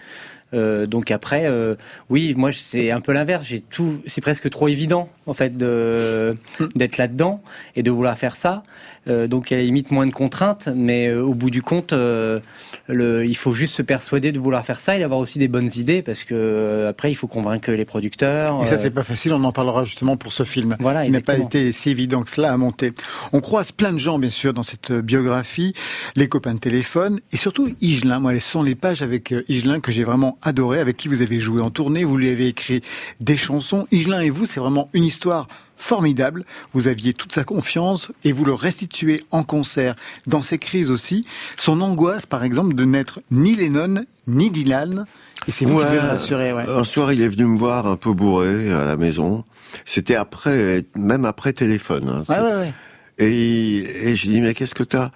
Euh, 0.53 0.87
donc 0.87 1.11
après, 1.11 1.45
euh, 1.45 1.75
oui, 2.09 2.33
moi 2.35 2.51
c'est 2.51 2.91
un 2.91 3.01
peu 3.01 3.11
l'inverse. 3.13 3.45
J'ai 3.45 3.61
tout, 3.61 4.01
c'est 4.07 4.21
presque 4.21 4.49
trop 4.49 4.67
évident 4.67 5.09
en 5.27 5.33
fait 5.33 5.57
de 5.57 6.35
d'être 6.75 6.97
là-dedans 6.97 7.41
et 7.75 7.83
de 7.83 7.91
vouloir 7.91 8.17
faire 8.17 8.35
ça. 8.35 8.63
Euh, 9.07 9.27
donc 9.27 9.51
à 9.51 9.55
la 9.55 9.63
limite 9.63 9.91
moins 9.91 10.05
de 10.05 10.11
contraintes, 10.11 10.69
mais 10.73 11.07
euh, 11.07 11.21
au 11.21 11.33
bout 11.33 11.49
du 11.49 11.61
compte, 11.61 11.93
le, 11.93 13.25
il 13.25 13.37
faut 13.37 13.53
juste 13.53 13.75
se 13.75 13.81
persuader 13.81 14.31
de 14.31 14.39
vouloir 14.39 14.65
faire 14.65 14.79
ça 14.79 14.95
et 14.95 14.99
d'avoir 14.99 15.19
aussi 15.19 15.39
des 15.39 15.47
bonnes 15.47 15.69
idées 15.75 16.01
parce 16.01 16.23
que 16.23 16.87
après 16.89 17.11
il 17.11 17.15
faut 17.15 17.27
convaincre 17.27 17.71
les 17.71 17.85
producteurs. 17.85 18.61
Et 18.63 18.65
ça, 18.65 18.77
c'est 18.77 18.89
pas 18.89 19.03
facile, 19.03 19.33
on 19.33 19.43
en 19.43 19.51
parlera 19.51 19.83
justement 19.83 20.17
pour 20.17 20.33
ce 20.33 20.43
film. 20.43 20.75
voilà, 20.79 21.05
qui 21.05 21.11
n'est 21.11 21.21
pas 21.21 21.37
été 21.37 21.71
si 21.71 21.89
évident 21.89 22.23
que 22.23 22.29
cela 22.29 22.51
à 22.51 22.57
monter. 22.57 22.93
On 23.33 23.41
croise 23.41 23.71
plein 23.71 23.93
de 23.93 23.97
gens, 23.97 24.19
bien 24.19 24.29
sûr, 24.29 24.53
dans 24.53 24.63
cette 24.63 24.91
biographie, 24.91 25.73
les 26.15 26.27
copains 26.27 26.53
de 26.53 26.59
téléphone, 26.59 27.19
et 27.31 27.37
surtout 27.37 27.69
Higelin. 27.81 28.19
Moi, 28.19 28.33
ce 28.35 28.39
sont 28.39 28.63
les 28.63 28.75
pages 28.75 29.01
avec 29.01 29.33
Higelin 29.47 29.79
que 29.79 29.91
j'ai 29.91 30.03
vraiment 30.03 30.38
adoré, 30.41 30.79
avec 30.79 30.97
qui 30.97 31.07
vous 31.07 31.21
avez 31.21 31.39
joué 31.39 31.61
en 31.61 31.69
tournée, 31.69 32.03
vous 32.03 32.17
lui 32.17 32.29
avez 32.29 32.47
écrit 32.47 32.81
des 33.19 33.37
chansons. 33.37 33.87
Higelin 33.91 34.21
et 34.21 34.29
vous, 34.29 34.45
c'est 34.45 34.59
vraiment 34.59 34.89
une 34.93 35.03
histoire 35.03 35.47
formidable. 35.77 36.45
Vous 36.73 36.87
aviez 36.87 37.13
toute 37.13 37.31
sa 37.31 37.43
confiance 37.43 38.11
et 38.23 38.31
vous 38.33 38.43
le 38.45 38.53
restituez 38.53 39.23
en 39.31 39.43
concert 39.43 39.95
dans 40.27 40.41
ses 40.41 40.57
crises 40.57 40.91
aussi. 40.91 41.23
Son 41.57 41.81
angoisse, 41.81 42.25
par 42.25 42.43
exemple, 42.43 42.75
de 42.75 42.83
n'être 42.85 43.21
ni 43.31 43.55
Lennon 43.55 44.03
ni 44.27 44.49
Dylan. 44.51 45.05
Et 45.47 45.51
c'est 45.51 45.65
vous 45.65 45.77
Ouais. 45.79 45.85
qui 45.85 45.91
devez 45.91 46.01
le 46.03 46.07
rassurer, 46.09 46.53
ouais. 46.53 46.65
Un 46.67 46.83
soir, 46.83 47.11
il 47.13 47.21
est 47.21 47.27
venu 47.27 47.45
me 47.45 47.57
voir 47.57 47.87
un 47.87 47.95
peu 47.95 48.11
bourré 48.13 48.71
à 48.71 48.85
la 48.85 48.97
maison. 48.97 49.45
C'était 49.85 50.15
après, 50.15 50.83
même 50.95 51.25
après 51.25 51.53
téléphone. 51.53 52.09
hein. 52.09 52.23
Ouais, 52.27 52.39
ouais, 52.39 52.55
ouais. 52.59 52.73
Et, 53.19 54.09
et 54.09 54.15
je 54.15 54.25
lui 54.27 54.33
dis, 54.35 54.41
mais 54.41 54.53
qu'est-ce 54.53 54.75
que 54.75 54.83
t'as? 54.83 55.11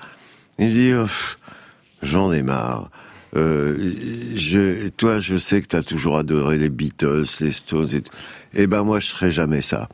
Il 0.60 0.68
me 0.68 0.72
dit, 0.72 0.92
Pff, 0.92 1.38
j'en 2.02 2.32
ai 2.32 2.42
marre. 2.42 2.90
Euh, 3.36 3.93
je, 4.36 4.89
toi, 4.89 5.19
je 5.19 5.38
sais 5.38 5.62
que 5.62 5.67
t'as 5.67 5.84
toujours 5.84 6.17
adoré 6.17 6.58
les 6.58 6.69
Beatles, 6.69 7.26
les 7.41 7.52
Stones 7.52 7.89
et 7.93 8.02
tout. 8.02 8.12
Eh 8.54 8.67
ben, 8.67 8.84
moi, 8.84 9.00
je 9.00 9.08
serais 9.08 9.32
jamais 9.32 9.62
ça. 9.62 9.89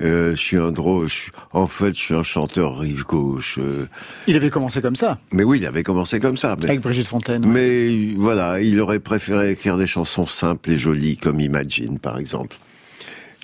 Euh, 0.00 0.30
je 0.30 0.36
suis 0.40 0.56
un 0.56 0.72
drôle. 0.72 1.08
je 1.08 1.30
en 1.52 1.66
fait, 1.66 1.92
je 1.94 2.00
suis 2.00 2.14
un 2.14 2.22
chanteur 2.22 2.78
rive 2.78 3.04
gauche. 3.04 3.58
euh. 3.58 3.86
Il 4.26 4.36
avait 4.36 4.48
commencé 4.48 4.80
comme 4.80 4.96
ça, 4.96 5.18
mais 5.32 5.42
oui, 5.42 5.58
il 5.58 5.66
avait 5.66 5.82
commencé 5.82 6.18
comme 6.18 6.38
ça. 6.38 6.56
Mais, 6.58 6.70
avec 6.70 6.80
Brigitte 6.80 7.08
Fontaine. 7.08 7.44
mais 7.46 8.14
voilà, 8.16 8.60
il 8.60 8.80
aurait 8.80 9.00
préféré 9.00 9.50
écrire 9.50 9.76
des 9.76 9.86
chansons 9.86 10.26
simples 10.26 10.70
et 10.70 10.78
jolies 10.78 11.18
comme 11.18 11.40
Imagine, 11.40 11.98
par 11.98 12.18
exemple. 12.18 12.56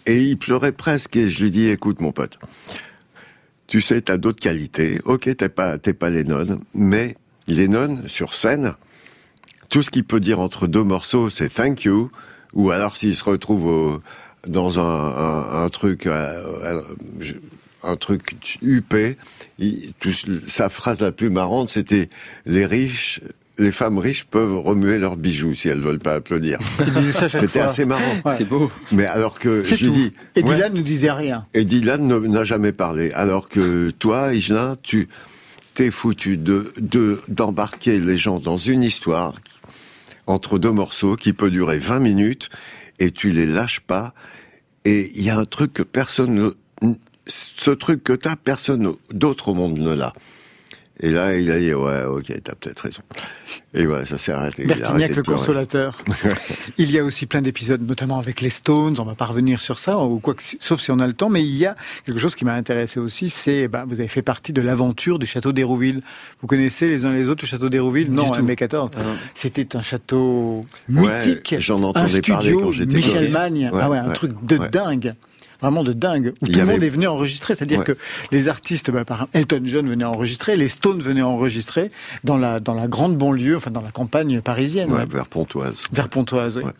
Et 0.06 0.22
il 0.22 0.38
pleurait 0.38 0.72
presque 0.72 1.16
et 1.16 1.28
je 1.28 1.42
lui 1.42 1.50
dis, 1.50 1.68
écoute 1.68 2.00
mon 2.00 2.12
pote, 2.12 2.38
tu 3.66 3.82
sais, 3.82 4.00
t'as 4.00 4.16
d'autres 4.16 4.40
qualités. 4.40 5.00
Ok, 5.04 5.28
t'es 5.36 5.50
pas, 5.50 5.76
t'es 5.76 5.92
pas 5.92 6.08
Lennon, 6.08 6.60
mais 6.72 7.16
Lennon, 7.46 7.98
sur 8.06 8.32
scène, 8.32 8.72
tout 9.68 9.82
ce 9.82 9.90
qu'il 9.90 10.04
peut 10.04 10.20
dire 10.20 10.40
entre 10.40 10.66
deux 10.66 10.82
morceaux, 10.84 11.28
c'est 11.30 11.48
thank 11.48 11.84
you, 11.84 12.10
ou 12.54 12.70
alors 12.70 12.96
s'il 12.96 13.14
se 13.14 13.24
retrouve 13.24 13.66
au- 13.66 14.02
dans 14.46 14.78
un, 14.80 14.82
un, 14.82 15.64
un 15.64 15.68
truc, 15.68 16.06
euh, 16.06 16.42
euh, 16.64 16.82
un 17.82 17.96
truc 17.96 18.36
huppé, 18.62 19.16
il- 19.58 19.92
tout- 20.00 20.10
sa 20.46 20.68
phrase 20.68 21.00
la 21.00 21.12
plus 21.12 21.30
marrante, 21.30 21.68
c'était 21.68 22.08
les 22.46 22.64
riches, 22.66 23.20
les 23.58 23.72
femmes 23.72 23.98
riches 23.98 24.24
peuvent 24.24 24.56
remuer 24.58 24.98
leurs 24.98 25.16
bijoux 25.16 25.52
si 25.54 25.68
elles 25.68 25.80
veulent 25.80 25.98
pas 25.98 26.14
applaudir. 26.14 26.58
Il 26.86 26.92
disait 26.94 27.12
ça 27.12 27.24
à 27.24 27.28
chaque 27.28 27.40
C'était 27.40 27.60
assez 27.60 27.84
marrant. 27.84 28.14
Ouais. 28.24 28.34
C'est 28.36 28.44
beau. 28.48 28.70
Mais 28.92 29.04
alors 29.06 29.38
que 29.38 29.62
je 29.64 29.74
tout. 29.74 29.90
dis, 29.90 30.12
Et 30.36 30.42
ouais. 30.44 30.54
Dylan 30.54 30.72
ne 30.72 30.80
disait 30.82 31.10
rien. 31.10 31.44
Et 31.54 31.64
Dylan 31.64 32.06
n'a 32.06 32.44
jamais 32.44 32.70
parlé. 32.72 33.10
Alors 33.12 33.48
que 33.48 33.90
toi, 33.90 34.32
Igelin, 34.32 34.76
tu 34.82 35.08
t'es 35.74 35.90
foutu 35.90 36.36
de 36.36 36.72
de- 36.80 37.20
d'embarquer 37.28 37.98
les 37.98 38.16
gens 38.16 38.38
dans 38.38 38.58
une 38.58 38.82
histoire 38.84 39.34
entre 40.28 40.58
deux 40.58 40.70
morceaux 40.70 41.16
qui 41.16 41.32
peut 41.32 41.50
durer 41.50 41.78
20 41.78 42.00
minutes 42.00 42.50
et 42.98 43.10
tu 43.10 43.30
les 43.30 43.46
lâches 43.46 43.80
pas. 43.80 44.14
Et 44.84 45.10
il 45.14 45.24
y 45.24 45.30
a 45.30 45.38
un 45.38 45.44
truc 45.44 45.72
que 45.72 45.82
personne 45.82 46.34
ne, 46.82 46.94
ce 47.26 47.70
truc 47.70 48.04
que 48.04 48.12
t'as, 48.12 48.36
personne 48.36 48.94
d'autre 49.10 49.48
au 49.48 49.54
monde 49.54 49.78
ne 49.78 49.94
l'a. 49.94 50.12
Et 51.00 51.10
là, 51.10 51.36
il 51.36 51.50
a 51.50 51.58
dit, 51.58 51.72
ouais, 51.72 52.04
ok, 52.04 52.32
t'as 52.42 52.54
peut-être 52.54 52.80
raison. 52.80 53.02
Et 53.72 53.86
voilà, 53.86 54.04
ça 54.04 54.18
s'est 54.18 54.32
arrêté. 54.32 54.64
Bertignac 54.64 55.14
le 55.14 55.22
consolateur. 55.22 55.96
il 56.78 56.90
y 56.90 56.98
a 56.98 57.04
aussi 57.04 57.26
plein 57.26 57.40
d'épisodes, 57.40 57.80
notamment 57.86 58.18
avec 58.18 58.40
les 58.40 58.50
Stones. 58.50 58.96
On 58.98 59.04
va 59.04 59.14
pas 59.14 59.26
revenir 59.26 59.60
sur 59.60 59.78
ça, 59.78 59.98
ou 59.98 60.18
quoi 60.18 60.34
que, 60.34 60.42
sauf 60.58 60.80
si 60.80 60.90
on 60.90 60.98
a 60.98 61.06
le 61.06 61.12
temps. 61.12 61.28
Mais 61.28 61.42
il 61.42 61.56
y 61.56 61.66
a 61.66 61.76
quelque 62.04 62.18
chose 62.18 62.34
qui 62.34 62.44
m'a 62.44 62.54
intéressé 62.54 62.98
aussi, 62.98 63.28
c'est 63.28 63.68
bah, 63.68 63.84
vous 63.86 64.00
avez 64.00 64.08
fait 64.08 64.22
partie 64.22 64.52
de 64.52 64.60
l'aventure 64.60 65.18
du 65.18 65.26
château 65.26 65.52
d'Hérouville. 65.52 66.02
Vous 66.40 66.48
connaissez 66.48 66.88
les 66.88 67.04
uns 67.04 67.12
les 67.12 67.28
autres 67.28 67.44
le 67.44 67.48
château 67.48 67.68
d'Hérouville? 67.68 68.10
Non, 68.10 68.30
tout. 68.30 68.42
M14. 68.42 68.90
C'était 69.34 69.76
un 69.76 69.82
château 69.82 70.64
Ouais, 70.88 71.26
mythique. 71.26 71.54
j'en 71.58 71.80
un 71.80 71.84
entendais 71.84 72.20
parler 72.22 72.48
studio 72.48 72.60
quand 72.60 72.72
j'étais 72.72 72.96
Michel. 72.96 73.30
Magne. 73.30 73.70
Ouais, 73.72 73.80
ah 73.82 73.90
ouais, 73.90 73.98
un 73.98 74.08
ouais, 74.08 74.14
truc 74.14 74.32
de 74.44 74.56
ouais. 74.56 74.68
dingue. 74.68 75.14
Vraiment 75.60 75.82
de 75.82 75.92
dingue, 75.92 76.34
où 76.40 76.46
tout 76.46 76.52
le 76.52 76.64
monde 76.64 76.82
est 76.84 76.88
venu 76.88 77.06
enregistrer, 77.08 77.54
c'est-à-dire 77.56 77.80
Ouais. 77.80 77.84
que 77.84 77.96
les 78.30 78.48
artistes, 78.48 78.90
bah, 78.92 79.04
par 79.04 79.16
exemple, 79.18 79.36
Elton 79.38 79.62
John 79.64 79.88
venait 79.88 80.04
enregistrer, 80.04 80.54
les 80.56 80.68
Stones 80.68 81.00
venaient 81.00 81.22
enregistrer 81.22 81.90
dans 82.22 82.36
la 82.36 82.60
dans 82.60 82.74
la 82.74 82.86
grande 82.86 83.16
banlieue, 83.16 83.56
enfin 83.56 83.70
dans 83.72 83.80
la 83.80 83.90
campagne 83.90 84.40
parisienne. 84.40 84.90
Ouais, 84.92 85.00
ouais 85.00 85.06
vers 85.06 85.26
Pontoise. 85.26 85.82
vers 85.92 86.08
Pontoise. 86.08 86.56
oui. 86.58 86.70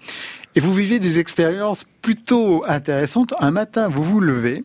Et 0.54 0.60
vous 0.60 0.72
vivez 0.74 0.98
des 0.98 1.18
expériences 1.18 1.84
plutôt 2.02 2.64
intéressantes. 2.66 3.34
Un 3.40 3.50
matin, 3.50 3.88
vous 3.88 4.02
vous 4.04 4.20
levez 4.20 4.62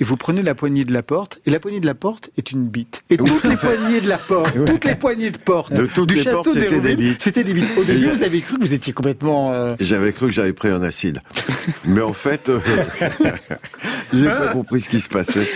et 0.00 0.04
vous 0.04 0.16
prenez 0.16 0.42
la 0.42 0.54
poignée 0.54 0.84
de 0.84 0.92
la 0.92 1.02
porte, 1.02 1.40
et 1.46 1.50
la 1.50 1.60
poignée 1.60 1.78
de 1.80 1.86
la 1.86 1.94
porte 1.94 2.30
est 2.36 2.50
une 2.50 2.66
bite. 2.66 3.02
Et 3.10 3.16
toutes 3.16 3.44
les 3.44 3.56
poignées 3.56 4.00
de 4.00 4.08
la 4.08 4.18
porte, 4.18 4.52
toutes 4.66 4.84
les 4.84 4.94
poignées 4.94 5.30
de 5.30 5.36
porte 5.38 5.72
De 5.72 5.86
toutes 5.86 6.08
du 6.08 6.14
les 6.16 6.22
château 6.24 6.42
portes, 6.42 6.58
c'était 6.58 6.80
des 6.80 6.96
bites. 6.96 7.22
C'était 7.22 7.44
des 7.44 7.52
bites. 7.54 7.68
Au 7.76 7.84
début, 7.84 8.08
vous 8.10 8.22
avez 8.22 8.40
cru 8.40 8.56
que 8.58 8.64
vous 8.64 8.74
étiez 8.74 8.92
complètement... 8.92 9.52
euh, 9.52 9.74
J'avais 9.80 10.12
cru 10.12 10.26
que 10.26 10.32
j'avais 10.32 10.52
pris 10.54 10.68
un 10.68 10.82
acide. 10.82 11.20
Mais 11.84 12.00
en 12.00 12.12
fait, 12.12 12.48
euh, 12.48 12.58
j'ai 14.12 14.26
pas 14.26 14.48
compris 14.48 14.80
ce 14.80 14.88
qui 14.88 15.00
se 15.00 15.08
passait. 15.08 15.48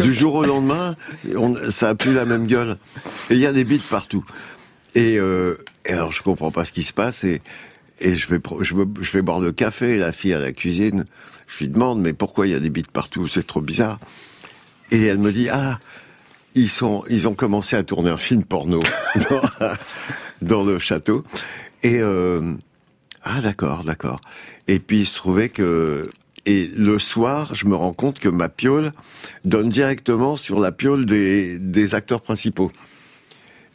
Du 0.00 0.12
jour 0.12 0.34
au 0.34 0.44
lendemain, 0.44 0.96
on, 1.36 1.54
ça 1.70 1.90
a 1.90 1.94
plus 1.94 2.14
la 2.14 2.24
même 2.24 2.46
gueule. 2.46 2.76
Et 3.30 3.34
il 3.34 3.38
y 3.40 3.46
a 3.46 3.52
des 3.52 3.64
bites 3.64 3.88
partout. 3.88 4.24
Et, 4.94 5.18
euh, 5.18 5.56
et 5.86 5.92
alors, 5.92 6.12
je 6.12 6.22
comprends 6.22 6.50
pas 6.50 6.64
ce 6.64 6.72
qui 6.72 6.82
se 6.82 6.92
passe. 6.92 7.24
Et, 7.24 7.42
et 8.00 8.14
je 8.14 8.28
vais, 8.28 8.38
pro- 8.38 8.62
je 8.62 8.74
veux, 8.74 8.86
je 9.00 9.12
vais 9.12 9.22
boire 9.22 9.40
le 9.40 9.52
café. 9.52 9.98
La 9.98 10.12
fille 10.12 10.32
à 10.34 10.38
la 10.40 10.52
cuisine, 10.52 11.04
je 11.46 11.64
lui 11.64 11.68
demande, 11.68 12.00
mais 12.00 12.12
pourquoi 12.12 12.46
il 12.46 12.52
y 12.52 12.54
a 12.54 12.60
des 12.60 12.70
bites 12.70 12.90
partout? 12.90 13.28
C'est 13.28 13.46
trop 13.46 13.60
bizarre. 13.60 13.98
Et 14.90 15.04
elle 15.04 15.18
me 15.18 15.32
dit, 15.32 15.48
ah, 15.48 15.78
ils 16.54 16.68
sont, 16.68 17.04
ils 17.08 17.26
ont 17.28 17.34
commencé 17.34 17.76
à 17.76 17.82
tourner 17.82 18.10
un 18.10 18.16
film 18.16 18.44
porno 18.44 18.80
dans, 20.42 20.64
le 20.64 20.78
château. 20.78 21.24
Et 21.82 21.98
euh, 22.00 22.54
ah 23.22 23.40
d'accord, 23.40 23.84
d'accord. 23.84 24.20
Et 24.68 24.78
puis 24.78 25.00
il 25.00 25.06
se 25.06 25.16
trouvait 25.16 25.48
que 25.48 26.10
et 26.46 26.70
le 26.76 26.98
soir, 26.98 27.54
je 27.54 27.66
me 27.66 27.74
rends 27.74 27.94
compte 27.94 28.18
que 28.18 28.28
ma 28.28 28.50
piole 28.50 28.92
donne 29.46 29.70
directement 29.70 30.36
sur 30.36 30.60
la 30.60 30.72
piole 30.72 31.06
des, 31.06 31.58
des 31.58 31.94
acteurs 31.94 32.20
principaux. 32.20 32.70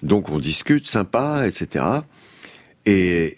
Donc 0.03 0.29
on 0.29 0.39
discute, 0.39 0.85
sympa, 0.85 1.47
etc. 1.47 1.85
Et, 2.85 3.35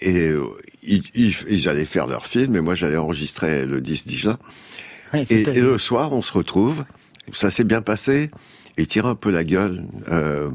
ils, 0.84 1.04
ils- 1.16 1.36
ils 1.50 1.70
allaient 1.70 1.86
faire 1.86 2.08
leur 2.08 2.26
film, 2.26 2.56
et 2.56 2.62
moi 2.62 2.76
j'allais 2.76 2.98
enregistrer 2.98 3.66
le 3.66 3.82
10 3.82 4.08
d'Igelin. 4.08 4.38
ouais, 5.14 5.24
Et, 5.30 5.42
et 5.42 5.62
le 5.62 5.78
soir, 5.78 6.12
on 6.14 6.22
se 6.22 6.32
retrouve. 6.34 6.86
Ça 7.34 7.50
s'est 7.50 7.64
bien 7.64 7.82
passé. 7.82 8.32
Il 8.78 8.88
tire 8.88 9.06
un 9.06 9.16
peu 9.16 9.30
la 9.32 9.44
gueule. 9.44 9.84
Euh, 10.10 10.50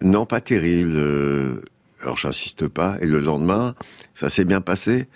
non, 0.00 0.26
pas 0.26 0.40
terrible. 0.40 0.92
euh, 0.96 1.62
alors, 2.02 2.16
j'insiste 2.18 2.68
pas. 2.68 2.98
Et 3.00 3.06
le 3.06 3.20
lendemain, 3.20 3.74
ça 4.14 4.28
s'est 4.28 4.44
bien 4.44 4.60
passé. 4.60 5.06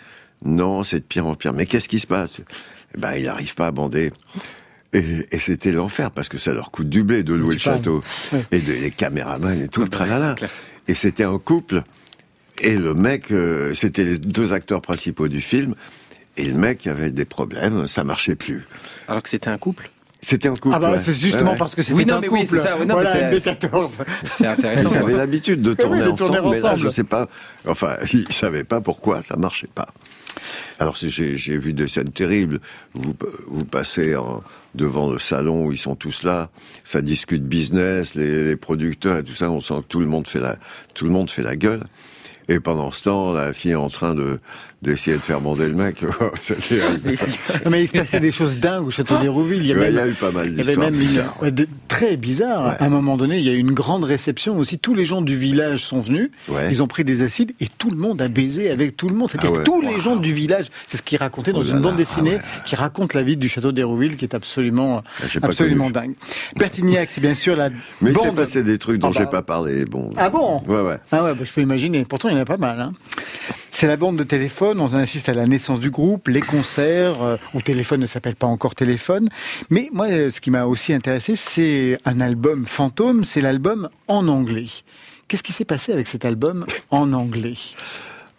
Non, 0.45 0.85
c'est 0.85 1.01
de 1.01 1.05
pire 1.05 1.27
en 1.27 1.35
pire. 1.35 1.53
Mais 1.53 1.67
qu'est-ce 1.67 1.89
qui 1.89 1.99
se 2.01 2.07
passe? 2.07 2.41
Eh 2.95 2.99
Ben, 3.01 3.15
il 3.15 3.25
n'arrive 3.25 3.55
pas 3.55 3.67
à 3.67 3.71
bander. 3.73 4.13
Et, 4.93 5.27
et 5.31 5.39
c'était 5.39 5.73
l'enfer 5.73 6.11
parce 6.11 6.29
que 6.29 6.39
ça 6.39 6.53
leur 6.53 6.71
coûte 6.71 6.89
du 6.89 7.03
blé 7.03 7.23
de 7.25 7.35
louer 7.35 7.55
le 7.55 7.61
château 7.61 8.03
Ouais. 8.33 8.45
et 8.53 8.61
de, 8.61 8.73
les 8.73 8.91
caméramans 8.93 9.61
et 9.61 9.69
tout 9.69 9.81
le 9.81 9.87
bah, 9.89 9.97
tralala. 9.97 10.37
Et 10.89 10.95
c'était 10.95 11.25
un 11.25 11.39
couple. 11.39 11.83
Et 12.63 12.77
le 12.77 12.95
mec, 12.95 13.31
euh, 13.33 13.75
c'était 13.75 14.05
les 14.05 14.19
deux 14.19 14.53
acteurs 14.53 14.81
principaux 14.83 15.29
du 15.29 15.41
film. 15.41 15.75
Et 16.39 16.45
le 16.47 16.55
mec 16.55 16.87
avait 16.87 17.13
des 17.13 17.25
problèmes, 17.25 17.89
ça 17.89 18.05
marchait 18.05 18.35
plus. 18.37 18.67
Alors 19.09 19.23
que 19.23 19.29
c'était 19.29 19.49
un 19.49 19.59
couple. 19.59 19.91
C'était 20.21 20.49
un 20.49 20.57
couple. 20.57 20.75
Ah 20.75 20.79
bah 20.79 20.93
ouais. 20.93 20.99
c'est 20.99 21.13
justement 21.13 21.45
Ouais, 21.45 21.51
ouais. 21.53 21.57
parce 21.59 21.75
que 21.75 21.83
c'était 21.83 21.95
Oui, 21.97 22.05
non, 22.07 22.17
un 22.17 22.21
mais 22.21 22.27
couple. 22.29 22.41
oui, 22.43 22.47
c'est 22.51 22.59
ça. 22.59 22.75
Oui, 22.79 22.87
non, 22.87 22.97
mais 22.97 23.05
voilà, 23.05 23.13
c'est- 23.41 23.51
MB14. 23.53 23.91
C'est 24.25 24.47
intéressant. 24.47 24.91
Ils 24.91 24.97
avaient 24.99 25.17
l'habitude 25.17 25.63
de 25.63 25.75
tourner, 25.75 26.03
oui, 26.03 26.13
de 26.13 26.17
tourner 26.17 26.39
ensemble, 26.39 26.55
mais 26.57 26.61
là, 26.61 26.77
je 26.77 26.89
sais 26.89 27.05
pas. 27.05 27.29
Enfin, 27.67 27.97
ils 28.13 28.31
savaient 28.33 28.65
pas 28.65 28.81
pourquoi 28.81 29.23
ça 29.23 29.37
marchait 29.37 29.69
pas. 29.75 29.89
Alors, 30.79 30.97
j'ai 31.01 31.37
j'ai 31.39 31.57
vu 31.59 31.73
des 31.73 31.89
scènes 31.89 32.13
terribles. 32.13 32.61
Vous, 32.95 33.15
vous 33.47 33.65
passez 33.65 34.15
en- 34.17 34.43
devant 34.75 35.11
le 35.11 35.19
salon 35.19 35.65
où 35.65 35.73
ils 35.73 35.79
sont 35.79 35.95
tous 35.97 36.23
là, 36.23 36.51
ça 36.85 37.01
discute 37.01 37.43
business, 37.45 38.15
les, 38.15 38.45
les 38.49 38.57
producteurs 38.57 39.19
et 39.19 39.25
tout 39.25 39.33
ça. 39.35 39.51
On 39.51 39.61
sent 39.63 39.75
que 39.83 39.87
tout 39.89 40.01
le 40.01 40.07
monde 40.07 40.27
fait 40.29 40.41
la, 40.41 40.57
tout 40.95 41.05
le 41.07 41.11
monde 41.13 41.31
fait 41.31 41.43
la 41.43 41.57
gueule. 41.57 41.85
Et 42.49 42.61
pendant 42.61 42.91
ce 42.93 43.05
temps, 43.05 43.33
la 43.33 43.53
fille 43.53 43.73
est 43.73 43.75
en 43.75 43.89
train 43.89 44.15
de 44.15 44.39
d'essayer 44.83 45.17
de 45.17 45.23
faire 45.23 45.41
bander 45.41 45.67
le 45.67 45.73
mec. 45.75 46.05
C'était- 46.41 46.81
Non, 47.65 47.71
mais 47.71 47.83
il 47.83 47.89
se 47.89 47.97
passait 47.97 48.21
des 48.21 48.31
choses 48.31 48.59
dingues 48.59 48.87
au 48.87 48.91
château 48.91 49.17
d'Hérouville. 49.19 49.63
Il 49.63 49.67
y 49.67 49.73
avait 49.73 49.89
il 49.89 49.97
y 49.97 49.99
a 49.99 50.07
eu 50.07 50.13
pas 50.13 50.31
mal 50.31 50.47
Il 50.47 50.51
y 50.53 50.61
avait 50.61 50.65
d'histoires 50.67 50.91
même 50.91 51.01
une, 51.01 51.07
bizarres. 51.09 51.37
ouais, 51.43 51.51
de- 51.51 51.67
très 51.89 52.17
bizarre. 52.17 52.67
Ouais. 52.67 52.77
À 52.79 52.85
un 52.85 52.89
moment 52.91 53.17
donné, 53.17 53.39
il 53.39 53.43
y 53.45 53.49
a 53.49 53.53
eu 53.53 53.59
une 53.59 53.73
grande 53.73 54.05
réception 54.05 54.59
aussi. 54.59 54.79
Tous 54.79 54.95
les 54.95 55.05
gens 55.07 55.23
du 55.23 55.35
village 55.35 55.85
sont 55.85 56.01
venus. 56.01 56.31
Ouais. 56.49 56.69
Ils 56.71 56.83
ont 56.83 56.87
pris 56.87 57.03
des 57.05 57.23
acides 57.23 57.53
et 57.59 57.67
tout 57.79 57.91
le 57.91 57.97
monde 57.97 58.21
a 58.23 58.29
baisé 58.29 58.71
avec 58.71 58.97
tout 58.97 59.09
le 59.09 59.17
monde. 59.17 59.31
C'est-à-dire 59.31 59.51
Ah 59.55 59.59
ouais. 59.59 59.65
tous 59.65 59.81
les 59.81 59.99
gens 59.99 60.15
du 60.15 60.33
village. 60.33 60.67
C'est 60.87 60.99
ce 60.99 61.03
qu'il 61.03 61.19
racontait 61.19 61.53
dans 61.53 61.61
Oh 61.61 61.65
là 61.65 61.71
une 61.71 61.81
bande 61.81 61.93
là, 61.93 61.97
dessinée 61.97 62.37
ah 62.39 62.63
qui 62.67 62.77
raconte 62.77 63.15
la 63.15 63.23
vie 63.23 63.39
du 63.39 63.49
château 63.49 63.73
d'Hérouville 63.73 64.17
qui 64.17 64.27
est 64.27 64.35
absolument, 64.35 65.03
Ah, 65.23 65.25
absolument 65.43 65.91
dingue. 65.91 66.15
Bertignac, 66.55 67.09
c'est 67.11 67.23
bien 67.23 67.35
sûr 67.35 67.57
la 67.57 67.71
Mais 68.03 68.11
il 68.11 68.17
s'est 68.19 68.27
bande. 68.27 68.37
passé 68.37 68.63
des 68.63 68.79
trucs 68.79 69.01
dont 69.01 69.09
Ah 69.09 69.13
bah. 69.15 69.21
j'ai 69.25 69.31
pas 69.31 69.43
parlé. 69.43 69.85
Bon. 69.87 70.11
Ah 70.19 70.29
bon? 70.29 70.63
Ouais, 70.69 70.83
ouais. 70.83 70.99
Ah 71.11 71.25
ouais, 71.25 71.35
bah, 71.35 71.41
je 71.45 71.53
peux 71.53 71.63
imaginer. 71.63 72.05
Pourtant, 72.05 72.29
il 72.29 72.36
y 72.37 72.41
en 72.41 72.43
a 72.43 72.45
pas 72.47 72.57
mal. 72.57 72.81
Hein. 72.81 72.93
C'est 73.71 73.87
la 73.87 73.97
bande 73.97 74.17
de 74.17 74.25
téléphone, 74.25 74.81
on 74.81 74.93
assiste 74.95 75.29
à 75.29 75.35
la 75.35 75.47
naissance 75.47 75.81
du 75.81 75.91
groupe, 75.91 76.29
les 76.29 76.41
concerts, 76.41 77.23
euh, 77.23 77.37
où 77.53 77.61
téléphone 77.61 78.01
ne 78.01 78.07
s'appelle 78.07 78.35
pas 78.37 78.47
encore 78.47 78.75
téléphone. 78.75 79.29
Mais 79.69 79.91
moi, 79.93 80.07
euh, 80.07 80.31
ce 80.31 80.41
qui 80.41 80.51
m'a 80.51 80.65
aussi 80.65 80.95
intéressé, 80.95 81.37
c'est 81.37 81.99
un 82.07 82.21
album 82.21 82.65
fantôme, 82.65 83.23
c'est 83.25 83.43
l'album 83.43 83.89
en 84.09 84.29
anglais. 84.29 84.67
Qu'est-ce 85.29 85.43
qui 85.43 85.53
s'est 85.53 85.65
passé 85.67 85.93
avec 85.93 86.07
cet 86.07 86.25
album 86.25 86.65
en 86.91 87.13
anglais? 87.13 87.55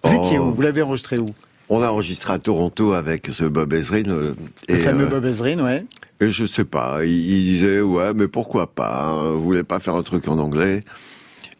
Vous 0.03 0.15
Oh. 0.15 0.23
étiez 0.25 0.39
où? 0.39 0.53
Vous 0.53 0.61
l'avez 0.61 0.81
enregistré 0.81 1.19
où? 1.19 1.27
On 1.69 1.79
l'a 1.79 1.91
enregistré 1.91 2.33
à 2.33 2.39
Toronto 2.39 2.93
avec 2.93 3.27
ce 3.29 3.43
Bob 3.43 3.73
Ezrin. 3.73 4.03
euh, 4.07 4.33
Le 4.69 4.75
et, 4.75 4.77
fameux 4.79 5.03
euh, 5.05 5.09
Bob 5.09 5.25
Ezrin, 5.25 5.59
ouais. 5.63 5.85
Et 6.21 6.31
je 6.31 6.45
sais 6.47 6.63
pas, 6.63 6.99
il, 7.03 7.11
il 7.11 7.43
disait 7.43 7.81
ouais, 7.81 8.13
mais 8.15 8.27
pourquoi 8.29 8.73
pas 8.73 9.09
hein, 9.09 9.31
Vous 9.33 9.41
voulez 9.41 9.63
pas 9.63 9.79
faire 9.79 9.95
un 9.95 10.01
truc 10.03 10.27
en 10.29 10.39
anglais? 10.39 10.83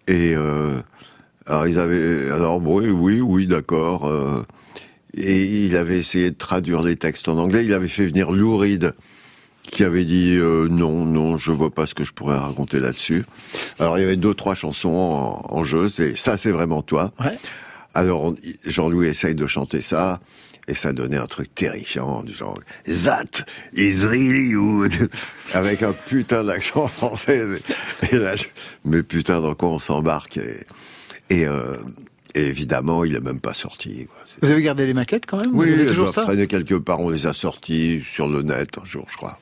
Et 0.08 0.34
euh, 0.34 0.78
alors 1.48 1.68
ils 1.68 1.80
avaient, 1.80 2.30
alors 2.32 2.60
bon, 2.60 2.80
oui, 2.82 2.90
oui, 2.90 3.22
oui, 3.22 3.48
d'accord. 3.48 4.06
euh, 4.08 4.44
et 5.14 5.66
il 5.66 5.76
avait 5.76 5.98
essayé 6.00 6.30
de 6.32 6.36
traduire 6.38 6.82
les 6.84 6.96
textes 6.96 7.28
en 7.28 7.38
anglais. 7.38 7.66
Il 7.66 7.74
avait 7.74 7.88
fait 7.88 8.06
venir 8.06 8.32
Lou 8.32 8.58
Reed, 8.58 8.94
qui 9.64 9.84
avait 9.84 10.04
dit 10.06 10.36
euh, 10.38 10.68
non, 10.70 11.06
non, 11.06 11.38
je 11.38 11.52
vois 11.52 11.72
pas 11.72 11.88
ce 11.88 11.96
que 11.96 12.04
je 12.04 12.12
pourrais 12.14 12.38
raconter 12.38 12.80
là-dessus. 12.80 13.26
Alors 13.80 13.98
il 13.98 14.02
y 14.02 14.04
avait 14.06 14.16
deux, 14.18 14.34
trois 14.34 14.54
chansons 14.56 14.90
en, 14.90 15.46
en 15.50 15.64
jeu. 15.64 15.88
C'est 15.88 16.16
ça, 16.16 16.38
c'est 16.38 16.52
vraiment 16.52 16.82
toi. 16.84 17.14
Ouais. 17.20 17.38
Alors 17.96 18.34
Jean-Louis 18.66 19.08
essaye 19.08 19.34
de 19.36 19.48
chanter 19.48 19.82
ça. 19.82 20.20
Et 20.70 20.76
ça 20.76 20.92
donnait 20.92 21.16
un 21.18 21.28
truc 21.28 21.56
terrifiant, 21.56 22.24
du 22.24 22.34
genre 22.34 22.60
That 22.86 23.46
is 23.74 24.04
really 24.06 24.52
good, 24.52 25.10
avec 25.54 25.82
un 25.82 25.94
putain 25.94 26.44
d'accent 26.44 26.88
français. 26.88 27.42
Et 28.12 28.18
là, 28.18 28.36
je- 28.36 28.44
mais 28.84 29.02
putain, 29.02 29.40
dans 29.40 29.56
quoi 29.56 29.70
on 29.70 29.80
s'embarque 29.80 30.36
et, 30.36 30.58
et, 31.30 31.46
euh, 31.46 31.76
et 32.36 32.46
évidemment, 32.46 33.04
il 33.04 33.16
est 33.16 33.20
même 33.22 33.40
pas 33.40 33.54
sorti. 33.54 34.06
quoi. 34.06 34.18
Vous 34.42 34.52
avez 34.52 34.62
gardé 34.62 34.86
les 34.86 34.94
maquettes 34.94 35.26
quand 35.26 35.38
même? 35.38 35.52
Vous 35.52 35.60
Oui, 35.60 35.72
avez 35.72 35.82
elles 35.84 35.88
toujours 35.88 36.14
ça? 36.14 36.22
traîner 36.24 36.48
quelque 36.48 36.76
part. 36.76 37.00
On 37.00 37.10
les 37.10 37.26
a 37.28 37.34
sortis 37.34 38.02
sur 38.10 38.28
le 38.28 38.42
net 38.44 38.78
un 38.82 38.86
jour, 38.86 39.06
je 39.10 39.18
crois. 39.18 39.40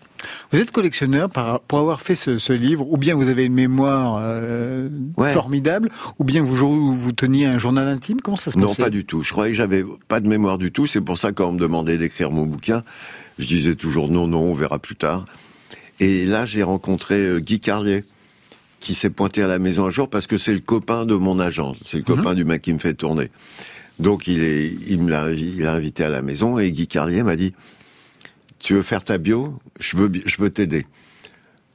Vous 0.51 0.59
êtes 0.59 0.71
collectionneur 0.71 1.29
pour 1.29 1.77
avoir 1.79 2.01
fait 2.01 2.15
ce, 2.15 2.37
ce 2.39 2.51
livre, 2.53 2.87
ou 2.91 2.97
bien 2.97 3.13
vous 3.13 3.29
avez 3.29 3.45
une 3.45 3.53
mémoire 3.53 4.17
euh, 4.19 4.89
Ouais. 5.17 5.31
formidable, 5.33 5.91
ou 6.17 6.23
bien 6.23 6.41
vous, 6.41 6.95
vous 6.95 7.11
teniez 7.11 7.45
un 7.45 7.59
journal 7.59 7.87
intime? 7.87 8.21
Comment 8.21 8.37
ça 8.37 8.49
se 8.49 8.57
Non, 8.57 8.67
passait? 8.67 8.81
pas 8.83 8.89
du 8.89 9.05
tout. 9.05 9.21
Je 9.21 9.31
croyais 9.31 9.51
que 9.51 9.57
j'avais 9.57 9.83
pas 10.07 10.19
de 10.21 10.27
mémoire 10.27 10.57
du 10.57 10.71
tout. 10.71 10.87
C'est 10.87 11.01
pour 11.01 11.17
ça 11.19 11.29
que 11.29 11.35
quand 11.35 11.49
on 11.49 11.53
me 11.53 11.59
demandait 11.59 11.97
d'écrire 11.97 12.31
mon 12.31 12.45
bouquin, 12.47 12.83
je 13.37 13.45
disais 13.45 13.75
toujours 13.75 14.09
non, 14.09 14.25
non, 14.27 14.39
on 14.39 14.53
verra 14.53 14.79
plus 14.79 14.95
tard. 14.95 15.25
Et 15.99 16.25
là, 16.25 16.45
j'ai 16.47 16.63
rencontré 16.63 17.15
euh, 17.15 17.39
Guy 17.39 17.59
Carlier, 17.59 18.03
qui 18.85 18.93
s'est 18.93 19.09
pointé 19.09 19.41
à 19.41 19.47
la 19.47 19.57
maison 19.57 19.87
un 19.87 19.89
jour 19.89 20.09
parce 20.09 20.27
que 20.27 20.37
c'est 20.37 20.53
le 20.53 20.59
copain 20.59 21.05
de 21.05 21.15
mon 21.15 21.39
agent. 21.39 21.75
C'est 21.85 21.97
le 21.97 22.03
copain 22.03 22.35
du 22.35 22.45
mec 22.45 22.61
qui 22.61 22.71
me 22.71 22.77
fait 22.77 22.93
tourner. 22.93 23.31
Donc 23.97 24.27
il 24.27 24.43
est, 24.43 24.71
il 24.87 25.01
me 25.01 25.09
l'a, 25.09 25.31
il 25.31 25.65
invité 25.65 26.03
à 26.03 26.09
la 26.09 26.21
maison 26.21 26.59
et 26.59 26.71
Guy 26.71 26.87
Carlier 26.87 27.23
m'a 27.23 27.35
dit, 27.35 27.53
tu 28.59 28.75
veux 28.75 28.83
faire 28.83 29.03
ta 29.03 29.17
bio? 29.17 29.57
Je 29.79 29.97
veux, 29.97 30.11
je 30.25 30.37
veux 30.39 30.51
t'aider. 30.51 30.85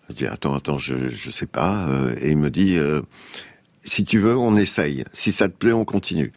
Je 0.09 0.15
dis 0.15 0.27
attends, 0.27 0.55
attends, 0.55 0.79
je, 0.79 1.11
je 1.11 1.31
sais 1.31 1.47
pas. 1.47 1.89
euh, 1.89 2.15
Et 2.23 2.31
il 2.31 2.37
me 2.37 2.51
dit, 2.51 2.77
euh, 2.77 3.01
si 3.83 4.05
tu 4.05 4.19
veux, 4.19 4.37
on 4.37 4.57
essaye. 4.57 5.05
Si 5.13 5.33
ça 5.33 5.49
te 5.49 5.57
plaît, 5.57 5.73
on 5.73 5.85
continue. 5.85 6.33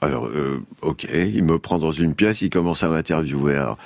Alors, 0.00 0.26
euh, 0.26 0.62
ok, 0.82 1.06
il 1.12 1.44
me 1.44 1.58
prend 1.58 1.78
dans 1.78 1.90
une 1.90 2.14
pièce, 2.14 2.40
il 2.42 2.50
commence 2.50 2.82
à 2.82 2.88
m'interviewer. 2.88 3.54
Alors, 3.54 3.78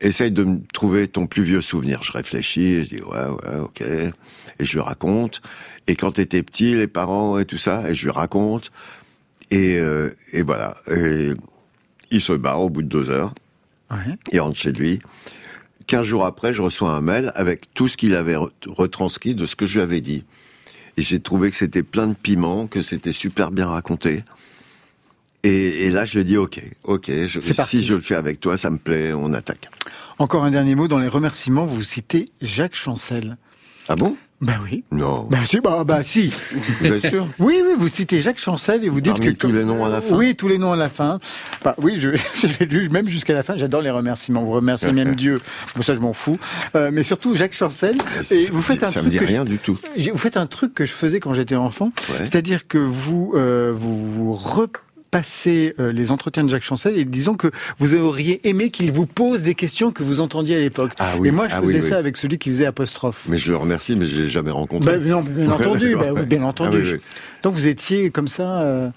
essaye 0.00 0.30
de 0.30 0.44
me 0.44 0.60
trouver 0.72 1.08
ton 1.08 1.26
plus 1.26 1.42
vieux 1.42 1.60
souvenir. 1.60 2.02
Je 2.02 2.12
réfléchis, 2.12 2.64
et 2.66 2.84
je 2.84 2.88
dis 2.88 3.02
ouais, 3.02 3.26
ouais, 3.26 3.56
ok. 3.60 3.80
Et 3.80 4.64
je 4.64 4.72
lui 4.72 4.80
raconte. 4.80 5.40
Et 5.86 5.96
quand 5.96 6.12
t'étais 6.12 6.42
petit, 6.42 6.74
les 6.74 6.86
parents 6.86 7.38
et 7.38 7.44
tout 7.44 7.58
ça, 7.58 7.88
et 7.88 7.94
je 7.94 8.04
lui 8.04 8.10
raconte. 8.12 8.70
Et, 9.50 9.78
euh, 9.78 10.10
et 10.32 10.42
voilà. 10.42 10.76
Et 10.90 11.30
il 12.10 12.20
se 12.20 12.32
barre 12.32 12.60
au 12.60 12.70
bout 12.70 12.82
de 12.82 12.88
deux 12.88 13.10
heures. 13.10 13.34
Ouais. 13.90 14.14
Il 14.32 14.40
rentre 14.40 14.56
chez 14.56 14.72
lui. 14.72 15.00
Quinze 15.86 16.04
jours 16.04 16.26
après, 16.26 16.52
je 16.52 16.60
reçois 16.60 16.90
un 16.90 17.00
mail 17.00 17.32
avec 17.34 17.72
tout 17.72 17.88
ce 17.88 17.96
qu'il 17.96 18.14
avait 18.14 18.34
re- 18.34 18.50
retranscrit 18.66 19.34
de 19.34 19.46
ce 19.46 19.56
que 19.56 19.66
je 19.66 19.78
lui 19.78 19.82
avais 19.82 20.02
dit. 20.02 20.24
Et 20.98 21.02
j'ai 21.02 21.20
trouvé 21.20 21.50
que 21.50 21.56
c'était 21.56 21.82
plein 21.82 22.08
de 22.08 22.14
piment, 22.14 22.66
que 22.66 22.82
c'était 22.82 23.12
super 23.12 23.50
bien 23.50 23.66
raconté. 23.66 24.24
Et, 25.44 25.86
et 25.86 25.90
là, 25.90 26.04
je 26.04 26.18
dis 26.20 26.36
ok, 26.36 26.60
ok. 26.84 27.10
je- 27.26 27.38
C'est 27.40 27.54
parti. 27.54 27.78
si 27.78 27.84
je 27.84 27.94
le 27.94 28.00
fais 28.00 28.16
avec 28.16 28.40
toi, 28.40 28.58
ça 28.58 28.70
me 28.70 28.78
plaît, 28.78 29.12
on 29.12 29.32
attaque. 29.32 29.68
Encore 30.18 30.44
un 30.44 30.50
dernier 30.50 30.74
mot, 30.74 30.88
dans 30.88 30.98
les 30.98 31.08
remerciements, 31.08 31.64
vous 31.64 31.82
citez 31.82 32.24
Jacques 32.42 32.74
Chancel. 32.74 33.36
Ah 33.88 33.94
bon? 33.96 34.16
Bah 34.40 34.52
oui. 34.62 34.84
Non. 34.92 35.26
Bah 35.30 35.38
si, 35.44 35.58
bah, 35.60 35.82
bah 35.84 36.02
si. 36.04 36.32
Vous 36.80 36.86
êtes 36.86 37.08
sûr? 37.08 37.26
Oui, 37.40 37.60
oui, 37.64 37.72
vous 37.76 37.88
citez 37.88 38.20
Jacques 38.20 38.38
Chancel 38.38 38.84
et 38.84 38.88
vous 38.88 39.00
dites 39.00 39.14
Parmi 39.14 39.32
que... 39.34 39.38
tous 39.38 39.50
les 39.50 39.64
noms 39.64 39.84
à 39.84 39.88
la 39.88 40.00
fin 40.00 40.14
Oui, 40.14 40.36
tous 40.36 40.46
les 40.46 40.58
noms 40.58 40.70
à 40.72 40.76
la 40.76 40.88
fin. 40.88 41.18
Bah, 41.64 41.74
oui, 41.78 41.96
je, 41.98 42.10
je 42.42 42.46
l'ai 42.60 42.66
lu 42.66 42.88
même 42.88 43.08
jusqu'à 43.08 43.34
la 43.34 43.42
fin. 43.42 43.56
J'adore 43.56 43.80
les 43.82 43.90
remerciements. 43.90 44.44
Vous 44.44 44.52
remerciez 44.52 44.92
même 44.92 45.14
Dieu. 45.16 45.40
Bon, 45.74 45.82
ça, 45.82 45.94
je 45.96 46.00
m'en 46.00 46.12
fous. 46.12 46.38
Euh, 46.76 46.90
mais 46.92 47.02
surtout 47.02 47.34
Jacques 47.34 47.54
Chancel. 47.54 47.96
Et 48.30 48.44
Ça 48.44 48.52
vous 48.52 48.62
faites 48.62 48.82
un 48.84 48.90
ça 48.92 49.00
truc 49.00 49.06
me 49.06 49.10
dit 49.10 49.18
je- 49.18 49.24
rien 49.24 49.44
du 49.44 49.58
tout. 49.58 49.76
Vous 50.12 50.18
faites 50.18 50.36
un 50.36 50.46
truc 50.46 50.72
que 50.74 50.84
je 50.84 50.92
faisais 50.92 51.18
quand 51.20 51.34
j'étais 51.34 51.56
enfant, 51.56 51.90
Ouais. 52.10 52.18
c'est-à-dire 52.18 52.68
que 52.68 52.78
vous 52.78 53.32
euh, 53.34 53.72
vous, 53.74 53.96
vous 54.08 54.34
euh, 55.46 55.92
les 55.92 56.10
entretiens 56.10 56.44
de 56.44 56.48
Jacques 56.48 56.62
Chancel 56.62 56.96
et 56.96 57.04
disons 57.04 57.34
que 57.34 57.48
vous 57.78 57.94
auriez 57.94 58.46
aimé 58.48 58.70
qu'il 58.70 58.92
vous 58.92 59.06
pose 59.06 59.42
des 59.42 59.54
questions 59.54 59.90
que 59.90 60.02
vous 60.02 60.20
entendiez 60.20 60.56
à 60.56 60.58
l'époque. 60.58 60.92
Ah 60.98 61.14
oui, 61.18 61.28
et 61.28 61.30
moi, 61.30 61.48
je 61.48 61.54
ah 61.54 61.62
faisais 61.62 61.80
oui, 61.80 61.88
ça 61.88 61.96
avec 61.96 62.16
celui 62.16 62.38
qui 62.38 62.50
faisait 62.50 62.66
apostrophe. 62.66 63.26
Mais 63.28 63.38
je 63.38 63.50
le 63.50 63.56
remercie, 63.56 63.96
mais 63.96 64.06
je 64.06 64.22
l'ai 64.22 64.28
jamais 64.28 64.50
rencontré. 64.50 64.98
Bah, 64.98 64.98
non, 64.98 65.22
bien 65.22 65.50
entendu, 65.50 65.96
bah 65.96 66.12
bien 66.24 66.42
entendu. 66.42 66.78
Ah 66.82 66.92
oui. 66.94 67.00
Donc 67.42 67.54
vous 67.54 67.66
étiez 67.66 68.10
comme 68.10 68.28
ça 68.28 68.62
euh, 68.62 68.90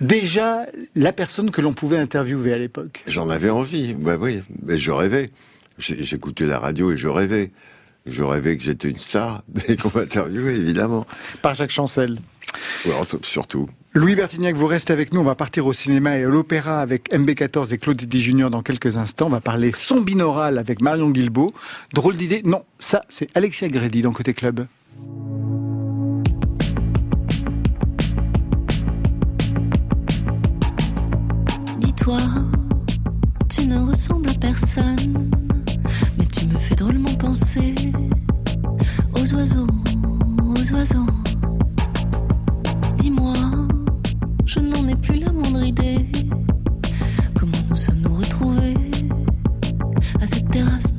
déjà 0.00 0.66
la 0.94 1.12
personne 1.12 1.50
que 1.50 1.60
l'on 1.60 1.74
pouvait 1.74 1.98
interviewer 1.98 2.52
à 2.52 2.58
l'époque. 2.58 3.02
J'en 3.06 3.28
avais 3.28 3.50
envie, 3.50 3.94
bah 3.94 4.16
oui, 4.18 4.40
mais 4.64 4.78
je 4.78 4.90
rêvais. 4.90 5.30
J'écoutais 5.78 6.46
la 6.46 6.58
radio 6.58 6.92
et 6.92 6.96
je 6.96 7.08
rêvais. 7.08 7.50
Je 8.06 8.22
rêvais 8.22 8.56
que 8.56 8.62
j'étais 8.62 8.88
une 8.88 8.98
star 8.98 9.42
et 9.68 9.76
qu'on 9.76 9.90
m'interviewait, 9.94 10.56
évidemment. 10.56 11.06
Par 11.42 11.54
Jacques 11.54 11.72
Chancel. 11.72 12.18
Ouais, 12.86 12.92
surtout. 13.22 13.68
Louis 13.96 14.14
Bertignac, 14.14 14.54
vous 14.56 14.66
restez 14.66 14.92
avec 14.92 15.14
nous. 15.14 15.20
On 15.20 15.24
va 15.24 15.34
partir 15.34 15.64
au 15.64 15.72
cinéma 15.72 16.18
et 16.18 16.24
à 16.24 16.28
l'opéra 16.28 16.82
avec 16.82 17.10
MB14 17.14 17.72
et 17.72 17.78
Claude 17.78 17.98
Zidi 17.98 18.20
Junior 18.20 18.50
dans 18.50 18.60
quelques 18.60 18.98
instants. 18.98 19.28
On 19.28 19.30
va 19.30 19.40
parler 19.40 19.72
son 19.74 20.02
binaural 20.02 20.58
avec 20.58 20.82
Marion 20.82 21.08
Guilbeault. 21.08 21.54
Drôle 21.94 22.18
d'idée. 22.18 22.42
Non, 22.44 22.62
ça, 22.78 23.00
c'est 23.08 23.34
Alexia 23.34 23.68
Grédy 23.68 24.02
dans 24.02 24.12
Côté 24.12 24.34
Club. 24.34 24.66
Dis-toi, 31.78 32.18
tu 33.48 33.66
ne 33.66 33.78
ressembles 33.78 34.28
à 34.28 34.34
personne, 34.34 35.30
mais 36.18 36.26
tu 36.26 36.46
me 36.48 36.58
fais 36.58 36.74
drôlement 36.74 37.14
penser 37.14 37.74
aux 39.14 39.34
oiseaux, 39.34 39.66
aux 40.38 40.72
oiseaux. 40.74 41.06
Je 44.86 44.92
n'en 44.92 44.98
ai 44.98 45.00
plus 45.00 45.18
la 45.18 45.32
moindre 45.32 45.64
idée. 45.64 46.06
Comment 47.34 47.52
nous 47.68 47.74
sommes-nous 47.74 48.14
retrouvés 48.14 48.74
à 50.20 50.26
cette 50.26 50.50
terrasse 50.50 50.95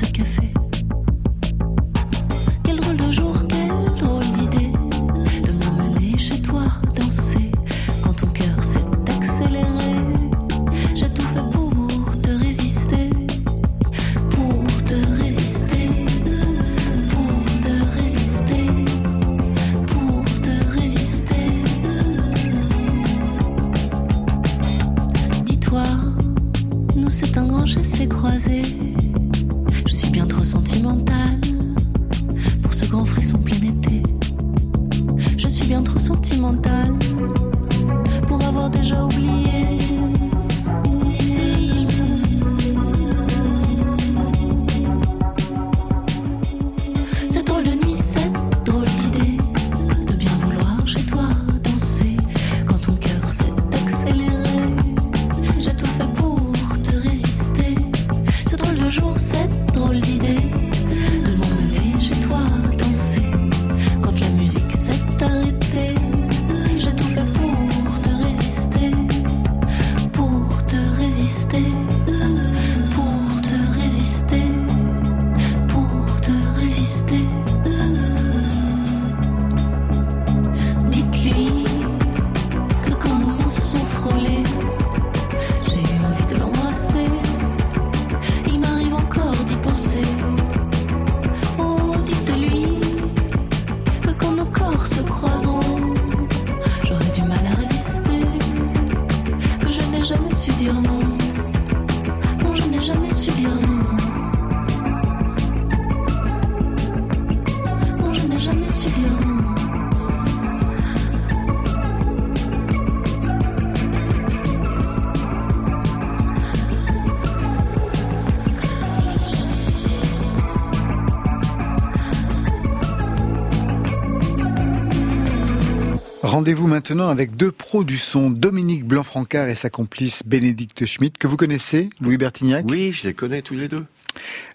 Rendez-vous 126.47 126.67
maintenant 126.67 127.09
avec 127.09 127.35
deux 127.35 127.51
pros 127.51 127.83
du 127.83 127.97
son, 127.97 128.29
Dominique 128.29 128.85
Blanc-Francard 128.85 129.49
et 129.49 129.53
sa 129.53 129.69
complice 129.69 130.23
Bénédicte 130.25 130.85
Schmitt, 130.85 131.17
que 131.17 131.27
vous 131.27 131.35
connaissez, 131.35 131.89
Louis 131.99 132.15
Bertignac? 132.15 132.63
Oui, 132.69 132.93
je 132.93 133.05
les 133.05 133.13
connais 133.13 133.41
tous 133.41 133.55
les 133.55 133.67
deux. 133.67 133.83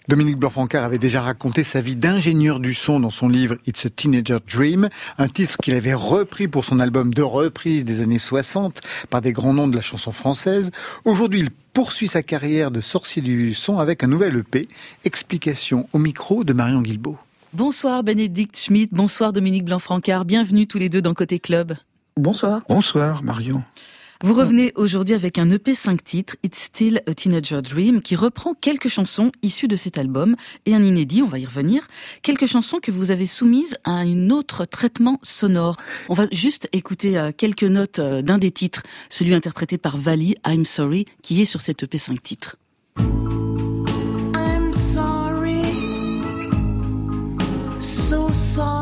Dominique 0.07 0.37
Blanc-Francard 0.37 0.85
avait 0.85 0.97
déjà 0.97 1.21
raconté 1.21 1.63
sa 1.63 1.81
vie 1.81 1.95
d'ingénieur 1.95 2.59
du 2.59 2.73
son 2.73 2.99
dans 2.99 3.11
son 3.11 3.29
livre 3.29 3.57
It's 3.67 3.85
a 3.85 3.91
Teenager 3.91 4.39
Dream, 4.51 4.89
un 5.19 5.27
titre 5.27 5.57
qu'il 5.61 5.75
avait 5.75 5.93
repris 5.93 6.47
pour 6.47 6.65
son 6.65 6.79
album 6.79 7.13
de 7.13 7.21
reprise 7.21 7.85
des 7.85 8.01
années 8.01 8.17
60 8.17 8.81
par 9.11 9.21
des 9.21 9.31
grands 9.31 9.53
noms 9.53 9.67
de 9.67 9.75
la 9.75 9.83
chanson 9.83 10.11
française. 10.11 10.71
Aujourd'hui, 11.05 11.41
il 11.41 11.51
poursuit 11.51 12.07
sa 12.07 12.23
carrière 12.23 12.71
de 12.71 12.81
sorcier 12.81 13.21
du 13.21 13.53
son 13.53 13.77
avec 13.77 14.03
un 14.03 14.07
nouvel 14.07 14.37
EP. 14.37 14.67
Explication 15.05 15.87
au 15.93 15.99
micro 15.99 16.43
de 16.43 16.53
Marion 16.53 16.81
Guilbault. 16.81 17.19
Bonsoir 17.53 18.01
Bénédicte 18.01 18.57
Schmidt, 18.57 18.89
bonsoir 18.91 19.31
Dominique 19.31 19.65
Blanc-Francard, 19.65 20.25
bienvenue 20.25 20.65
tous 20.65 20.79
les 20.79 20.89
deux 20.89 21.03
dans 21.03 21.13
Côté 21.13 21.37
Club. 21.37 21.75
Bonsoir. 22.17 22.63
Bonsoir 22.67 23.21
Marion. 23.23 23.63
Vous 24.23 24.33
revenez 24.33 24.71
aujourd'hui 24.75 25.13
avec 25.13 25.37
un 25.37 25.51
EP 25.51 25.75
5 25.75 26.03
titres, 26.03 26.35
It's 26.41 26.57
Still 26.57 27.03
a 27.05 27.13
Teenager 27.13 27.61
Dream, 27.61 28.01
qui 28.01 28.15
reprend 28.15 28.55
quelques 28.55 28.87
chansons 28.87 29.31
issues 29.43 29.67
de 29.67 29.75
cet 29.75 29.99
album 29.99 30.35
et 30.65 30.73
un 30.73 30.81
inédit, 30.81 31.21
on 31.21 31.27
va 31.27 31.37
y 31.37 31.45
revenir, 31.45 31.87
quelques 32.23 32.47
chansons 32.47 32.79
que 32.81 32.89
vous 32.89 33.11
avez 33.11 33.27
soumises 33.27 33.75
à 33.83 33.91
un 33.91 34.31
autre 34.31 34.65
traitement 34.65 35.19
sonore. 35.21 35.77
On 36.09 36.15
va 36.15 36.25
juste 36.31 36.67
écouter 36.71 37.19
euh, 37.19 37.31
quelques 37.37 37.61
notes 37.61 37.99
euh, 37.99 38.23
d'un 38.23 38.39
des 38.39 38.49
titres, 38.49 38.81
celui 39.09 39.35
interprété 39.35 39.77
par 39.77 39.97
Valley, 39.97 40.37
I'm 40.47 40.65
Sorry, 40.65 41.05
qui 41.21 41.39
est 41.39 41.45
sur 41.45 41.61
cet 41.61 41.83
EP 41.83 41.99
5 41.99 42.19
titres. 42.19 42.57
So 48.33 48.53
sorry 48.53 48.72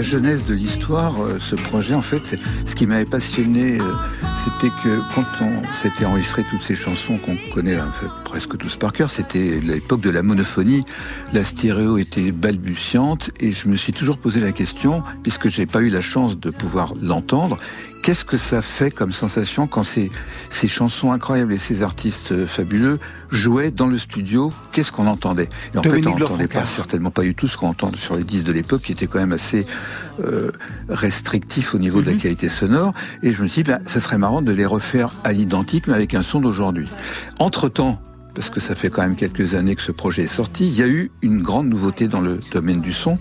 la 0.00 0.06
jeunesse 0.06 0.46
de 0.46 0.54
l'histoire, 0.54 1.12
euh, 1.20 1.38
ce 1.38 1.54
projet, 1.56 1.94
en 1.94 2.00
fait, 2.00 2.38
ce 2.64 2.74
qui 2.74 2.86
m'avait 2.86 3.04
passionné, 3.04 3.78
euh, 3.78 3.84
c'était 4.44 4.72
que 4.82 5.00
quand 5.14 5.24
on 5.40 5.62
s'était 5.82 6.04
enregistré 6.04 6.44
toutes 6.48 6.62
ces 6.62 6.74
chansons 6.74 7.18
qu'on 7.18 7.36
connaît 7.52 7.78
en 7.78 7.92
fait, 7.92 8.08
presque 8.24 8.56
tous 8.56 8.76
par 8.76 8.92
cœur, 8.92 9.10
c'était 9.10 9.60
l'époque 9.60 10.00
de 10.00 10.10
la 10.10 10.22
monophonie, 10.22 10.84
la 11.32 11.44
stéréo 11.44 11.98
était 11.98 12.32
balbutiante, 12.32 13.30
et 13.40 13.52
je 13.52 13.68
me 13.68 13.76
suis 13.76 13.92
toujours 13.92 14.18
posé 14.18 14.40
la 14.40 14.52
question, 14.52 15.02
puisque 15.22 15.48
j'ai 15.48 15.66
pas 15.66 15.80
eu 15.80 15.90
la 15.90 16.00
chance 16.00 16.38
de 16.38 16.50
pouvoir 16.50 16.94
l'entendre, 17.00 17.58
qu'est-ce 18.02 18.24
que 18.24 18.38
ça 18.38 18.62
fait 18.62 18.90
comme 18.90 19.12
sensation 19.12 19.66
quand 19.66 19.82
ces, 19.82 20.10
ces 20.48 20.68
chansons 20.68 21.12
incroyables 21.12 21.52
et 21.52 21.58
ces 21.58 21.82
artistes 21.82 22.32
euh, 22.32 22.46
fabuleux 22.46 22.98
jouaient 23.30 23.70
dans 23.70 23.86
le 23.86 23.98
studio? 23.98 24.52
Qu'est-ce 24.72 24.92
qu'on 24.92 25.06
entendait? 25.06 25.48
Et 25.74 25.78
en 25.78 25.82
Dominique 25.82 26.04
fait, 26.04 26.14
on 26.14 26.18
n'entendait 26.18 26.48
pas 26.48 26.66
certainement 26.66 27.10
pas 27.10 27.22
du 27.22 27.34
tout 27.34 27.46
ce 27.46 27.56
qu'on 27.56 27.68
entend 27.68 27.92
sur 27.94 28.16
les 28.16 28.24
disques 28.24 28.44
de 28.44 28.52
l'époque, 28.52 28.82
qui 28.82 28.92
étaient 28.92 29.06
quand 29.06 29.20
même 29.20 29.32
assez 29.32 29.66
euh, 30.24 30.52
restrictifs 30.88 31.74
au 31.74 31.78
niveau 31.78 32.00
de 32.00 32.06
la 32.10 32.16
qualité 32.16 32.48
sonore. 32.48 32.92
Et 33.22 33.32
je 33.32 33.42
me 33.42 33.48
suis 33.48 33.62
dit, 33.62 33.70
ben, 33.70 33.80
ça 33.86 34.00
serait 34.00 34.18
marrant 34.18 34.42
de 34.42 34.52
les 34.52 34.66
refaire 34.66 35.14
à 35.24 35.32
l'identique, 35.32 35.86
mais 35.86 35.94
avec 35.94 36.14
un 36.14 36.22
son 36.22 36.40
d'aujourd'hui. 36.40 36.88
Entre-temps, 37.38 38.00
parce 38.34 38.50
que 38.50 38.60
ça 38.60 38.74
fait 38.74 38.90
quand 38.90 39.02
même 39.02 39.16
quelques 39.16 39.54
années 39.54 39.74
que 39.74 39.82
ce 39.82 39.92
projet 39.92 40.22
est 40.22 40.34
sorti, 40.34 40.66
il 40.66 40.78
y 40.78 40.82
a 40.82 40.88
eu 40.88 41.10
une 41.22 41.42
grande 41.42 41.68
nouveauté 41.68 42.08
dans 42.08 42.20
le 42.20 42.38
domaine 42.52 42.80
du 42.80 42.92
son. 42.92 43.18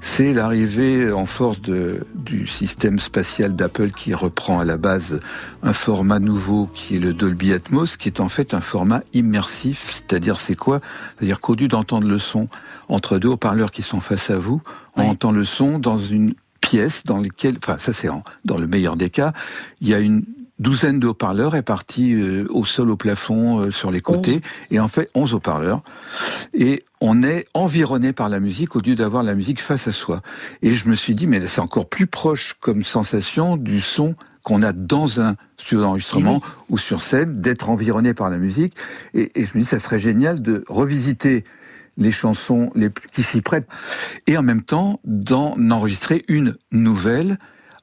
C'est 0.00 0.32
l'arrivée 0.32 1.12
en 1.12 1.26
force 1.26 1.60
de, 1.60 2.00
du 2.14 2.46
système 2.46 2.98
spatial 2.98 3.54
d'Apple 3.54 3.90
qui 3.90 4.14
reprend 4.14 4.58
à 4.58 4.64
la 4.64 4.76
base 4.76 5.20
un 5.62 5.72
format 5.72 6.18
nouveau 6.18 6.70
qui 6.74 6.96
est 6.96 6.98
le 6.98 7.12
Dolby 7.12 7.52
Atmos, 7.52 7.96
qui 7.96 8.08
est 8.08 8.20
en 8.20 8.28
fait 8.28 8.54
un 8.54 8.60
format 8.60 9.02
immersif. 9.12 9.94
C'est-à-dire, 9.94 10.40
c'est 10.40 10.56
quoi? 10.56 10.80
C'est-à-dire 11.16 11.40
qu'au 11.40 11.54
lieu 11.54 11.68
d'entendre 11.68 12.08
le 12.08 12.18
son 12.18 12.48
entre 12.88 13.18
deux 13.18 13.28
haut-parleurs 13.28 13.70
qui 13.70 13.82
sont 13.82 14.00
face 14.00 14.30
à 14.30 14.38
vous, 14.38 14.62
on 14.96 15.02
Oui. 15.02 15.08
entend 15.08 15.32
le 15.32 15.44
son 15.44 15.78
dans 15.78 15.98
une 15.98 16.34
pièce 16.60 17.02
dans 17.04 17.18
laquelle, 17.20 17.56
enfin 17.62 17.78
ça 17.80 17.92
c'est 17.92 18.08
dans 18.44 18.58
le 18.58 18.66
meilleur 18.66 18.96
des 18.96 19.10
cas, 19.10 19.32
il 19.80 19.88
y 19.88 19.94
a 19.94 19.98
une 20.00 20.24
douzaine 20.58 21.00
de 21.00 21.06
haut-parleurs 21.06 21.52
répartis 21.52 22.12
euh, 22.12 22.46
au 22.50 22.66
sol, 22.66 22.90
au 22.90 22.96
plafond, 22.96 23.60
euh, 23.60 23.70
sur 23.70 23.90
les 23.90 24.02
côtés, 24.02 24.42
et 24.70 24.78
en 24.78 24.88
fait 24.88 25.08
11 25.14 25.32
haut-parleurs. 25.34 25.82
Et 26.52 26.82
on 27.00 27.22
est 27.22 27.46
environné 27.54 28.12
par 28.12 28.28
la 28.28 28.40
musique 28.40 28.76
au 28.76 28.80
lieu 28.80 28.94
d'avoir 28.94 29.22
la 29.22 29.34
musique 29.34 29.62
face 29.62 29.88
à 29.88 29.92
soi. 29.92 30.20
Et 30.60 30.74
je 30.74 30.86
me 30.88 30.96
suis 30.96 31.14
dit, 31.14 31.26
mais 31.26 31.40
c'est 31.46 31.62
encore 31.62 31.88
plus 31.88 32.06
proche 32.06 32.56
comme 32.60 32.84
sensation 32.84 33.56
du 33.56 33.80
son 33.80 34.14
qu'on 34.42 34.62
a 34.62 34.72
dans 34.74 35.18
un 35.20 35.34
studio 35.56 35.80
d'enregistrement 35.82 36.42
ou 36.68 36.76
sur 36.78 37.00
scène, 37.02 37.40
d'être 37.40 37.70
environné 37.70 38.12
par 38.12 38.28
la 38.28 38.36
musique. 38.36 38.74
Et, 39.14 39.30
et 39.40 39.46
je 39.46 39.56
me 39.56 39.62
dis, 39.62 39.68
ça 39.68 39.80
serait 39.80 39.98
génial 39.98 40.42
de 40.42 40.64
revisiter 40.68 41.44
les 42.00 42.10
chansons 42.10 42.72
les 42.74 42.90
plus, 42.90 43.08
qui 43.10 43.22
s'y 43.22 43.40
prêtent, 43.40 43.68
et 44.26 44.36
en 44.36 44.42
même 44.42 44.62
temps 44.62 44.98
d'en 45.04 45.54
enregistrer 45.70 46.24
une 46.26 46.56
nouvelle 46.72 47.38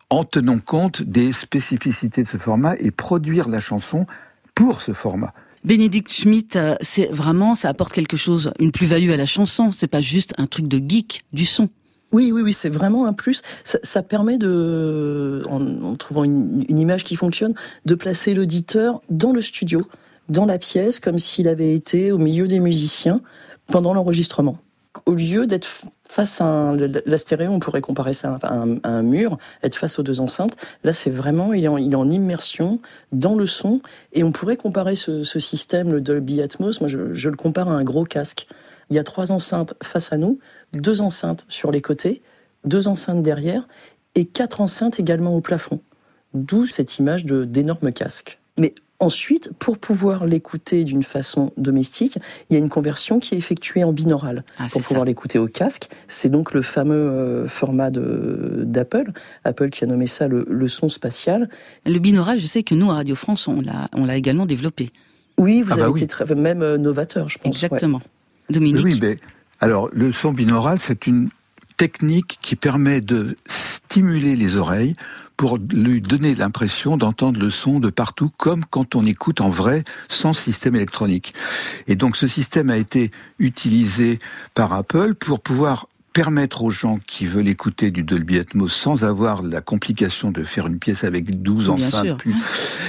en 0.10 0.23
tenant 0.23 0.60
compte 0.60 1.01
des 1.01 1.32
spécificités 1.32 2.23
de 2.23 2.27
ce 2.27 2.38
format 2.38 2.75
et 2.80 2.91
produire 2.91 3.47
la 3.47 3.60
chanson 3.60 4.06
pour 4.56 4.82
ce 4.82 4.91
format. 4.91 5.34
Bénédicte 5.63 6.12
Schmidt, 6.12 6.58
euh, 6.58 6.75
c'est 6.82 7.08
vraiment, 7.12 7.56
ça 7.56 7.69
apporte 7.69 7.91
quelque 7.91 8.15
chose, 8.15 8.51
une 8.60 8.71
plus-value 8.71 9.10
à 9.12 9.17
la 9.17 9.25
chanson. 9.25 9.71
C'est 9.71 9.88
pas 9.88 10.01
juste 10.01 10.34
un 10.38 10.47
truc 10.47 10.67
de 10.67 10.77
geek 10.77 11.23
du 11.34 11.45
son. 11.45 11.69
Oui, 12.13 12.32
oui, 12.34 12.41
oui, 12.41 12.53
c'est 12.53 12.69
vraiment 12.69 13.06
un 13.06 13.12
plus. 13.12 13.41
Ça, 13.65 13.80
ça 13.84 14.01
permet 14.01 14.38
de, 14.38 15.43
en, 15.49 15.62
en 15.84 15.95
trouvant 15.95 16.23
une, 16.23 16.63
une 16.69 16.80
image 16.80 17.03
qui 17.03 17.17
fonctionne, 17.17 17.53
de 17.86 17.95
placer 17.95 18.34
l'auditeur 18.34 19.01
dans 19.10 19.34
le 19.34 19.41
studio, 19.41 19.82
dans 20.30 20.45
la 20.45 20.58
pièce, 20.58 21.02
comme 21.02 21.19
s'il 21.19 21.50
avait 21.50 21.73
été 21.73 22.13
au 22.13 22.17
milieu 22.17 22.48
des 22.48 22.62
musiciens 22.62 23.19
pendant 23.67 23.93
l'enregistrement. 23.93 24.57
Au 25.05 25.13
lieu 25.13 25.45
d'être 25.45 25.67
face 26.07 26.41
à 26.41 26.45
un, 26.45 26.75
la- 26.75 27.17
stéréo, 27.17 27.51
on 27.51 27.59
pourrait 27.59 27.81
comparer 27.81 28.13
ça 28.13 28.39
à 28.41 28.63
un, 28.83 29.03
mur, 29.03 29.37
être 29.61 29.75
face 29.75 29.99
aux 29.99 30.03
deux 30.03 30.19
enceintes. 30.19 30.55
Là, 30.83 30.93
c'est 30.93 31.09
vraiment, 31.09 31.53
il 31.53 31.65
est, 31.65 31.67
en, 31.67 32.09
immersion 32.09 32.79
dans 33.11 33.35
le 33.35 33.45
son, 33.45 33.81
et 34.13 34.23
on 34.23 34.31
pourrait 34.31 34.57
comparer 34.57 34.95
ce, 34.95 35.23
système, 35.23 35.91
le 35.91 36.01
Dolby 36.01 36.41
Atmos. 36.41 36.81
Moi, 36.81 36.89
je, 36.89 37.29
le 37.29 37.35
compare 37.35 37.69
à 37.69 37.73
un 37.73 37.83
gros 37.83 38.05
casque. 38.05 38.47
Il 38.89 38.95
y 38.95 38.99
a 38.99 39.03
trois 39.03 39.31
enceintes 39.31 39.75
face 39.83 40.13
à 40.13 40.17
nous, 40.17 40.39
deux 40.73 41.01
enceintes 41.01 41.45
sur 41.49 41.71
les 41.71 41.81
côtés, 41.81 42.21
deux 42.63 42.87
enceintes 42.87 43.21
derrière 43.21 43.67
et 44.15 44.25
quatre 44.25 44.61
enceintes 44.61 44.99
également 44.99 45.35
au 45.35 45.41
plafond. 45.41 45.81
D'où 46.33 46.65
cette 46.65 46.97
image 46.97 47.25
d'énormes 47.25 47.91
casques. 47.91 48.39
Mais 48.57 48.73
ensuite, 49.00 49.52
pour 49.60 49.77
pouvoir 49.77 50.25
l'écouter 50.25 50.83
d'une 50.83 51.04
façon 51.04 51.52
domestique, 51.58 52.17
il 52.50 52.54
y 52.54 52.56
a 52.56 52.60
une 52.60 52.69
conversion 52.69 53.19
qui 53.19 53.35
est 53.35 53.37
effectuée 53.37 53.83
en 53.83 53.93
binaural. 53.93 54.43
Ah, 54.58 54.67
pour 54.71 54.81
pouvoir 54.81 55.06
l'écouter 55.06 55.37
au 55.39 55.48
casque, 55.48 55.87
c'est 56.08 56.29
donc 56.29 56.54
le 56.54 56.62
fameux 56.62 56.95
euh, 56.95 57.48
format 57.48 57.91
d'Apple, 57.91 59.12
Apple 59.43 59.69
qui 59.69 59.83
a 59.83 59.87
nommé 59.87 60.08
ça 60.08 60.27
le, 60.27 60.45
le 60.50 60.67
son 60.67 60.89
spatial. 60.89 61.50
Le 61.85 62.00
binaural, 62.00 62.39
je 62.39 62.48
sais 62.48 62.63
que 62.63 62.75
nous, 62.75 62.89
à 62.89 62.95
Radio 62.95 63.15
France, 63.15 63.48
on 63.48 63.62
l'a, 63.62 64.17
également 64.17 64.45
développé. 64.45 64.91
Oui, 65.37 65.62
vous 65.62 65.73
Ah 65.73 65.75
bah 65.77 65.83
avez 65.83 65.93
oui. 65.93 66.00
été 66.00 66.08
très, 66.08 66.25
même 66.33 66.63
euh, 66.63 66.77
novateur, 66.77 67.29
je 67.29 67.37
pense. 67.37 67.45
ouais. 67.45 67.50
Exactement. 67.50 68.02
Dominique. 68.50 68.83
Oui, 68.83 68.98
mais 69.02 69.17
alors 69.60 69.89
le 69.91 70.12
son 70.12 70.31
binaural, 70.31 70.79
c'est 70.81 71.06
une 71.06 71.29
technique 71.75 72.39
qui 72.41 72.56
permet 72.56 73.02
de 73.02 73.35
stimuler 73.48 74.35
les 74.35 74.56
oreilles 74.58 74.95
pour 75.38 75.58
lui 75.58 76.02
donner 76.02 76.33
l'impression 76.33 76.98
d'entendre 76.98 77.40
le 77.40 77.52
son 77.52 77.79
de 77.79 77.92
partout, 77.92 78.31
comme 78.38 78.65
quand 78.65 78.96
on 78.96 79.06
écoute 79.06 79.40
en 79.40 79.50
vrai 79.50 79.83
sans 80.10 80.33
système 80.33 80.75
électronique. 80.75 81.33
Et 81.88 81.96
donc 81.96 82.17
ce 82.17 82.27
système 82.27 82.71
a 82.71 82.77
été 82.77 83.12
utilisé 83.38 84.19
par 84.56 84.73
Apple 84.73 85.13
pour 85.13 85.40
pouvoir 85.40 85.88
permettre 86.21 86.63
aux 86.63 86.71
gens 86.71 86.97
qui 87.05 87.27
veulent 87.27 87.47
écouter 87.47 87.91
du 87.91 88.01
Dolby 88.01 88.39
Atmos 88.39 88.73
sans 88.73 89.03
avoir 89.03 89.43
la 89.43 89.61
complication 89.61 90.31
de 90.31 90.41
faire 90.43 90.65
une 90.65 90.79
pièce 90.79 91.03
avec 91.03 91.43
12 91.43 91.65
Bien 91.75 91.87
enceintes, 91.89 92.17
plus- 92.17 92.33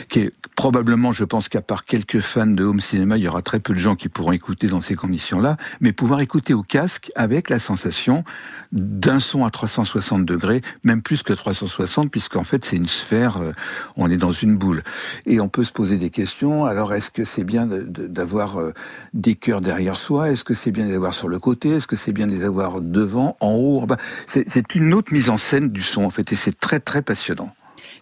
qui 0.08 0.20
est 0.20 0.30
probablement, 0.56 1.12
je 1.12 1.24
pense 1.24 1.50
qu'à 1.50 1.60
part 1.60 1.84
quelques 1.84 2.20
fans 2.20 2.46
de 2.46 2.64
home 2.64 2.80
cinéma, 2.80 3.18
il 3.18 3.24
y 3.24 3.28
aura 3.28 3.42
très 3.42 3.60
peu 3.60 3.74
de 3.74 3.78
gens 3.78 3.96
qui 3.96 4.08
pourront 4.08 4.32
écouter 4.32 4.66
dans 4.68 4.80
ces 4.80 4.94
conditions-là, 4.94 5.58
mais 5.82 5.92
pouvoir 5.92 6.22
écouter 6.22 6.54
au 6.54 6.62
casque 6.62 7.12
avec 7.16 7.50
la 7.50 7.58
sensation 7.58 8.24
d'un 8.72 9.20
son 9.20 9.44
à 9.44 9.50
360 9.50 10.24
degrés, 10.24 10.62
même 10.82 11.02
plus 11.02 11.22
que 11.22 11.34
360, 11.34 12.10
puisqu'en 12.10 12.44
fait 12.44 12.64
c'est 12.64 12.76
une 12.76 12.88
sphère, 12.88 13.36
euh, 13.36 13.52
on 13.96 14.10
est 14.10 14.16
dans 14.16 14.32
une 14.32 14.56
boule. 14.56 14.82
Et 15.26 15.38
on 15.38 15.48
peut 15.48 15.64
se 15.64 15.72
poser 15.72 15.98
des 15.98 16.10
questions, 16.10 16.64
alors 16.64 16.94
est-ce 16.94 17.10
que 17.10 17.24
c'est 17.26 17.44
bien 17.44 17.66
d'avoir 17.68 18.58
euh, 18.58 18.72
des 19.12 19.34
cœurs 19.34 19.60
derrière 19.60 19.96
soi? 19.96 20.30
Est-ce 20.30 20.44
que 20.44 20.54
c'est 20.54 20.70
bien 20.72 20.84
de 20.84 20.90
les 20.90 20.96
avoir 20.96 21.12
sur 21.14 21.28
le 21.28 21.38
côté? 21.38 21.68
Est-ce 21.70 21.86
que 21.86 21.96
c'est 21.96 22.12
bien 22.12 22.26
de 22.26 22.32
les 22.32 22.44
avoir 22.44 22.80
devant, 22.80 23.17
en 23.18 23.54
haut 23.54 23.80
en 23.80 23.86
bas 23.86 23.96
C'est 24.26 24.74
une 24.74 24.94
autre 24.94 25.12
mise 25.12 25.30
en 25.30 25.38
scène 25.38 25.68
du 25.68 25.82
son, 25.82 26.04
en 26.04 26.10
fait, 26.10 26.32
et 26.32 26.36
c'est 26.36 26.58
très 26.58 26.80
très 26.80 27.02
passionnant. 27.02 27.52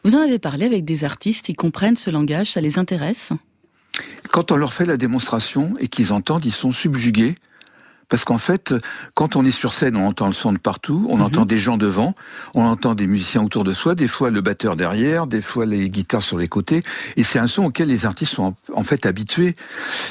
Vous 0.05 0.15
en 0.15 0.21
avez 0.21 0.39
parlé 0.39 0.67
avec 0.67 0.85
des 0.85 1.05
artistes, 1.05 1.49
ils 1.49 1.57
comprennent 1.57 1.97
ce 1.97 2.11
langage, 2.11 2.53
ça 2.53 2.61
les 2.61 2.79
intéresse? 2.79 3.31
Quand 4.31 4.53
on 4.53 4.57
leur 4.57 4.73
fait 4.73 4.85
la 4.85 4.97
démonstration 4.97 5.75
et 5.81 5.89
qu'ils 5.89 6.13
entendent, 6.13 6.45
ils 6.45 6.53
sont 6.53 6.73
subjugués. 6.73 7.35
Parce 8.09 8.25
qu'en 8.25 8.39
fait, 8.39 8.73
quand 9.15 9.35
on 9.35 9.45
est 9.45 9.51
sur 9.51 9.75
scène, 9.75 9.97
on 9.97 10.07
entend 10.07 10.29
le 10.29 10.33
son 10.33 10.53
de 10.53 10.59
partout, 10.59 11.05
on 11.11 11.21
entend 11.21 11.45
des 11.45 11.59
gens 11.59 11.77
devant, 11.77 12.15
on 12.55 12.63
entend 12.63 12.95
des 12.95 13.09
musiciens 13.09 13.43
autour 13.43 13.65
de 13.65 13.75
soi, 13.75 13.97
des 13.97 14.07
fois 14.07 14.31
le 14.31 14.41
batteur 14.41 14.77
derrière, 14.77 15.27
des 15.27 15.43
fois 15.43 15.67
les 15.67 15.91
guitares 15.91 16.23
sur 16.23 16.39
les 16.39 16.47
côtés, 16.47 16.85
et 17.17 17.25
c'est 17.25 17.41
un 17.41 17.49
son 17.49 17.65
auquel 17.65 17.89
les 17.89 18.07
artistes 18.07 18.35
sont 18.35 18.55
en, 18.73 18.85
fait 18.85 19.07
habitués. 19.07 19.57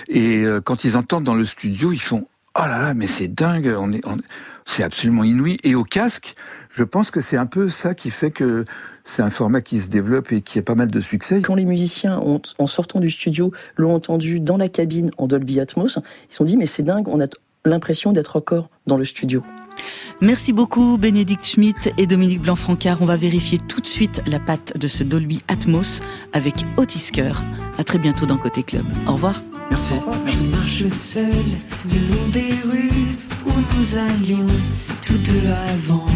Et 0.10 0.44
euh, 0.44 0.60
quand 0.60 0.84
ils 0.84 0.98
entendent 0.98 1.24
dans 1.24 1.36
le 1.36 1.46
studio, 1.46 1.94
ils 1.94 2.02
font 2.02 2.28
oh 2.58 2.62
là 2.64 2.82
là, 2.82 2.94
mais 2.94 3.08
c'est 3.08 3.30
dingue, 3.30 3.74
on 3.78 3.94
est, 3.94 4.06
on- 4.06 4.18
c'est 4.66 4.84
absolument 4.84 5.24
inouï. 5.24 5.58
Et 5.64 5.76
au 5.76 5.84
casque, 5.84 6.36
je 6.70 6.84
pense 6.84 7.12
que 7.12 7.22
c'est 7.22 7.38
un 7.38 7.46
peu 7.46 7.70
ça 7.70 7.94
qui 7.94 8.10
fait 8.10 8.32
que 8.32 8.66
c'est 9.06 9.22
un 9.22 9.30
format 9.30 9.62
qui 9.62 9.80
se 9.80 9.88
développe 9.88 10.32
et 10.32 10.42
qui 10.42 10.60
a 10.60 10.62
pas 10.62 10.76
mal 10.76 10.90
de 10.90 11.00
succès. 11.00 11.42
Quand 11.42 11.56
les 11.56 11.66
musiciens, 11.66 12.20
ont, 12.20 12.42
en 12.58 12.68
sortant 12.68 13.00
du 13.00 13.12
studio, 13.12 13.52
l'ont 13.78 13.94
entendu 13.94 14.40
dans 14.40 14.58
la 14.58 14.68
cabine 14.68 15.12
en 15.18 15.28
Dolby 15.28 15.60
Atmos, 15.60 15.98
ils 15.98 16.32
se 16.32 16.38
sont 16.38 16.44
dit 16.44 16.58
mais 16.58 16.66
c'est 16.66 16.84
dingue, 16.84 17.08
on 17.08 17.22
a 17.22 17.28
l'impression 17.66 18.12
d'être 18.12 18.36
encore 18.36 18.70
dans 18.88 18.98
le 18.98 19.06
studio. 19.06 19.44
Merci 20.22 20.54
beaucoup 20.54 20.98
Bénédicte 20.98 21.46
Schmitt 21.46 21.92
et 21.98 22.08
Dominique 22.08 22.42
Blanc-Francard. 22.42 23.02
On 23.02 23.06
va 23.06 23.18
vérifier 23.18 23.60
tout 23.60 23.82
de 23.82 23.88
suite 23.88 24.22
la 24.26 24.40
patte 24.40 24.78
de 24.78 24.88
ce 24.88 25.04
Dolby 25.04 25.42
Atmos 25.48 26.00
avec 26.32 26.66
Otis 26.78 27.12
Kerr. 27.12 27.44
À 27.78 27.84
très 27.84 28.00
bientôt 28.00 28.26
dans 28.26 28.38
Côté 28.38 28.64
Club. 28.64 28.86
Au 29.08 29.14
revoir. 29.14 29.42
Je 30.26 30.38
marche 30.50 30.88
seul 30.88 31.34
le 31.92 32.16
long 32.16 32.30
des 32.30 32.54
rues 32.64 33.25
où 33.46 33.52
nous 33.78 33.98
allions 33.98 34.48
tous 35.02 35.18
deux 35.18 35.48
avant. 35.74 36.08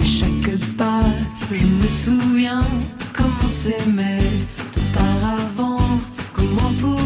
À 0.00 0.04
chaque 0.04 0.56
pas, 0.76 1.04
je 1.52 1.66
me 1.66 1.88
souviens 1.88 2.64
comment 3.12 3.30
on 3.44 3.50
s'aimait 3.50 4.30
auparavant. 4.76 5.98
Comment 6.32 6.72
pouvoir 6.80 6.99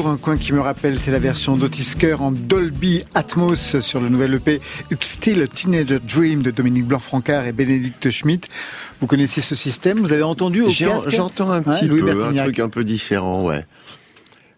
Toujours 0.00 0.12
un 0.14 0.16
coin 0.16 0.38
qui 0.38 0.54
me 0.54 0.60
rappelle, 0.60 0.98
c'est 0.98 1.10
la 1.10 1.18
version 1.18 1.58
d'Otis 1.58 1.94
Kerr 1.98 2.22
en 2.22 2.32
Dolby 2.32 3.04
Atmos 3.14 3.80
sur 3.80 4.00
le 4.00 4.08
nouvel 4.08 4.32
EP 4.32 4.58
It's 4.90 5.06
Still 5.06 5.42
a 5.42 5.46
Teenager 5.46 5.98
Dream 6.00 6.42
de 6.42 6.50
Dominique 6.50 6.86
Blanc-Francard 6.86 7.44
et 7.44 7.52
Bénédicte 7.52 8.10
Schmitt. 8.10 8.48
Vous 9.02 9.06
connaissez 9.06 9.42
ce 9.42 9.54
système? 9.54 9.98
Vous 9.98 10.14
avez 10.14 10.22
entendu 10.22 10.62
au 10.62 10.72
casque? 10.72 11.10
J'entends 11.10 11.50
un 11.50 11.58
Ouais, 11.58 11.64
petit 11.80 11.86
Louis 11.86 12.00
peu, 12.00 12.24
un 12.24 12.32
truc 12.44 12.60
un 12.60 12.70
peu 12.70 12.82
différent, 12.82 13.44
ouais. 13.44 13.66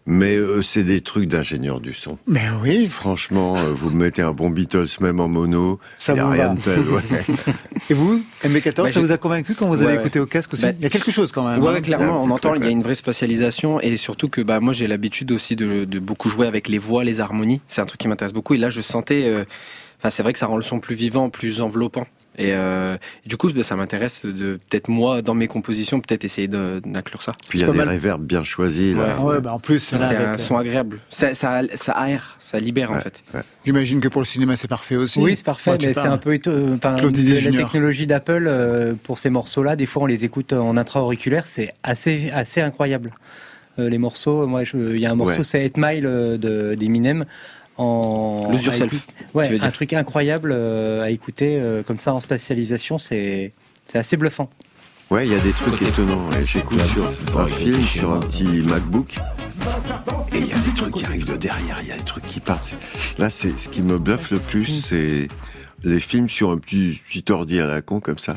Mais 0.05 0.35
euh, 0.35 0.61
c'est 0.61 0.83
des 0.83 0.99
trucs 0.99 1.29
d'ingénieur 1.29 1.79
du 1.79 1.93
son. 1.93 2.17
Mais 2.27 2.41
oui, 2.61 2.87
Franchement, 2.87 3.55
euh, 3.55 3.71
vous 3.73 3.89
mettez 3.89 4.21
un 4.21 4.33
bon 4.33 4.49
Beatles 4.49 4.87
même 4.99 5.21
en 5.21 5.29
mono, 5.29 5.79
Ça 5.97 6.11
il 6.11 6.15
n'y 6.15 6.19
a 6.21 6.29
rien 6.29 6.47
va. 6.49 6.53
de 6.55 6.59
tel. 6.61 6.79
Ouais. 6.89 7.01
Et 7.89 7.93
vous, 7.93 8.21
MB14, 8.43 8.83
Bah, 8.83 8.91
ça 8.91 8.99
vous 8.99 9.11
a 9.13 9.17
convaincu 9.17 9.55
quand 9.55 9.67
vous 9.67 9.77
Ouais, 9.77 9.83
avez 9.85 9.93
ouais. 9.95 9.99
écouté 10.01 10.19
au 10.19 10.25
casque 10.25 10.53
aussi 10.53 10.63
Bah, 10.63 10.71
Il 10.77 10.83
y 10.83 10.85
a 10.85 10.89
quelque 10.89 11.11
chose 11.11 11.31
quand 11.31 11.47
même. 11.47 11.63
Ouais, 11.63 11.77
hein 11.77 11.81
clairement, 11.81 12.21
y 12.21 12.27
on 12.27 12.31
entend, 12.31 12.53
il 12.55 12.63
y 12.65 12.67
a 12.67 12.71
une 12.71 12.83
vraie 12.83 12.95
spécialisation 12.95 13.79
et 13.79 13.95
surtout 13.95 14.27
que 14.27 14.41
bah, 14.41 14.59
moi 14.59 14.73
j'ai 14.73 14.87
l'habitude 14.87 15.31
aussi 15.31 15.55
de, 15.55 15.85
de 15.85 15.99
beaucoup 15.99 16.27
jouer 16.27 16.47
avec 16.47 16.67
les 16.67 16.79
voix, 16.79 17.05
les 17.05 17.21
harmonies. 17.21 17.61
C'est 17.69 17.79
un 17.81 17.85
truc 17.85 18.01
qui 18.01 18.09
m'intéresse 18.09 18.33
beaucoup 18.33 18.55
et 18.55 18.57
là 18.57 18.69
je 18.69 18.81
sentais, 18.81 19.23
euh, 19.27 19.45
enfin 19.99 20.09
c'est 20.09 20.21
vrai 20.23 20.33
que 20.33 20.39
ça 20.39 20.47
rend 20.47 20.57
le 20.57 20.63
son 20.63 20.79
plus 20.81 20.95
vivant, 20.95 21.29
plus 21.29 21.61
enveloppant. 21.61 22.05
Et, 22.37 22.51
euh, 22.53 22.95
et 23.25 23.29
du 23.29 23.37
coup, 23.37 23.51
bah, 23.51 23.63
ça 23.63 23.75
m'intéresse 23.75 24.25
de 24.25 24.59
peut-être 24.69 24.87
moi 24.87 25.21
dans 25.21 25.35
mes 25.35 25.47
compositions, 25.47 25.99
peut-être 25.99 26.23
essayer 26.23 26.47
d'inclure 26.47 27.21
ça. 27.21 27.33
Puis 27.47 27.59
il 27.59 27.61
y 27.61 27.69
a 27.69 27.71
des 27.71 27.77
mal. 27.77 27.89
réverbes 27.89 28.23
bien 28.25 28.43
choisis. 28.43 28.95
Là. 28.95 29.15
Ah 29.19 29.23
ouais, 29.25 29.39
bah 29.41 29.53
en 29.53 29.59
plus, 29.59 29.79
C'est 29.79 30.01
un 30.01 30.11
euh, 30.11 30.37
son 30.39 30.57
agréable. 30.57 30.99
Ça, 31.09 31.35
ça, 31.35 31.61
ça 31.75 31.91
aère, 31.93 32.35
ça 32.39 32.59
libère 32.59 32.91
en 32.91 32.95
Ouais. 32.95 33.01
fait. 33.01 33.23
J'imagine 33.65 34.01
que 34.01 34.07
pour 34.07 34.21
le 34.21 34.25
cinéma, 34.25 34.55
c'est 34.55 34.67
parfait 34.67 34.95
aussi. 34.95 35.19
Oui, 35.19 35.35
c'est 35.35 35.45
parfait, 35.45 35.71
Ouais, 35.71 35.77
mais 35.81 35.93
c'est 35.93 35.99
un 36.07 36.17
peu 36.17 36.33
éto- 36.33 36.49
euh, 36.49 36.75
enfin, 36.77 36.95
la 36.95 37.13
Junior. 37.39 37.69
technologie 37.69 38.07
d'Apple 38.07 38.45
euh, 38.47 38.93
pour 39.03 39.17
ces 39.19 39.29
morceaux-là. 39.29 39.75
Des 39.75 39.85
fois, 39.85 40.03
on 40.03 40.05
les 40.07 40.25
écoute 40.25 40.53
en 40.53 40.75
intra-auriculaire, 40.75 41.45
c'est 41.45 41.73
assez 41.83 42.31
assez 42.33 42.61
incroyable. 42.61 43.11
Euh, 43.79 43.89
les 43.89 43.97
morceaux, 43.97 44.45
moi, 44.47 44.63
il 44.73 44.97
y 44.99 45.05
a 45.05 45.11
un 45.11 45.15
morceau, 45.15 45.37
Ouais. 45.39 45.43
c'est 45.43 45.61
8 45.63 45.77
Mile 45.77 46.03
de 46.03 46.75
d'Eminem. 46.77 47.25
En, 47.77 48.49
Lose 48.51 48.65
Yourself, 48.65 49.07
Ouais, 49.33 49.47
un 49.47 49.57
dire. 49.57 49.71
truc 49.73 49.93
incroyable 49.93 50.51
euh, 50.53 51.01
à 51.03 51.09
écouter 51.09 51.57
euh, 51.59 51.81
comme 51.83 51.99
ça 51.99 52.13
en 52.13 52.19
spatialisation, 52.19 52.97
c'est 52.97 53.51
c'est 53.87 53.97
assez 53.97 54.15
bluffant. 54.17 54.49
Ouais, 55.09 55.27
il 55.27 55.31
y 55.33 55.35
a 55.35 55.39
des 55.39 55.51
trucs 55.51 55.81
étonnants. 55.81 56.29
ouais. 56.29 56.45
J'écoute 56.45 56.79
sur 56.81 57.39
un 57.39 57.47
film, 57.47 57.79
sur 57.81 58.11
un 58.13 58.19
petit 58.21 58.63
MacBook. 58.63 59.15
Et 60.33 60.39
il 60.39 60.47
y 60.47 60.53
a 60.53 60.57
des 60.57 60.73
trucs 60.75 60.93
qui 60.95 61.05
arrivent 61.05 61.25
de 61.25 61.35
derrière, 61.35 61.77
il 61.81 61.89
y 61.89 61.91
a 61.91 61.97
des 61.97 62.03
trucs 62.03 62.25
qui 62.25 62.39
passent. 62.39 62.75
Là, 63.17 63.29
c'est 63.29 63.57
ce 63.59 63.69
qui 63.69 63.81
me 63.81 63.97
bluffe 63.97 64.31
le 64.31 64.39
plus, 64.39 64.81
c'est 64.81 65.27
les 65.83 65.99
films 65.99 66.29
sur 66.29 66.51
un 66.51 66.57
petit, 66.57 66.99
petit 67.07 67.31
ordi 67.31 67.59
à 67.59 67.67
la 67.67 67.81
con 67.81 67.99
comme 67.99 68.17
ça. 68.17 68.35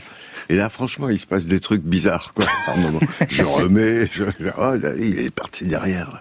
Et 0.48 0.56
là, 0.56 0.68
franchement, 0.68 1.08
il 1.08 1.18
se 1.18 1.26
passe 1.26 1.46
des 1.46 1.60
trucs 1.60 1.82
bizarres, 1.82 2.32
quoi. 2.34 2.46
Par 2.66 2.76
moment. 2.76 3.00
Je 3.28 3.42
remets, 3.44 4.06
je, 4.12 4.24
oh, 4.58 4.74
là, 4.74 4.90
il 4.98 5.18
est 5.20 5.30
parti 5.34 5.64
derrière. 5.64 6.20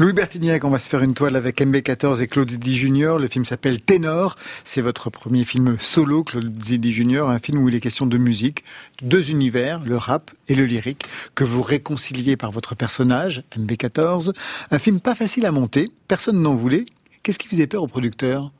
Louis 0.00 0.12
Bertignac, 0.12 0.62
on 0.62 0.70
va 0.70 0.78
se 0.78 0.88
faire 0.88 1.02
une 1.02 1.12
toile 1.12 1.34
avec 1.34 1.60
MB14 1.60 2.22
et 2.22 2.28
Claude 2.28 2.48
Zidi 2.48 2.78
Junior. 2.78 3.18
Le 3.18 3.26
film 3.26 3.44
s'appelle 3.44 3.80
Ténor. 3.80 4.36
C'est 4.62 4.80
votre 4.80 5.10
premier 5.10 5.42
film 5.42 5.76
solo, 5.80 6.22
Claude 6.22 6.62
Zidi 6.62 6.92
Junior, 6.92 7.28
un 7.28 7.40
film 7.40 7.58
où 7.58 7.68
il 7.68 7.74
est 7.74 7.80
question 7.80 8.06
de 8.06 8.16
musique, 8.16 8.62
deux 9.02 9.32
univers, 9.32 9.80
le 9.84 9.96
rap 9.96 10.30
et 10.46 10.54
le 10.54 10.66
lyrique, 10.66 11.02
que 11.34 11.42
vous 11.42 11.62
réconciliez 11.62 12.36
par 12.36 12.52
votre 12.52 12.76
personnage, 12.76 13.42
MB14. 13.58 14.32
Un 14.70 14.78
film 14.78 15.00
pas 15.00 15.16
facile 15.16 15.44
à 15.46 15.50
monter, 15.50 15.88
personne 16.06 16.40
n'en 16.40 16.54
voulait. 16.54 16.86
Qu'est-ce 17.24 17.40
qui 17.40 17.48
faisait 17.48 17.66
peur 17.66 17.82
aux 17.82 17.88
producteurs 17.88 18.52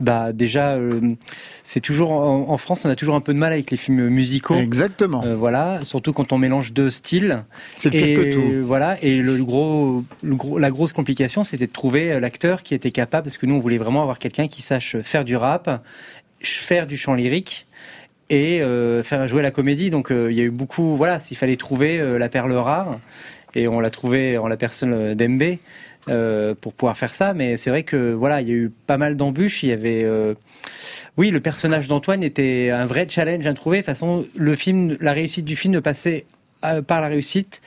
Bah 0.00 0.32
déjà, 0.32 0.72
euh, 0.72 1.14
c'est 1.62 1.78
toujours 1.78 2.10
en, 2.10 2.50
en 2.50 2.56
France, 2.56 2.84
on 2.84 2.90
a 2.90 2.96
toujours 2.96 3.14
un 3.14 3.20
peu 3.20 3.32
de 3.32 3.38
mal 3.38 3.52
avec 3.52 3.70
les 3.70 3.76
films 3.76 4.08
musicaux. 4.08 4.56
Exactement. 4.56 5.22
Euh, 5.24 5.36
voilà, 5.36 5.78
surtout 5.82 6.12
quand 6.12 6.32
on 6.32 6.38
mélange 6.38 6.72
deux 6.72 6.90
styles. 6.90 7.44
C'est 7.76 7.90
pire 7.90 8.16
que 8.16 8.32
tout. 8.32 8.66
Voilà, 8.66 9.00
et 9.02 9.22
le 9.22 9.36
gros, 9.44 10.02
le 10.22 10.34
gros, 10.34 10.58
la 10.58 10.70
grosse 10.70 10.92
complication, 10.92 11.44
c'était 11.44 11.68
de 11.68 11.72
trouver 11.72 12.10
euh, 12.10 12.18
l'acteur 12.18 12.64
qui 12.64 12.74
était 12.74 12.90
capable, 12.90 13.26
parce 13.26 13.38
que 13.38 13.46
nous, 13.46 13.54
on 13.54 13.60
voulait 13.60 13.78
vraiment 13.78 14.02
avoir 14.02 14.18
quelqu'un 14.18 14.48
qui 14.48 14.62
sache 14.62 14.96
faire 15.02 15.24
du 15.24 15.36
rap, 15.36 15.84
faire 16.40 16.88
du 16.88 16.96
chant 16.96 17.14
lyrique 17.14 17.66
et 18.30 18.62
euh, 18.62 19.04
faire 19.04 19.28
jouer 19.28 19.42
la 19.42 19.52
comédie. 19.52 19.90
Donc, 19.90 20.08
il 20.10 20.34
y 20.34 20.40
a 20.40 20.44
eu 20.44 20.50
beaucoup. 20.50 20.96
Voilà, 20.96 21.20
s'il 21.20 21.36
fallait 21.36 21.56
trouver 21.56 22.18
la 22.18 22.28
perle 22.28 22.52
rare, 22.54 22.98
et 23.54 23.68
on 23.68 23.78
l'a 23.78 23.90
trouvé 23.90 24.38
en 24.38 24.48
la 24.48 24.56
personne 24.56 25.14
d'Embe. 25.14 25.58
Euh, 26.08 26.54
pour 26.60 26.74
pouvoir 26.74 26.96
faire 26.96 27.14
ça, 27.14 27.32
mais 27.32 27.56
c'est 27.56 27.70
vrai 27.70 27.82
que 27.82 28.12
voilà, 28.12 28.42
il 28.42 28.48
y 28.48 28.50
a 28.50 28.54
eu 28.54 28.70
pas 28.86 28.98
mal 28.98 29.16
d'embûches. 29.16 29.62
Il 29.62 29.70
y 29.70 29.72
avait, 29.72 30.04
euh, 30.04 30.34
oui, 31.16 31.30
le 31.30 31.40
personnage 31.40 31.88
d'Antoine 31.88 32.22
était 32.22 32.70
un 32.70 32.84
vrai 32.84 33.06
challenge 33.08 33.46
à 33.46 33.54
trouver. 33.54 33.78
De 33.78 33.82
toute 33.82 33.86
façon, 33.86 34.26
le 34.36 34.54
film, 34.54 34.98
la 35.00 35.12
réussite 35.12 35.44
du 35.44 35.56
film 35.56 35.72
ne 35.72 35.80
passait 35.80 36.26
euh, 36.64 36.82
par 36.82 37.00
la 37.00 37.08
réussite 37.08 37.62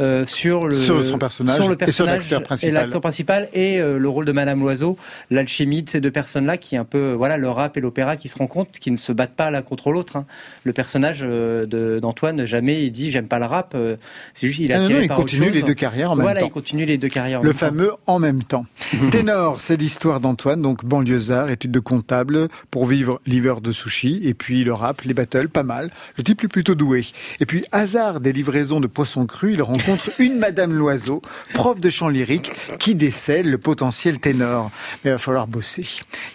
euh, 0.00 0.24
sur 0.26 0.66
le 0.66 0.74
Sur 0.74 1.02
son 1.04 1.18
personnage 1.18 1.56
sur 1.56 1.68
le 1.68 1.74
et 1.74 1.76
personnage 1.76 2.18
l'acteur 2.22 2.42
principal. 2.42 2.70
et 2.70 2.72
l'acteur 2.72 3.00
principal 3.00 3.48
et 3.52 3.78
euh, 3.78 3.98
le 3.98 4.08
rôle 4.08 4.24
de 4.24 4.32
Madame 4.32 4.60
Loiseau, 4.60 4.96
l'alchimie 5.30 5.82
de 5.82 5.90
ces 5.90 6.00
deux 6.00 6.10
personnes-là 6.10 6.56
qui 6.56 6.74
est 6.74 6.78
un 6.78 6.84
peu 6.84 7.12
voilà 7.12 7.36
le 7.36 7.48
rap 7.50 7.76
et 7.76 7.80
l'opéra 7.80 8.16
qui 8.16 8.28
se 8.28 8.38
rencontrent, 8.38 8.78
qui 8.80 8.90
ne 8.90 8.96
se 8.96 9.12
battent 9.12 9.34
pas 9.36 9.50
l'un 9.50 9.62
contre 9.62 9.90
l'autre. 9.92 10.16
hein. 10.16 10.24
Le 10.64 10.72
personnage 10.72 11.20
euh, 11.22 12.00
d'Antoine 12.00 12.44
jamais 12.44 12.84
il 12.84 12.90
dit 12.90 13.10
j'aime 13.10 13.28
pas 13.28 13.38
le 13.38 13.44
rap, 13.46 13.74
euh, 13.74 13.96
c'est 14.34 14.48
juste 14.48 14.60
il 14.60 14.70
est 14.70 14.74
Ah 14.74 14.80
non, 14.80 14.88
il 15.00 15.08
par 15.08 15.16
continue 15.18 15.50
les 15.50 15.62
deux 15.62 15.74
carrières 15.74 16.12
en 16.12 16.16
même 16.16 16.24
voilà, 16.24 16.40
temps. 16.40 16.46
il 16.46 16.52
continue 16.52 16.84
les 16.84 16.98
deux 16.98 17.08
carrières. 17.08 17.40
en 17.40 17.42
Le 17.42 17.48
même 17.50 17.58
temps. 17.58 17.66
fameux 17.66 17.92
en 18.06 18.18
même 18.18 18.42
temps. 18.42 18.64
Ténor, 19.10 19.60
c'est 19.60 19.76
l'histoire 19.76 20.20
d'Antoine, 20.20 20.62
donc 20.62 20.84
banlieusard, 20.84 21.50
études 21.50 21.70
de 21.72 21.80
comptable, 21.80 22.48
pour 22.70 22.86
vivre 22.86 23.20
l'hiver 23.26 23.60
de 23.60 23.72
sushi, 23.72 24.20
et 24.24 24.34
puis 24.34 24.64
le 24.64 24.72
rap, 24.72 25.02
les 25.02 25.14
battles, 25.14 25.48
pas 25.48 25.62
mal. 25.62 25.90
Le 26.16 26.24
type 26.24 26.42
est 26.44 26.48
plutôt 26.48 26.74
doué. 26.74 27.04
Et 27.40 27.46
puis, 27.46 27.64
hasard 27.72 28.20
des 28.20 28.32
livraisons 28.32 28.80
de 28.80 28.86
poissons 28.86 29.26
crus, 29.26 29.54
il 29.54 29.62
rencontre 29.62 29.81
une 30.18 30.38
Madame 30.38 30.72
Loiseau, 30.72 31.22
prof 31.54 31.80
de 31.80 31.90
chant 31.90 32.08
lyrique, 32.08 32.50
qui 32.78 32.94
décèle 32.94 33.50
le 33.50 33.58
potentiel 33.58 34.18
ténor. 34.18 34.70
Mais 35.04 35.10
il 35.10 35.12
va 35.12 35.18
falloir 35.18 35.46
bosser. 35.46 35.86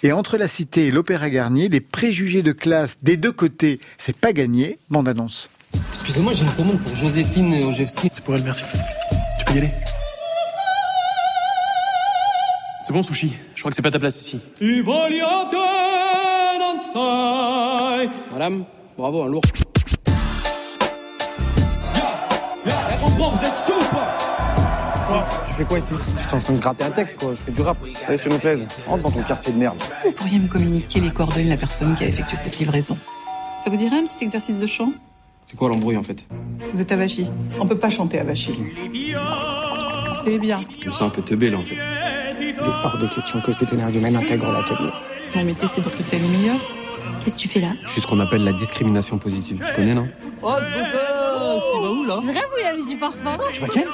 Et 0.04 0.12
entre 0.12 0.38
la 0.38 0.48
cité 0.48 0.88
et 0.88 0.92
l'opéra 0.92 1.30
Garnier, 1.30 1.70
les 1.70 1.82
préjugés 1.82 2.44
de 2.44 2.52
classe 2.52 2.98
des 3.02 3.18
deux 3.18 3.32
côtés, 3.32 3.80
c'est 3.98 4.18
pas 4.18 4.34
gagné. 4.34 4.80
Bande 4.90 5.08
annonce. 5.08 5.50
Excusez-moi, 5.94 6.34
j'ai 6.34 6.44
une 6.44 6.52
commande 6.52 6.80
pour 6.80 6.96
Joséphine 6.96 7.54
Ojewski. 7.66 8.10
C'est 8.14 8.24
pour 8.24 8.36
elle, 8.36 8.44
merci 8.44 8.64
Philippe. 8.64 8.86
Tu 9.40 9.46
peux 9.46 9.54
y 9.54 9.58
aller 9.58 9.72
C'est 12.86 12.94
bon, 12.94 13.04
sushi. 13.04 13.34
Je 13.54 13.60
crois 13.62 13.72
que 13.72 13.76
c'est 13.76 13.82
pas 13.82 13.92
ta 13.92 14.00
place 14.00 14.22
ici. 14.22 14.40
Madame, 18.32 18.66
bravo, 18.98 19.24
un 19.24 19.28
lourd. 19.28 19.42
Vous 23.00 23.46
êtes 23.46 23.68
chaud 23.68 23.80
ou 23.80 23.96
pas 23.96 25.28
Tu 25.48 25.54
fais 25.54 25.64
quoi 25.66 25.80
ici 25.80 25.88
Je 26.18 26.22
suis 26.24 26.36
en 26.36 26.40
train 26.40 26.54
de 26.54 26.60
gratter 26.60 26.84
un 26.84 26.92
texte, 26.92 27.18
quoi. 27.18 27.32
Je 27.34 27.40
fais 27.40 27.52
du 27.52 27.62
rap. 27.62 27.78
Allez, 28.08 28.18
fais-nous 28.18 28.40
plaisir. 28.40 28.68
Rentre 28.88 29.04
dans 29.04 29.12
ton 29.12 29.24
quartier 29.24 29.54
de 29.54 29.58
merde. 29.58 29.78
Vous 30.06 30.12
pourriez 30.12 30.40
me 30.40 30.48
communiquer 30.48 31.00
les 31.00 31.12
coordonnées 31.12 31.46
de 31.46 31.50
la 31.50 31.58
personne 31.58 31.96
qui 31.96 32.04
a 32.04 32.08
effectué 32.08 32.38
cette 32.38 32.58
livraison 32.60 32.98
Ça 33.64 33.70
vous 33.70 33.78
dirait 33.78 33.98
un 33.98 34.06
petit 34.06 34.24
exercice 34.24 34.60
de 34.60 34.68
chant 34.68 34.92
C'est 35.46 35.56
quoi 35.58 35.70
l'embrouille 35.70 35.98
en 35.98 36.04
fait 36.04 36.26
Vous 36.74 36.82
êtes 36.82 36.92
à 36.92 36.98
Vachy. 36.98 37.28
On 37.60 37.68
peut 37.68 37.78
pas 37.78 37.90
chanter 37.90 38.20
à 38.20 38.24
Vachy. 38.24 38.54
C'est 40.26 40.40
bien. 40.40 40.60
Je 40.82 40.86
me 40.88 40.92
sens 40.92 41.04
un 41.04 41.10
peu 41.10 41.22
teubé 41.22 41.50
là 41.50 41.58
en 41.60 41.64
fait. 41.64 41.76
Il 42.40 42.50
est 42.50 42.60
hors 42.60 42.98
de 42.98 43.08
question 43.08 43.40
que 43.42 43.52
cet 43.54 43.74
énergumène 43.74 44.16
intègre 44.16 44.52
l'atelier. 44.52 44.92
Mon 45.36 45.44
métier, 45.44 45.68
c'est 45.74 45.82
de 45.82 45.86
recruter 45.86 46.18
les 46.18 46.28
meilleurs. 46.28 46.60
Qu'est-ce 47.24 47.36
que 47.36 47.42
tu 47.42 47.48
fais 47.48 47.60
là? 47.60 47.74
Je 47.86 47.92
suis 47.92 48.02
ce 48.02 48.08
qu'on 48.08 48.20
appelle 48.20 48.44
la 48.44 48.54
discrimination 48.54 49.18
positive. 49.18 49.64
Tu 49.68 49.74
connais, 49.76 49.94
non? 49.94 50.08
Oh, 50.42 50.54
ce 50.60 50.66
là 52.08 52.20
Je 52.24 52.28
rêve 52.28 52.38
où 52.38 52.60
il 52.60 52.66
a 52.66 52.74
mis 52.74 52.86
du 52.86 52.98
parfum. 52.98 53.38
Je 53.54 53.62
quel 53.74 53.88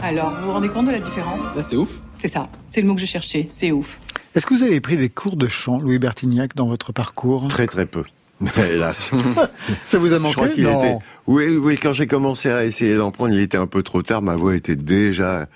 Alors, 0.00 0.34
vous 0.38 0.46
vous 0.46 0.52
rendez 0.52 0.68
compte 0.68 0.86
de 0.86 0.92
la 0.92 1.00
différence? 1.00 1.54
Là, 1.54 1.62
c'est 1.62 1.76
ouf. 1.76 1.98
C'est 2.20 2.28
ça. 2.28 2.48
C'est 2.68 2.80
le 2.80 2.86
mot 2.86 2.94
que 2.94 3.00
je 3.00 3.06
cherchais. 3.06 3.46
C'est 3.48 3.72
ouf. 3.72 4.00
Est-ce 4.34 4.46
que 4.46 4.54
vous 4.54 4.62
avez 4.62 4.80
pris 4.80 4.96
des 4.96 5.08
cours 5.08 5.36
de 5.36 5.48
chant, 5.48 5.78
Louis 5.78 5.98
Bertignac, 5.98 6.54
dans 6.54 6.66
votre 6.68 6.92
parcours? 6.92 7.48
Très 7.48 7.66
très 7.66 7.86
peu. 7.86 8.04
Hélas. 8.56 9.10
Ça 9.88 9.98
vous 9.98 10.12
a 10.12 10.16
Je 10.16 10.22
manqué 10.22 10.34
crois 10.34 10.48
qu'il 10.48 10.64
Non. 10.64 10.78
était. 10.80 10.98
Oui, 11.26 11.56
oui, 11.56 11.78
quand 11.78 11.92
j'ai 11.92 12.06
commencé 12.06 12.48
à 12.50 12.64
essayer 12.64 12.96
d'en 12.96 13.10
prendre, 13.10 13.32
il 13.34 13.40
était 13.40 13.58
un 13.58 13.66
peu 13.66 13.82
trop 13.82 14.02
tard. 14.02 14.22
Ma 14.22 14.36
voix 14.36 14.54
était 14.56 14.76
déjà 14.76 15.46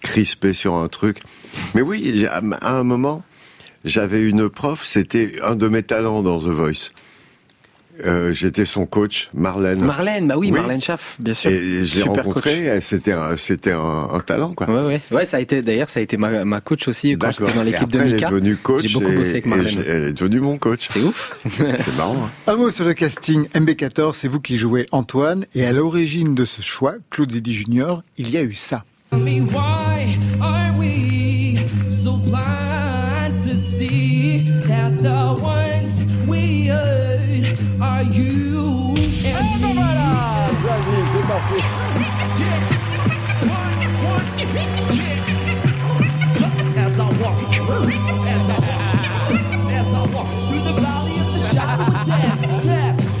crispée 0.00 0.52
sur 0.52 0.74
un 0.74 0.88
truc. 0.88 1.22
Mais 1.74 1.82
oui, 1.82 2.26
à 2.26 2.40
un 2.76 2.82
moment, 2.82 3.22
j'avais 3.84 4.22
une 4.22 4.48
prof, 4.48 4.84
c'était 4.84 5.34
un 5.44 5.54
de 5.54 5.68
mes 5.68 5.82
talents 5.82 6.22
dans 6.22 6.38
The 6.38 6.44
Voice. 6.48 6.90
Euh, 8.04 8.32
J'étais 8.32 8.64
son 8.64 8.86
coach, 8.86 9.28
Marlène. 9.34 9.80
Marlène, 9.84 10.26
bah 10.28 10.34
oui, 10.38 10.50
Marlène 10.50 10.80
Schaff, 10.80 11.16
bien 11.18 11.34
sûr. 11.34 11.50
Et 11.50 11.58
je 11.84 11.94
l'ai 11.96 12.02
Super 12.02 12.24
rencontré, 12.24 12.80
c'était 12.80 13.12
un, 13.12 13.36
c'était 13.36 13.72
un, 13.72 14.08
un 14.12 14.20
talent, 14.20 14.52
quoi. 14.54 14.68
Ouais, 14.68 14.86
ouais. 14.86 15.00
Ouais, 15.10 15.26
ça 15.26 15.36
a 15.36 15.40
été, 15.40 15.62
d'ailleurs, 15.62 15.88
ça 15.90 16.00
a 16.00 16.02
été 16.02 16.16
ma, 16.16 16.44
ma 16.44 16.60
coach 16.60 16.88
aussi 16.88 17.16
quand 17.18 17.30
j'étais 17.30 17.52
dans 17.52 17.62
l'équipe 17.62 17.88
de 17.90 17.98
Mika. 18.00 18.16
Elle 18.16 18.22
est 18.22 18.26
devenue 18.30 18.56
coach. 18.56 18.82
J'ai 18.82 18.88
beaucoup 18.92 19.10
et- 19.12 19.16
bossé 19.16 19.30
avec 19.30 19.46
Marlène. 19.46 19.82
Elle 19.86 20.04
est 20.08 20.12
devenue 20.12 20.40
mon 20.40 20.58
coach. 20.58 20.86
C'est 20.88 21.00
ouf. 21.00 21.38
C'est 21.56 21.96
marrant. 21.96 22.24
hein. 22.24 22.52
Un 22.52 22.56
mot 22.56 22.70
sur 22.70 22.84
le 22.84 22.94
casting 22.94 23.46
MB14, 23.48 24.14
c'est 24.14 24.28
vous 24.28 24.40
qui 24.40 24.56
jouez 24.56 24.86
Antoine, 24.92 25.46
et 25.54 25.64
à 25.66 25.72
l'origine 25.72 26.34
de 26.34 26.44
ce 26.44 26.62
choix, 26.62 26.94
Claude 27.10 27.30
Zidi 27.32 27.52
Junior, 27.54 28.02
il 28.18 28.30
y 28.30 28.36
a 28.36 28.42
eu 28.42 28.54
ça. 28.54 28.84
Tell 29.10 29.20
me 29.20 29.40
why 29.52 30.18
are 30.40 30.72
we 30.78 31.58
so 31.90 32.16
blind? 32.16 32.71
You 38.04 38.94
and 39.26 39.62
me? 39.62 39.72
Vas-y, 40.62 41.04
c'est 41.04 41.26
parti. 41.26 41.54
As 46.76 46.98
I 46.98 47.08
walk, 47.20 47.36
as 47.42 47.58
I, 47.58 48.58
walk, 48.58 48.92
as 49.70 49.88
I 49.88 50.14
walk 50.14 50.28
through 50.48 50.62
the 50.62 50.74
valley 50.80 51.16
of 51.18 51.28
the 51.32 51.40
shadow 51.54 51.84
of 51.84 52.06
death, 52.06 52.64
death. 52.64 53.11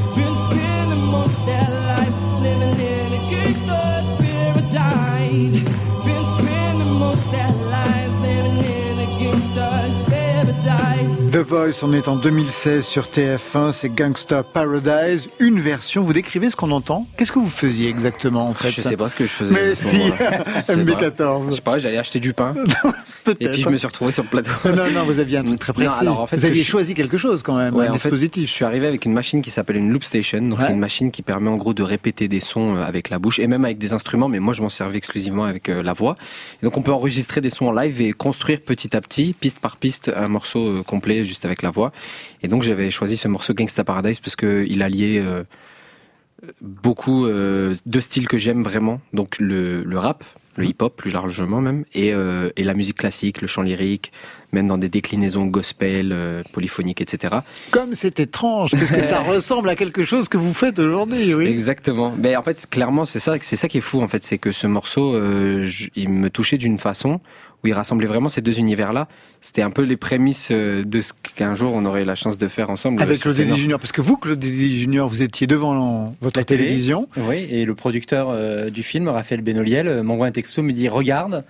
Voice, 11.42 11.82
on 11.82 11.92
est 11.92 12.08
en 12.08 12.16
2016 12.16 12.84
sur 12.84 13.04
TF1, 13.06 13.72
c'est 13.72 13.88
Gangsta 13.88 14.42
Paradise, 14.42 15.28
une 15.38 15.60
version. 15.60 16.02
Vous 16.02 16.12
décrivez 16.12 16.50
ce 16.50 16.56
qu'on 16.56 16.70
entend? 16.70 17.06
Qu'est-ce 17.16 17.32
que 17.32 17.38
vous 17.38 17.48
faisiez 17.48 17.88
exactement 17.88 18.48
en 18.48 18.54
fait? 18.54 18.70
Je 18.70 18.80
sais 18.80 18.96
pas 18.96 19.08
ce 19.08 19.16
que 19.16 19.24
je 19.24 19.30
faisais. 19.30 19.54
Mais 19.54 19.74
si, 19.74 19.98
moment-là. 19.98 20.44
Je 20.56 20.62
sais 20.62 20.84
pas. 20.84 20.92
MB14. 21.00 21.46
Je 21.50 21.54
sais 21.56 21.60
pas, 21.60 21.78
j'allais 21.78 21.98
acheter 21.98 22.20
du 22.20 22.32
pain. 22.32 22.54
Et 23.40 23.48
puis 23.48 23.62
je 23.62 23.68
me 23.68 23.76
suis 23.76 23.86
retrouvé 23.86 24.12
sur 24.12 24.22
le 24.24 24.28
plateau. 24.28 24.50
Non, 24.64 24.90
non, 24.90 25.02
vous 25.04 25.18
aviez 25.20 25.38
un 25.38 25.44
truc 25.44 25.58
très 25.60 25.72
précis. 25.72 25.88
Non, 25.90 25.94
alors, 26.00 26.20
en 26.20 26.26
fait, 26.26 26.36
vous 26.36 26.44
aviez 26.46 26.62
je- 26.64 26.68
choisi 26.70 26.94
quelque 26.94 27.16
chose 27.16 27.42
quand 27.42 27.56
même, 27.56 27.74
Ouais, 27.74 27.86
un 27.86 27.90
en 27.90 27.92
fait, 27.94 28.08
dispositif. 28.10 28.48
je 28.48 28.54
suis 28.54 28.64
arrivé 28.64 28.86
avec 28.86 29.04
une 29.04 29.12
machine 29.12 29.42
qui 29.42 29.50
s'appelle 29.50 29.76
une 29.76 29.92
loop 29.92 30.02
station. 30.04 30.40
Donc 30.42 30.58
Ouais. 30.58 30.64
c'est 30.66 30.72
une 30.72 30.78
machine 30.78 31.10
qui 31.10 31.22
permet 31.22 31.50
en 31.50 31.56
gros 31.56 31.74
de 31.74 31.82
répéter 31.82 32.28
des 32.28 32.40
sons 32.40 32.76
euh, 32.76 32.82
avec 32.82 33.10
la 33.10 33.18
bouche 33.18 33.38
et 33.38 33.46
même 33.46 33.64
avec 33.64 33.78
des 33.78 33.92
instruments. 33.92 34.28
Mais 34.28 34.40
moi 34.40 34.54
je 34.54 34.62
m'en 34.62 34.68
servais 34.68 34.98
exclusivement 34.98 35.44
avec 35.44 35.68
euh, 35.68 35.82
la 35.82 35.92
voix. 35.92 36.16
Et 36.62 36.64
donc 36.66 36.76
on 36.76 36.82
peut 36.82 36.92
enregistrer 36.92 37.40
des 37.40 37.50
sons 37.50 37.66
en 37.66 37.72
live 37.72 38.00
et 38.00 38.12
construire 38.12 38.60
petit 38.60 38.96
à 38.96 39.00
petit, 39.00 39.34
piste 39.38 39.60
par 39.60 39.76
piste, 39.76 40.10
un 40.14 40.28
morceau 40.28 40.68
euh, 40.78 40.82
complet 40.82 41.24
juste 41.32 41.44
avec 41.46 41.62
la 41.62 41.70
voix. 41.70 41.90
Et 42.42 42.48
donc 42.48 42.62
j'avais 42.62 42.90
choisi 42.90 43.16
ce 43.16 43.26
morceau 43.28 43.54
Gangsta 43.54 43.84
Paradise 43.84 44.20
parce 44.20 44.36
que 44.36 44.64
il 44.68 44.82
alliait 44.82 45.18
euh, 45.18 45.44
beaucoup 46.60 47.26
euh, 47.26 47.74
de 47.86 48.00
styles 48.00 48.28
que 48.28 48.38
j'aime 48.38 48.62
vraiment. 48.62 49.00
Donc 49.12 49.38
le, 49.38 49.82
le 49.82 49.98
rap, 49.98 50.24
le 50.56 50.66
hip-hop 50.66 50.94
plus 50.96 51.10
largement 51.12 51.60
même, 51.62 51.84
et, 51.94 52.12
euh, 52.12 52.50
et 52.56 52.64
la 52.64 52.74
musique 52.74 52.98
classique, 52.98 53.40
le 53.40 53.46
chant 53.46 53.62
lyrique, 53.62 54.12
même 54.52 54.66
dans 54.68 54.76
des 54.76 54.90
déclinaisons 54.90 55.46
gospel, 55.46 56.10
euh, 56.12 56.42
polyphoniques, 56.52 57.00
etc. 57.00 57.36
Comme 57.70 57.94
c'est 57.94 58.20
étrange, 58.20 58.72
puisque 58.76 59.02
ça 59.02 59.20
ressemble 59.34 59.70
à 59.70 59.76
quelque 59.76 60.02
chose 60.04 60.28
que 60.28 60.36
vous 60.36 60.52
faites 60.52 60.78
aujourd'hui, 60.78 61.32
oui. 61.34 61.46
Exactement. 61.46 62.14
Mais 62.18 62.36
en 62.36 62.42
fait, 62.42 62.66
clairement, 62.68 63.06
c'est 63.06 63.20
ça, 63.20 63.36
c'est 63.40 63.56
ça 63.56 63.68
qui 63.68 63.78
est 63.78 63.82
fou. 63.82 64.02
En 64.02 64.08
fait, 64.08 64.22
c'est 64.22 64.36
que 64.38 64.52
ce 64.52 64.66
morceau, 64.66 65.14
euh, 65.14 65.64
je- 65.66 65.88
il 65.96 66.10
me 66.10 66.28
touchait 66.28 66.58
d'une 66.58 66.78
façon 66.78 67.20
où 67.64 67.66
il 67.68 67.72
rassemblait 67.72 68.06
vraiment 68.06 68.28
ces 68.28 68.40
deux 68.40 68.58
univers-là. 68.58 69.08
C'était 69.40 69.62
un 69.62 69.70
peu 69.70 69.82
les 69.82 69.96
prémices 69.96 70.48
euh, 70.52 70.84
de 70.84 71.00
ce 71.00 71.12
qu'un 71.34 71.54
jour 71.54 71.72
on 71.74 71.84
aurait 71.84 72.04
la 72.04 72.14
chance 72.14 72.38
de 72.38 72.48
faire 72.48 72.70
ensemble. 72.70 73.02
Avec 73.02 73.16
sur 73.16 73.32
Claude. 73.34 73.36
Zidi 73.48 73.60
Junior, 73.60 73.78
parce 73.80 73.92
que 73.92 74.00
vous, 74.00 74.16
Claude 74.16 74.42
Zidi 74.42 74.78
Junior, 74.80 75.08
vous 75.08 75.22
étiez 75.22 75.46
devant 75.46 76.14
votre 76.20 76.38
La 76.38 76.44
télé. 76.44 76.64
télévision. 76.64 77.08
Oui, 77.16 77.46
et 77.50 77.64
le 77.64 77.74
producteur 77.74 78.32
euh, 78.36 78.70
du 78.70 78.82
film, 78.82 79.08
Raphaël 79.08 79.40
Benoliel, 79.42 79.88
euh, 79.88 80.02
m'envoie 80.02 80.26
un 80.26 80.32
texto, 80.32 80.62
me 80.62 80.72
dit 80.72 80.88
regarde. 80.88 81.44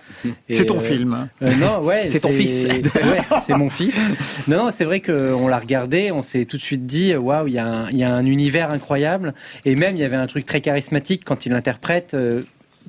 C'est 0.49 0.65
ton 0.65 0.77
euh, 0.77 0.81
film. 0.81 1.29
euh, 1.41 1.51
non, 1.55 1.81
ouais, 1.83 2.07
C'est 2.07 2.19
ton 2.21 2.29
fils. 2.29 2.65
ouais, 2.95 3.17
c'est 3.45 3.55
mon 3.57 3.69
fils. 3.69 3.99
Non, 4.47 4.57
non, 4.57 4.71
c'est 4.71 4.85
vrai 4.85 5.01
qu'on 5.01 5.47
l'a 5.47 5.59
regardé, 5.59 6.11
on 6.11 6.21
s'est 6.21 6.45
tout 6.45 6.57
de 6.57 6.61
suite 6.63 6.85
dit 6.85 7.15
waouh, 7.15 7.47
il 7.47 7.53
y, 7.53 7.59
a 7.59 7.65
un- 7.65 7.89
il 7.91 7.97
y 7.97 8.03
a 8.03 8.13
un 8.13 8.25
univers 8.25 8.71
incroyable. 8.73 9.33
Et 9.65 9.75
même, 9.75 9.95
il 9.95 9.99
y 9.99 10.03
avait 10.03 10.15
un 10.15 10.27
truc 10.27 10.45
très 10.45 10.61
charismatique 10.61 11.23
quand 11.25 11.45
il 11.45 11.51
l'interprète. 11.51 12.15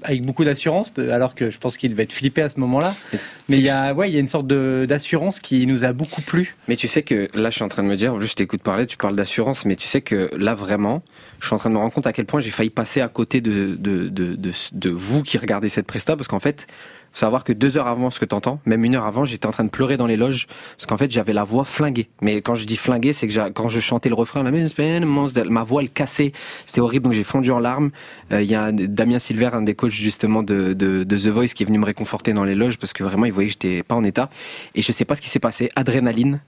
Avec 0.03 0.23
beaucoup 0.23 0.45
d'assurance, 0.45 0.93
alors 0.99 1.35
que 1.35 1.51
je 1.51 1.59
pense 1.59 1.77
qu'il 1.77 1.91
devait 1.91 2.03
être 2.05 2.13
flippé 2.13 2.43
à 2.43 2.49
ce 2.49 2.59
moment-là. 2.61 2.95
Mais 3.49 3.57
il 3.57 3.63
y 3.63 3.69
a, 3.69 3.95
ouais, 3.95 4.11
il 4.11 4.15
y 4.15 4.17
a 4.17 4.21
une 4.21 4.27
sorte 4.27 4.47
d'assurance 4.47 5.41
qui 5.41 5.67
nous 5.67 5.85
a 5.85 5.93
beaucoup 5.93 6.23
plu. 6.23 6.55
Mais 6.69 6.77
tu 6.77 6.89
sais 6.89 7.03
que 7.03 7.29
là, 7.35 7.51
je 7.51 7.55
suis 7.55 7.65
en 7.65 7.69
train 7.69 7.83
de 7.83 7.89
me 7.89 7.97
dire, 7.97 8.15
en 8.15 8.19
plus, 8.19 8.27
je 8.27 8.35
t'écoute 8.35 8.63
parler, 8.63 8.87
tu 8.87 8.97
parles 8.97 9.17
d'assurance, 9.17 9.65
mais 9.65 9.77
tu 9.77 9.87
sais 9.87 10.01
que 10.01 10.31
là, 10.37 10.55
vraiment, 10.55 11.03
je 11.41 11.47
suis 11.47 11.55
en 11.55 11.59
train 11.59 11.71
de 11.71 11.75
me 11.75 11.81
rendre 11.81 11.93
compte 11.93 12.07
à 12.07 12.13
quel 12.13 12.27
point 12.27 12.41
j'ai 12.41 12.51
failli 12.51 12.71
passer 12.71 13.01
à 13.01 13.09
côté 13.09 13.41
de, 13.41 13.77
de, 13.79 14.09
de, 14.09 14.35
de, 14.35 14.53
de 14.73 14.91
vous 14.91 15.23
qui 15.23 15.39
regardez 15.39 15.69
cette 15.69 15.87
presta, 15.87 16.17
parce 16.17 16.29
qu'en 16.29 16.41
fait, 16.41 16.67
faut 17.15 17.21
savoir 17.21 17.45
que 17.45 17.53
deux 17.53 17.77
heures 17.77 17.87
avant 17.87 18.11
ce 18.11 18.19
que 18.19 18.25
t'entends, 18.25 18.61
même 18.67 18.85
une 18.85 18.97
heure 18.97 19.07
avant, 19.07 19.25
j'étais 19.25 19.47
en 19.47 19.53
train 19.53 19.65
de 19.65 19.71
pleurer 19.71 19.97
dans 19.97 20.07
les 20.07 20.17
loges, 20.17 20.47
parce 20.77 20.87
qu'en 20.87 20.97
fait, 20.97 21.11
j'avais 21.11 21.33
la 21.33 21.45
voix 21.45 21.65
flinguée. 21.65 22.09
Mais 22.21 22.43
quand 22.43 22.57
je 22.57 22.67
dis 22.67 22.77
flinguée, 22.77 23.13
c'est 23.13 23.29
que 23.29 23.49
quand 23.51 23.69
je 23.69 23.81
chantais 23.81 24.09
le 24.09 24.15
refrain, 24.15 24.43
la 24.43 24.51
ma 25.49 25.65
voix, 25.65 25.83
elle 25.83 25.91
cassait. 25.91 26.33
C'était 26.67 26.81
horrible, 26.81 27.05
donc 27.05 27.13
j'ai 27.13 27.25
fondu 27.25 27.51
en 27.51 27.61
larmes. 27.61 27.91
Euh, 28.33 28.43
Il 28.43 28.51
y 28.51 28.55
a 28.55 28.73
Damien 28.73 29.19
Silver, 29.19 29.51
un 29.53 29.63
des 29.63 29.75
coachs 29.75 29.93
justement 29.93 30.43
de, 30.43 30.73
de, 30.73 31.05
de 31.05 31.19
The 31.19 31.29
Voice, 31.29 31.49
qui 31.55 31.63
est 31.63 31.67
venu 31.67 31.79
me 31.79 31.87
réconforter 31.87 32.33
dans 32.33 32.45
les 32.45 32.55
loges, 32.55 32.79
parce 32.79 32.93
que 32.93 33.05
vraiment, 33.05 33.27
il 33.27 33.33
voyait 33.33 33.49
que 33.49 33.53
j'étais 33.53 33.83
pas 33.83 33.95
en 33.95 34.05
état. 34.05 34.29
Et 34.75 34.83
je 34.83 34.91
sais 34.93 35.05
pas 35.05 35.17
ce 35.17 35.21
qui 35.21 35.29
s'est 35.29 35.39
passé. 35.39 35.71
Adrénaline. 35.77 36.41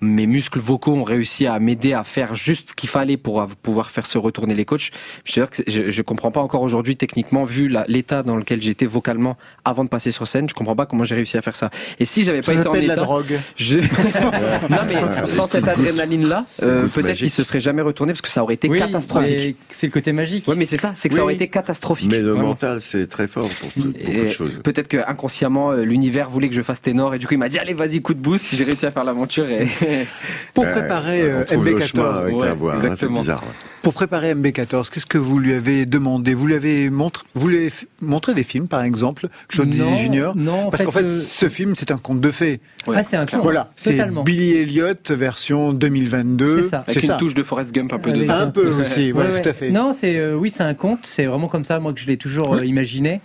Mes 0.00 0.26
muscles 0.26 0.58
vocaux 0.60 0.92
ont 0.94 1.02
réussi 1.04 1.46
à 1.46 1.58
m'aider 1.58 1.92
à 1.92 2.04
faire 2.04 2.34
juste 2.34 2.70
ce 2.70 2.74
qu'il 2.74 2.88
fallait 2.88 3.16
pour 3.16 3.46
pouvoir 3.62 3.90
faire 3.90 4.06
se 4.06 4.18
retourner 4.18 4.54
les 4.54 4.64
coachs. 4.64 4.90
Je, 5.24 5.40
veux 5.40 5.46
dire 5.46 5.50
que 5.50 5.70
je, 5.70 5.90
je 5.90 6.02
comprends 6.02 6.30
pas 6.30 6.40
encore 6.40 6.62
aujourd'hui 6.62 6.96
techniquement, 6.96 7.44
vu 7.44 7.70
l'état 7.86 8.22
dans 8.22 8.36
lequel 8.36 8.62
j'étais 8.62 8.86
vocalement 8.86 9.36
avant 9.64 9.84
de 9.84 9.88
passer 9.88 10.10
sur 10.10 10.26
scène, 10.26 10.48
je 10.48 10.54
comprends 10.54 10.76
pas 10.76 10.86
comment 10.86 11.04
j'ai 11.04 11.14
réussi 11.14 11.36
à 11.36 11.42
faire 11.42 11.56
ça. 11.56 11.70
Et 11.98 12.04
si 12.04 12.24
j'avais 12.24 12.40
pas 12.40 12.52
été 12.52 12.60
en 12.62 12.64
s'appelle 12.64 12.86
la 12.86 12.94
état, 12.94 13.02
drogue. 13.02 13.38
je... 13.56 13.78
non 14.70 14.78
mais 14.88 15.26
sans 15.26 15.46
cette 15.46 15.68
adrénaline 15.68 16.26
là, 16.28 16.46
peut-être 16.58 17.16
qu'il 17.16 17.30
se 17.30 17.44
serait 17.44 17.60
jamais 17.60 17.82
retourné 17.82 18.12
parce 18.12 18.22
que 18.22 18.28
ça 18.28 18.42
aurait 18.42 18.54
été 18.54 18.68
Oui, 18.68 18.78
catastrophique. 18.78 19.56
C'est 19.70 19.86
le 19.86 19.92
côté 19.92 20.12
magique. 20.12 20.48
Ouais, 20.48 20.54
mais 20.56 20.66
c'est 20.66 20.76
ça, 20.76 20.92
c'est 20.94 21.08
que 21.08 21.14
ça 21.14 21.20
Oui, 21.20 21.24
aurait 21.24 21.32
oui. 21.34 21.36
été 21.36 21.48
catastrophique. 21.48 22.10
Mais 22.10 22.20
le 22.20 22.30
vraiment. 22.32 22.48
mental, 22.48 22.80
c'est 22.80 23.06
très 23.06 23.26
fort 23.26 23.48
pour 23.60 23.70
tout- 23.72 23.80
beaucoup 23.92 23.98
Et 24.10 24.24
de 24.24 24.28
choses. 24.28 24.58
Peut-être 24.62 24.88
que 24.88 24.98
inconsciemment 25.06 25.72
euh, 25.72 25.84
l'univers 25.84 26.30
voulait 26.30 26.48
que 26.48 26.54
je 26.54 26.62
fasse 26.62 26.80
ténor 26.82 27.14
et 27.14 27.18
du 27.18 27.26
coup 27.26 27.34
il 27.34 27.38
m'a 27.38 27.48
dit 27.48 27.58
allez 27.58 27.74
vas-y 27.74 28.00
coup 28.00 28.14
de 28.14 28.20
boost. 28.20 28.54
J'ai 28.54 28.64
réussi 28.64 28.86
à 28.86 28.90
faire 28.90 29.04
l'aventure 29.04 29.48
et 29.48 29.66
Pour 30.54 30.64
Ouais, 30.64 30.70
préparer 30.72 31.22
euh, 31.22 31.40
on 31.42 31.44
trouve 31.44 31.64
le 31.64 31.80
chemin 31.80 32.02
MB14, 32.12 32.18
avec 32.18 32.36
Ouais, 32.36 32.46
la 32.46 32.54
voix, 32.54 32.72
hein, 32.74 32.78
c'est 32.80 32.86
exactement. 32.86 33.20
bizarre. 33.20 33.42
ouais. 33.42 33.48
pour 33.82 33.94
préparer 33.94 34.34
MB14, 34.34 34.90
qu'est-ce 34.90 35.06
que 35.06 35.16
vous 35.18 35.38
lui 35.38 35.54
avez 35.54 35.86
demandé? 35.86 36.34
Vous 36.34 36.46
lui 36.46 36.54
avez 36.54 36.90
montré, 36.90 37.24
vous 37.34 37.48
lui 37.48 37.56
avez 37.58 37.68
f- 37.68 37.84
montré 38.00 38.34
des 38.34 38.42
films, 38.42 38.68
par 38.68 38.82
exemple, 38.82 39.28
Claude 39.48 39.68
Non, 39.74 39.86
Dizzy 39.86 40.02
Junior? 40.02 40.36
non, 40.36 40.66
en 40.66 40.70
Parce 40.70 40.84
qu'en 40.84 40.90
fait, 40.90 41.00
fait, 41.02 41.06
euh, 41.06 41.20
ce 41.20 41.48
film, 41.48 41.74
c'est 41.74 41.90
un 41.90 41.98
conte 41.98 42.20
de 42.20 42.30
fées. 42.30 42.60
Ah, 42.92 43.02
c'est 43.04 43.16
un 43.16 43.26
conte, 43.26 43.42
Voilà, 43.42 43.70
c'est. 43.76 43.98
Billy 44.24 44.52
Elliot 44.56 44.94
version 45.10 45.72
2022. 45.72 46.62
C'est 46.62 46.68
ça. 46.68 46.84
avec 46.86 47.02
une 47.02 47.08
ça. 47.08 47.16
touche 47.16 47.34
de 47.34 47.42
Forrest 47.42 47.72
Gump 47.72 47.92
un 47.92 47.98
peu 47.98 48.12
dedans. 48.12 48.34
Un 48.34 48.46
peu 48.48 48.70
aussi, 48.80 49.10
voilà, 49.12 49.30
Ouais, 49.30 49.36
ouais. 49.36 49.42
tout 49.42 49.48
à 49.48 49.52
fait. 49.52 49.70
Non, 49.70 49.92
c'est 49.92 50.16
euh, 50.18 50.34
oui, 50.36 50.50
c'est 50.50 50.62
un 50.62 50.74
conte. 50.74 51.00
C'est 51.04 51.26
vraiment 51.26 51.48
comme 51.48 51.64
ça, 51.64 51.78
moi, 51.80 51.92
que 51.92 52.00
je 52.00 52.06
l'ai 52.06 52.16
toujours 52.16 52.54
euh, 52.56 52.64
imaginé. 52.64 53.20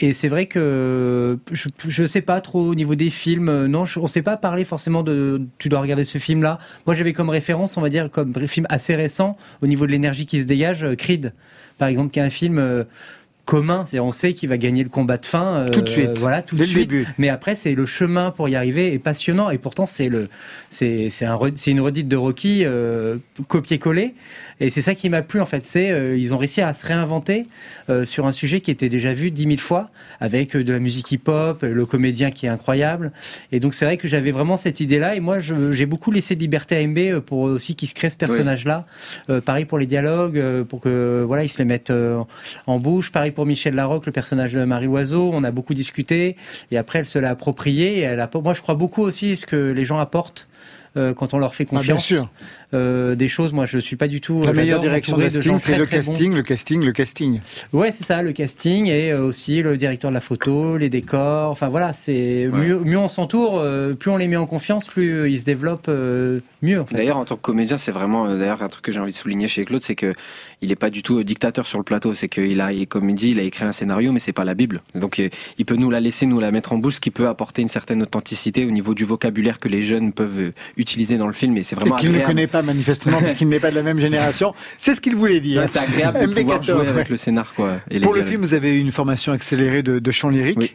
Et 0.00 0.12
c'est 0.12 0.28
vrai 0.28 0.46
que 0.46 1.38
je, 1.52 1.68
je 1.86 2.04
sais 2.04 2.20
pas 2.20 2.40
trop 2.40 2.62
au 2.62 2.74
niveau 2.74 2.96
des 2.96 3.10
films. 3.10 3.66
Non, 3.66 3.84
on 3.96 4.06
sait 4.08 4.22
pas 4.22 4.36
parler 4.36 4.64
forcément 4.64 5.02
de. 5.04 5.42
Tu 5.58 5.68
dois 5.68 5.80
regarder 5.80 6.04
ce 6.04 6.18
film-là. 6.18 6.58
Moi, 6.86 6.96
j'avais 6.96 7.12
comme 7.12 7.30
référence, 7.30 7.76
on 7.76 7.80
va 7.80 7.88
dire, 7.88 8.10
comme 8.10 8.32
film 8.48 8.66
assez 8.70 8.96
récent 8.96 9.36
au 9.62 9.66
niveau 9.66 9.86
de 9.86 9.92
l'énergie 9.92 10.26
qui 10.26 10.40
se 10.40 10.46
dégage, 10.46 10.84
euh, 10.84 10.96
Creed, 10.96 11.32
par 11.78 11.88
exemple, 11.88 12.10
qui 12.10 12.18
est 12.18 12.22
un 12.22 12.30
film. 12.30 12.58
euh, 12.58 12.84
commun, 13.44 13.84
c'est 13.86 14.00
on 14.00 14.12
sait 14.12 14.32
qu'il 14.32 14.48
va 14.48 14.56
gagner 14.56 14.82
le 14.82 14.88
combat 14.88 15.16
de 15.18 15.26
fin 15.26 15.56
euh, 15.56 15.68
Tout 15.68 15.82
de 15.82 15.88
suite, 15.88 16.18
voilà 16.18 16.42
tout 16.42 16.56
dès 16.56 16.64
de 16.64 16.68
suite. 16.68 16.90
début. 16.90 17.06
Mais 17.18 17.28
après 17.28 17.54
c'est 17.56 17.74
le 17.74 17.86
chemin 17.86 18.30
pour 18.30 18.48
y 18.48 18.56
arriver 18.56 18.94
est 18.94 18.98
passionnant. 18.98 19.50
Et 19.50 19.58
pourtant 19.58 19.86
c'est 19.86 20.08
le 20.08 20.28
c'est 20.70 21.10
un 21.24 21.38
une 21.66 21.80
redite 21.80 22.08
de 22.08 22.16
Rocky 22.16 22.64
euh, 22.64 23.16
copier-coller. 23.48 24.14
Et 24.60 24.70
c'est 24.70 24.82
ça 24.82 24.94
qui 24.94 25.08
m'a 25.08 25.22
plu 25.22 25.40
en 25.40 25.46
fait. 25.46 25.64
C'est 25.64 25.90
euh, 25.90 26.16
ils 26.16 26.34
ont 26.34 26.38
réussi 26.38 26.60
à 26.62 26.72
se 26.72 26.86
réinventer 26.86 27.46
euh, 27.90 28.04
sur 28.04 28.26
un 28.26 28.32
sujet 28.32 28.60
qui 28.60 28.70
était 28.70 28.88
déjà 28.88 29.12
vu 29.12 29.30
dix 29.30 29.46
mille 29.46 29.60
fois 29.60 29.90
avec 30.20 30.56
euh, 30.56 30.64
de 30.64 30.72
la 30.72 30.78
musique 30.78 31.10
hip-hop 31.12 31.62
le 31.62 31.86
comédien 31.86 32.30
qui 32.30 32.46
est 32.46 32.50
incroyable. 32.50 33.12
Et 33.52 33.60
donc 33.60 33.74
c'est 33.74 33.84
vrai 33.84 33.96
que 33.96 34.08
j'avais 34.08 34.30
vraiment 34.30 34.56
cette 34.56 34.80
idée 34.80 34.98
là 34.98 35.14
et 35.16 35.20
moi 35.20 35.38
j'ai 35.38 35.86
beaucoup 35.86 36.10
laissé 36.10 36.34
de 36.34 36.40
liberté 36.40 36.76
à 36.76 36.86
MB 36.86 37.20
pour 37.20 37.40
aussi 37.40 37.74
qu'il 37.74 37.88
se 37.88 37.94
crée 37.94 38.08
ce 38.08 38.16
personnage 38.16 38.64
là 38.64 38.86
pareil 39.44 39.64
pour 39.64 39.78
les 39.78 39.86
dialogues 39.86 40.64
pour 40.64 40.80
que 40.80 41.22
voilà 41.26 41.44
ils 41.44 41.48
se 41.48 41.58
les 41.58 41.64
mettent 41.64 41.92
en 42.66 42.78
bouche. 42.78 43.10
Pareil 43.10 43.32
pour 43.34 43.44
Michel 43.46 43.74
Larocque 43.74 44.06
le 44.06 44.12
personnage 44.12 44.52
de 44.54 44.64
Marie 44.64 44.86
Loiseau 44.86 45.30
on 45.32 45.44
a 45.44 45.50
beaucoup 45.50 45.74
discuté 45.74 46.36
et 46.70 46.78
après 46.78 47.00
elle 47.00 47.04
se 47.06 47.18
l'a 47.18 47.30
approprié 47.30 47.98
et 47.98 48.00
elle 48.00 48.20
a 48.20 48.30
moi 48.42 48.54
je 48.54 48.62
crois 48.62 48.74
beaucoup 48.74 49.02
aussi 49.02 49.36
ce 49.36 49.44
que 49.46 49.56
les 49.72 49.84
gens 49.84 49.98
apportent 49.98 50.48
euh, 50.96 51.12
quand 51.12 51.34
on 51.34 51.38
leur 51.38 51.56
fait 51.56 51.64
Ah, 51.64 51.70
bien 51.72 51.78
confiance 51.80 52.04
sûr. 52.04 52.30
euh, 52.72 53.16
des 53.16 53.26
choses 53.26 53.52
moi 53.52 53.66
je 53.66 53.78
suis 53.78 53.96
pas 53.96 54.06
du 54.06 54.20
tout 54.20 54.42
La 54.44 54.52
meilleure 54.52 54.78
direction 54.78 55.16
de 55.16 55.24
casting, 55.24 55.58
c'est 55.58 55.76
le 55.76 55.84
bons. 55.86 55.90
casting, 55.90 56.34
le 56.34 56.42
casting, 56.44 56.84
le 56.84 56.92
casting. 56.92 57.40
Ouais, 57.72 57.90
c'est 57.90 58.04
ça, 58.04 58.22
le 58.22 58.32
casting 58.32 58.86
et 58.86 59.10
euh, 59.10 59.22
aussi 59.22 59.60
le 59.60 59.76
directeur 59.76 60.12
de 60.12 60.14
la 60.14 60.20
photo, 60.20 60.76
les 60.76 60.90
décors. 60.90 61.50
Enfin 61.50 61.66
voilà, 61.68 61.92
c'est 61.92 62.48
mieux, 62.52 62.78
mieux 62.78 62.96
on 62.98 63.08
s'entoure, 63.08 63.60
plus 63.98 64.10
on 64.12 64.16
les 64.16 64.28
met 64.28 64.36
en 64.36 64.46
confiance, 64.46 64.86
plus 64.86 65.28
ils 65.28 65.40
se 65.40 65.44
développent 65.44 65.88
euh, 65.88 66.38
mieux. 66.64 66.80
En 66.80 66.86
fait. 66.86 66.96
D'ailleurs, 66.96 67.18
en 67.18 67.24
tant 67.24 67.36
que 67.36 67.42
comédien, 67.42 67.76
c'est 67.76 67.92
vraiment 67.92 68.26
euh, 68.26 68.38
d'ailleurs 68.38 68.62
un 68.62 68.68
truc 68.68 68.84
que 68.84 68.92
j'ai 68.92 69.00
envie 69.00 69.12
de 69.12 69.16
souligner 69.16 69.48
chez 69.48 69.64
Claude, 69.64 69.82
c'est 69.82 69.94
que 69.94 70.14
il 70.60 70.72
est 70.72 70.76
pas 70.76 70.90
du 70.90 71.02
tout 71.02 71.18
euh, 71.18 71.24
dictateur 71.24 71.66
sur 71.66 71.78
le 71.78 71.84
plateau. 71.84 72.14
C'est 72.14 72.28
qu'il 72.28 72.60
a, 72.60 72.70
comme 72.86 73.08
il 73.10 73.14
dit, 73.14 73.30
il 73.30 73.38
a 73.38 73.42
écrit 73.42 73.64
un 73.64 73.72
scénario, 73.72 74.12
mais 74.12 74.18
c'est 74.18 74.32
pas 74.32 74.44
la 74.44 74.54
Bible. 74.54 74.82
Donc, 74.94 75.20
euh, 75.20 75.28
il 75.58 75.64
peut 75.64 75.76
nous 75.76 75.90
la 75.90 76.00
laisser, 76.00 76.26
nous 76.26 76.40
la 76.40 76.50
mettre 76.50 76.72
en 76.72 76.78
bouche, 76.78 76.96
ce 76.96 77.00
qui 77.00 77.10
peut 77.10 77.28
apporter 77.28 77.62
une 77.62 77.68
certaine 77.68 78.02
authenticité 78.02 78.64
au 78.64 78.70
niveau 78.70 78.94
du 78.94 79.04
vocabulaire 79.04 79.60
que 79.60 79.68
les 79.68 79.82
jeunes 79.82 80.12
peuvent 80.12 80.52
utiliser 80.76 81.18
dans 81.18 81.26
le 81.26 81.32
film. 81.32 81.56
Et 81.56 81.62
c'est 81.62 81.76
vraiment 81.76 81.96
qu'il 81.96 82.12
ne 82.12 82.20
connaît 82.20 82.46
pas 82.46 82.62
manifestement, 82.62 83.18
puisqu'il 83.18 83.48
n'est 83.48 83.60
pas 83.60 83.70
de 83.70 83.76
la 83.76 83.82
même 83.82 83.98
génération. 84.04 84.54
C'est 84.78 84.94
ce 84.94 85.00
qu'il 85.00 85.16
voulait 85.16 85.40
dire. 85.40 85.62
Ouais, 85.62 85.66
c'est 85.66 85.80
agréable 85.80 86.20
de 86.20 86.34
pouvoir 86.34 86.60
MB14, 86.60 86.64
jouer 86.64 86.74
ouais. 86.76 86.88
avec 86.88 87.08
le 87.10 87.16
scénar, 87.16 87.54
quoi. 87.54 87.74
et 87.90 87.98
les 87.98 88.00
Pour 88.00 88.14
le 88.14 88.24
film, 88.24 88.40
vous 88.40 88.54
avez 88.54 88.76
eu 88.76 88.80
une 88.80 88.92
formation 88.92 89.32
accélérée 89.32 89.82
de, 89.82 89.98
de 89.98 90.10
chant 90.10 90.30
lyrique. 90.30 90.58
Oui, 90.58 90.72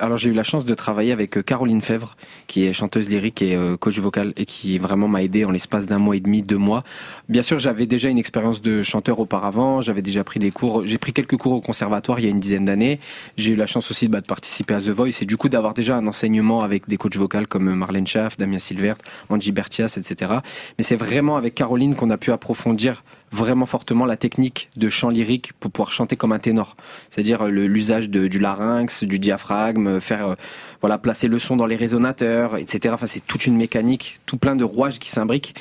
alors 0.00 0.16
j'ai 0.16 0.30
eu 0.30 0.34
la 0.34 0.42
chance 0.42 0.64
de 0.64 0.74
travailler 0.74 1.12
avec 1.12 1.44
Caroline 1.44 1.80
Fèvre, 1.80 2.16
qui 2.46 2.64
est 2.64 2.72
chanteuse 2.72 3.08
lyrique 3.08 3.42
et 3.42 3.54
euh, 3.54 3.76
coach 3.76 3.98
vocal, 3.98 4.32
et 4.36 4.46
qui 4.46 4.78
vraiment 4.78 5.08
m'a 5.08 5.22
en 5.44 5.50
l'espace 5.50 5.86
d'un 5.86 5.98
mois 5.98 6.16
et 6.16 6.20
demi, 6.20 6.42
deux 6.42 6.56
mois. 6.56 6.84
Bien 7.28 7.42
sûr, 7.42 7.58
j'avais 7.58 7.86
déjà 7.86 8.08
une 8.08 8.18
expérience 8.18 8.60
de 8.62 8.82
chanteur 8.82 9.20
auparavant, 9.20 9.80
j'avais 9.80 10.02
déjà 10.02 10.24
pris 10.24 10.40
des 10.40 10.50
cours, 10.50 10.86
j'ai 10.86 10.98
pris 10.98 11.12
quelques 11.12 11.36
cours 11.36 11.52
au 11.52 11.60
conservatoire 11.60 12.18
il 12.18 12.24
y 12.24 12.28
a 12.28 12.30
une 12.30 12.40
dizaine 12.40 12.64
d'années. 12.64 12.98
J'ai 13.36 13.52
eu 13.52 13.56
la 13.56 13.66
chance 13.66 13.90
aussi 13.90 14.08
bah, 14.08 14.20
de 14.20 14.26
participer 14.26 14.74
à 14.74 14.80
The 14.80 14.88
Voice 14.88 15.22
et 15.22 15.26
du 15.26 15.36
coup 15.36 15.48
d'avoir 15.48 15.74
déjà 15.74 15.96
un 15.96 16.06
enseignement 16.06 16.62
avec 16.62 16.88
des 16.88 16.96
coachs 16.96 17.16
vocaux 17.16 17.38
comme 17.48 17.68
euh, 17.68 17.74
Marlène 17.74 18.06
Schaff, 18.06 18.36
Damien 18.36 18.58
Silvert, 18.58 18.96
Angie 19.28 19.52
Bertias, 19.52 19.96
etc. 19.98 20.32
Mais 20.78 20.84
c'est 20.84 20.96
vraiment 20.96 21.36
avec 21.36 21.54
Caroline 21.54 21.94
qu'on 21.94 22.10
a 22.10 22.16
pu 22.16 22.32
approfondir 22.32 23.04
vraiment 23.32 23.66
fortement 23.66 24.04
la 24.04 24.16
technique 24.16 24.70
de 24.76 24.88
chant 24.88 25.10
lyrique 25.10 25.52
pour 25.60 25.70
pouvoir 25.70 25.92
chanter 25.92 26.16
comme 26.16 26.32
un 26.32 26.38
ténor. 26.38 26.76
C'est-à-dire 27.10 27.42
euh, 27.42 27.48
l'usage 27.48 28.08
du 28.08 28.38
larynx, 28.38 29.04
du 29.04 29.18
diaphragme, 29.18 29.86
euh, 29.86 30.00
faire 30.00 30.28
euh, 30.28 30.34
voilà 30.80 30.98
placer 30.98 31.28
le 31.28 31.38
son 31.38 31.56
dans 31.56 31.66
les 31.66 31.76
résonateurs, 31.76 32.56
etc. 32.56 32.94
Enfin, 32.94 33.06
c'est 33.06 33.26
toute 33.26 33.46
une 33.46 33.56
mécanique, 33.56 34.20
tout 34.26 34.36
plein 34.36 34.56
de 34.56 34.64
rouages 34.64 34.98
qui 34.98 35.10
s'imbriquent. 35.10 35.54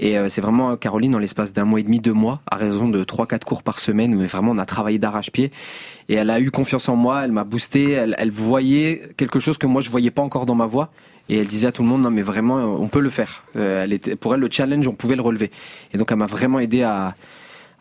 Et 0.00 0.16
c'est 0.28 0.40
vraiment 0.40 0.76
Caroline, 0.76 1.12
dans 1.12 1.20
l'espace 1.20 1.52
d'un 1.52 1.64
mois 1.64 1.78
et 1.78 1.84
demi, 1.84 2.00
deux 2.00 2.12
mois, 2.12 2.40
à 2.50 2.56
raison 2.56 2.88
de 2.88 3.04
trois, 3.04 3.28
quatre 3.28 3.44
cours 3.44 3.62
par 3.62 3.78
semaine, 3.78 4.16
mais 4.16 4.26
vraiment 4.26 4.50
on 4.50 4.58
a 4.58 4.66
travaillé 4.66 4.98
d'arrache-pied. 4.98 5.52
Et 6.08 6.14
elle 6.14 6.28
a 6.30 6.40
eu 6.40 6.50
confiance 6.50 6.88
en 6.88 6.96
moi, 6.96 7.24
elle 7.24 7.30
m'a 7.30 7.44
boosté, 7.44 7.92
elle, 7.92 8.16
elle 8.18 8.32
voyait 8.32 9.10
quelque 9.16 9.38
chose 9.38 9.58
que 9.58 9.68
moi 9.68 9.80
je 9.80 9.90
voyais 9.90 10.10
pas 10.10 10.22
encore 10.22 10.44
dans 10.44 10.56
ma 10.56 10.66
voix. 10.66 10.90
Et 11.28 11.38
elle 11.38 11.46
disait 11.46 11.68
à 11.68 11.72
tout 11.72 11.82
le 11.82 11.88
monde, 11.88 12.02
non 12.02 12.10
mais 12.10 12.22
vraiment, 12.22 12.56
on 12.56 12.88
peut 12.88 13.00
le 13.00 13.10
faire. 13.10 13.44
Euh, 13.56 13.84
elle 13.84 13.92
était, 13.92 14.14
pour 14.16 14.34
elle, 14.34 14.40
le 14.40 14.48
challenge, 14.50 14.86
on 14.86 14.92
pouvait 14.92 15.16
le 15.16 15.22
relever. 15.22 15.50
Et 15.92 15.98
donc 15.98 16.10
elle 16.10 16.18
m'a 16.18 16.26
vraiment 16.26 16.58
aidé 16.58 16.82
à, 16.82 17.14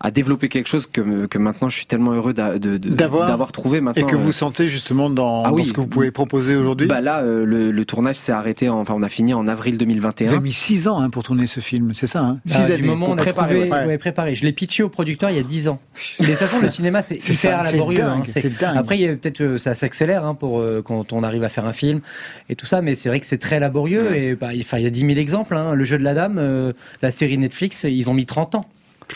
à 0.05 0.11
développer 0.11 0.49
quelque 0.49 0.67
chose 0.67 0.85
que, 0.85 1.25
que 1.27 1.37
maintenant 1.37 1.69
je 1.69 1.77
suis 1.77 1.85
tellement 1.85 2.11
heureux 2.11 2.33
D'avoir 2.33 3.25
d'avoir 3.27 3.51
trouvé 3.53 3.79
maintenant. 3.81 4.05
Et 4.05 4.09
que 4.09 4.15
euh, 4.15 4.19
vous 4.19 4.31
sentez 4.33 4.67
justement 4.69 5.09
dans, 5.09 5.43
Ah 5.43 5.49
dans 5.49 5.55
oui. 5.55 5.65
ce 5.65 5.71
que 5.73 5.79
vous 5.81 5.87
pouvez 5.87 6.11
proposer 6.11 6.55
aujourd'hui? 6.55 6.87
bah 6.87 6.99
là, 7.01 7.21
euh, 7.21 7.45
le, 7.45 7.71
le 7.71 7.85
tournage 7.85 8.17
s'est 8.17 8.31
arrêté, 8.33 8.67
en- 8.69 8.79
enfin 8.81 8.93
on 8.97 9.01
a 9.03 9.07
fini 9.09 9.33
en 9.33 9.47
avril 9.47 9.73
vous 9.75 9.79
2021. 9.79 10.27
avez 10.31 10.39
mis 10.41 10.51
six 10.51 10.87
ans 10.87 10.99
hein, 10.99 11.09
pour 11.09 11.23
tourner 11.23 11.47
ce 11.47 11.61
film, 11.61 11.93
c'est 11.93 12.05
ça 12.07 12.19
hein? 12.21 12.39
Six 12.45 12.65
du 12.67 12.71
années. 12.73 12.81
moment 12.87 13.05
où 13.05 13.09
pour 13.09 13.15
on 13.15 13.17
a 13.17 13.21
préparer, 13.21 13.59
trouvé, 13.67 13.71
ouais. 13.71 13.85
ouais, 13.87 13.97
préparé. 13.97 14.35
Je 14.35 14.43
l'ai 14.43 14.51
pitché 14.51 14.83
au 14.83 14.89
producteur 14.89 15.29
il 15.29 15.37
y 15.37 15.39
a 15.39 15.43
10 15.43 15.69
ans. 15.69 15.79
Mais 16.19 16.25
de 16.27 16.31
toute 16.31 16.39
façon, 16.39 16.59
le 16.61 16.67
cinéma, 16.67 17.01
c'est 17.01 17.15
hyper 17.15 17.63
ça, 17.63 17.71
laborieux. 17.71 17.97
dingue, 17.99 18.23
hein. 18.35 18.49
Dingue. 18.59 18.77
Après, 18.77 18.99
il 18.99 19.17
peut-être 19.17 19.41
euh, 19.41 19.57
ça 19.57 19.73
s'accélère 19.73 20.25
hein, 20.25 20.35
pour 20.35 20.59
euh, 20.59 20.81
quand 20.83 21.13
on 21.13 21.23
arrive 21.23 21.43
à 21.43 21.49
faire 21.49 21.65
un 21.65 21.73
film 21.73 22.01
et 22.49 22.55
tout 22.55 22.65
ça, 22.65 22.81
mais 22.81 22.95
c'est 22.95 23.07
vrai 23.09 23.19
que 23.21 23.25
c'est 23.25 23.37
très 23.37 23.59
laborieux. 23.59 24.03
Ouais. 24.09 24.21
Et 24.23 24.35
bah, 24.35 24.53
il 24.53 24.61
enfin, 24.61 24.79
il 24.79 24.83
y 24.83 24.87
a 24.87 24.89
10 24.89 24.99
000 24.99 25.11
exemples. 25.13 25.55
hein. 25.55 25.75
Le 25.75 25.83
jeu 25.85 25.97
de 25.97 26.03
la 26.03 26.13
dame, 26.13 26.37
euh, 26.39 26.73
la 27.01 27.11
série 27.11 27.37
Netflix, 27.37 27.85
ils 27.85 28.09
ont 28.09 28.13
mis 28.13 28.25
30 28.25 28.55
ans. 28.55 28.65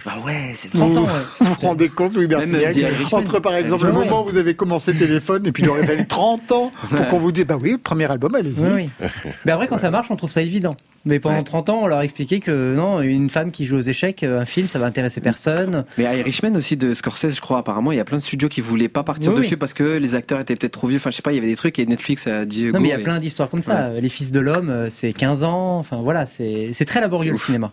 Bah 0.06 0.14
ouais, 0.26 0.54
c'est 0.56 0.72
30 0.72 0.98
ans. 0.98 1.04
ouais. 1.04 1.10
Vous 1.40 1.46
vous 1.46 1.68
rendez 1.68 1.90
compte, 1.90 2.14
Louis 2.16 2.28
Même 2.28 2.52
Bertignac, 2.52 2.94
entre 3.12 3.40
par 3.40 3.56
exemple 3.56 3.86
le 3.86 3.92
Ouais. 3.94 4.06
moment 4.06 4.24
où 4.24 4.30
vous 4.30 4.38
avez 4.38 4.56
commencé 4.56 4.94
téléphone 4.94 5.46
et 5.46 5.52
puis 5.52 5.64
il 5.64 5.70
aurait 5.70 5.86
fallu 5.86 6.06
30 6.06 6.52
ans 6.52 6.72
pour 6.90 7.08
qu'on 7.08 7.20
vous 7.20 7.32
dise 7.32 7.46
bah 7.46 7.58
oui, 7.62 7.78
premier 7.78 8.10
album, 8.10 8.36
allez-y. 8.36 8.60
Oui, 8.62 8.90
oui. 9.02 9.08
Mais 9.46 9.52
après, 9.52 9.68
quand 9.68 9.78
ça 9.78 9.92
marche, 9.92 10.08
on 10.12 10.16
trouve 10.16 10.32
ça 10.32 10.42
évident. 10.42 10.76
Mais 11.06 11.20
pendant 11.20 11.38
Ouais. 11.38 11.44
30 11.44 11.70
ans, 11.70 11.80
on 11.84 11.88
leur 11.88 12.00
a 12.00 12.04
expliqué 12.04 12.40
que 12.42 12.76
non, 12.76 13.00
une 13.02 13.30
femme 13.30 13.52
qui 13.52 13.64
joue 13.66 13.78
aux 13.78 13.82
échecs, 13.82 14.24
euh, 14.24 14.42
un 14.42 14.46
film, 14.46 14.68
ça 14.68 14.78
va 14.78 14.88
intéresser 14.88 15.22
personne. 15.22 15.86
Mais 15.98 16.04
Irishman 16.20 16.54
aussi 16.58 16.76
de 16.76 16.94
Scorsese, 16.94 17.34
je 17.36 17.40
crois, 17.40 17.60
apparemment, 17.60 17.94
il 17.94 17.98
y 17.98 18.02
a 18.02 18.04
plein 18.06 18.18
de 18.18 18.22
studios 18.24 18.50
qui 18.50 18.60
voulaient 18.60 18.90
pas 18.90 19.04
partir 19.04 19.32
Oui, 19.32 19.38
dessus 19.40 19.52
oui. 19.52 19.56
parce 19.58 19.74
que 19.74 19.84
les 19.84 20.16
acteurs 20.16 20.40
étaient 20.42 20.56
peut-être 20.58 20.74
trop 20.74 20.88
vieux. 20.88 20.98
Enfin, 20.98 21.12
je 21.12 21.16
sais 21.16 21.22
pas, 21.22 21.32
il 21.32 21.36
y 21.36 21.38
avait 21.38 21.48
des 21.48 21.56
trucs 21.56 21.80
et 21.80 21.86
Netflix 21.86 22.28
a 22.28 22.44
dit. 22.46 22.66
Non, 22.66 22.80
mais 22.82 22.90
il 22.90 22.92
y 22.92 22.94
a 22.94 23.00
et- 23.00 23.04
plein 23.04 23.20
d'histoires 23.20 23.48
comme 23.50 23.62
ça. 23.62 23.90
Les 24.02 24.10
Fils 24.10 24.32
de 24.34 24.40
l'Homme, 24.42 24.70
euh, 24.70 24.88
c'est 24.90 25.14
15 25.14 25.44
ans. 25.46 25.78
Enfin, 25.78 25.98
voilà, 26.02 26.26
c'est 26.26 26.72
c'est 26.74 26.86
très 26.86 27.00
laborieux 27.00 27.32
le 27.32 27.38
cinéma. 27.38 27.72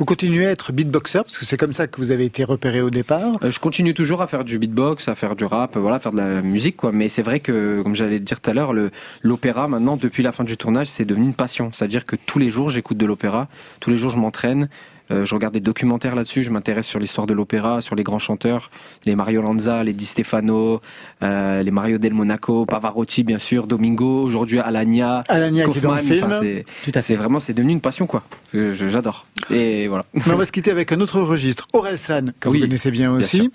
Vous 0.00 0.06
continuez 0.06 0.46
à 0.46 0.50
être 0.50 0.72
beatboxer 0.72 1.18
parce 1.18 1.36
que 1.36 1.44
c'est 1.44 1.58
comme 1.58 1.74
ça 1.74 1.86
que 1.86 1.98
vous 1.98 2.10
avez 2.10 2.24
été 2.24 2.42
repéré 2.42 2.80
au 2.80 2.88
départ. 2.88 3.36
Euh, 3.42 3.50
je 3.50 3.60
continue 3.60 3.92
toujours 3.92 4.22
à 4.22 4.26
faire 4.26 4.46
du 4.46 4.58
beatbox, 4.58 5.08
à 5.08 5.14
faire 5.14 5.36
du 5.36 5.44
rap, 5.44 5.76
voilà, 5.76 5.96
à 5.96 5.98
faire 5.98 6.12
de 6.12 6.16
la 6.16 6.40
musique, 6.40 6.78
quoi. 6.78 6.90
Mais 6.90 7.10
c'est 7.10 7.20
vrai 7.20 7.40
que, 7.40 7.82
comme 7.82 7.94
j'allais 7.94 8.18
dire 8.18 8.40
tout 8.40 8.50
à 8.50 8.54
l'heure, 8.54 8.72
l'opéra, 9.20 9.68
maintenant, 9.68 9.98
depuis 9.98 10.22
la 10.22 10.32
fin 10.32 10.42
du 10.42 10.56
tournage, 10.56 10.86
c'est 10.86 11.04
devenu 11.04 11.26
une 11.26 11.34
passion. 11.34 11.70
C'est-à-dire 11.74 12.06
que 12.06 12.16
tous 12.16 12.38
les 12.38 12.48
jours, 12.48 12.70
j'écoute 12.70 12.96
de 12.96 13.04
l'opéra, 13.04 13.48
tous 13.80 13.90
les 13.90 13.98
jours, 13.98 14.10
je 14.10 14.16
m'entraîne. 14.16 14.70
Euh, 15.10 15.24
je 15.24 15.34
regarde 15.34 15.54
des 15.54 15.60
documentaires 15.60 16.14
là-dessus. 16.14 16.42
Je 16.42 16.50
m'intéresse 16.50 16.86
sur 16.86 16.98
l'histoire 16.98 17.26
de 17.26 17.34
l'opéra, 17.34 17.80
sur 17.80 17.94
les 17.96 18.02
grands 18.04 18.18
chanteurs, 18.18 18.70
les 19.04 19.14
Mario 19.16 19.42
Lanza, 19.42 19.82
les 19.82 19.92
Di 19.92 20.06
Stefano, 20.06 20.80
euh, 21.22 21.62
les 21.62 21.70
Mario 21.70 21.98
del 21.98 22.14
Monaco, 22.14 22.64
Pavarotti 22.66 23.24
bien 23.24 23.38
sûr, 23.38 23.66
Domingo, 23.66 24.22
aujourd'hui 24.22 24.58
Alagna, 24.60 25.24
Alagna 25.28 25.66
qui 25.68 25.78
est 25.78 25.80
dans 25.80 25.94
le 25.94 25.98
film. 26.02 26.32
C'est, 26.40 26.64
c'est 27.00 27.14
vraiment, 27.16 27.40
c'est 27.40 27.54
devenu 27.54 27.72
une 27.72 27.80
passion 27.80 28.06
quoi. 28.06 28.22
Je- 28.54 28.74
je- 28.74 28.88
j'adore. 28.88 29.26
Et 29.50 29.88
voilà. 29.88 30.04
Mais 30.14 30.22
on 30.32 30.36
va 30.36 30.46
se 30.46 30.52
quitter 30.52 30.70
avec 30.70 30.92
un 30.92 31.00
autre 31.00 31.20
registre. 31.20 31.66
Orelsan, 31.72 32.26
que 32.38 32.48
Oui, 32.48 32.58
vous 32.58 32.64
connaissez 32.66 32.90
bien 32.90 33.08
bien 33.10 33.18
aussi. 33.18 33.36
sûr. 33.38 33.46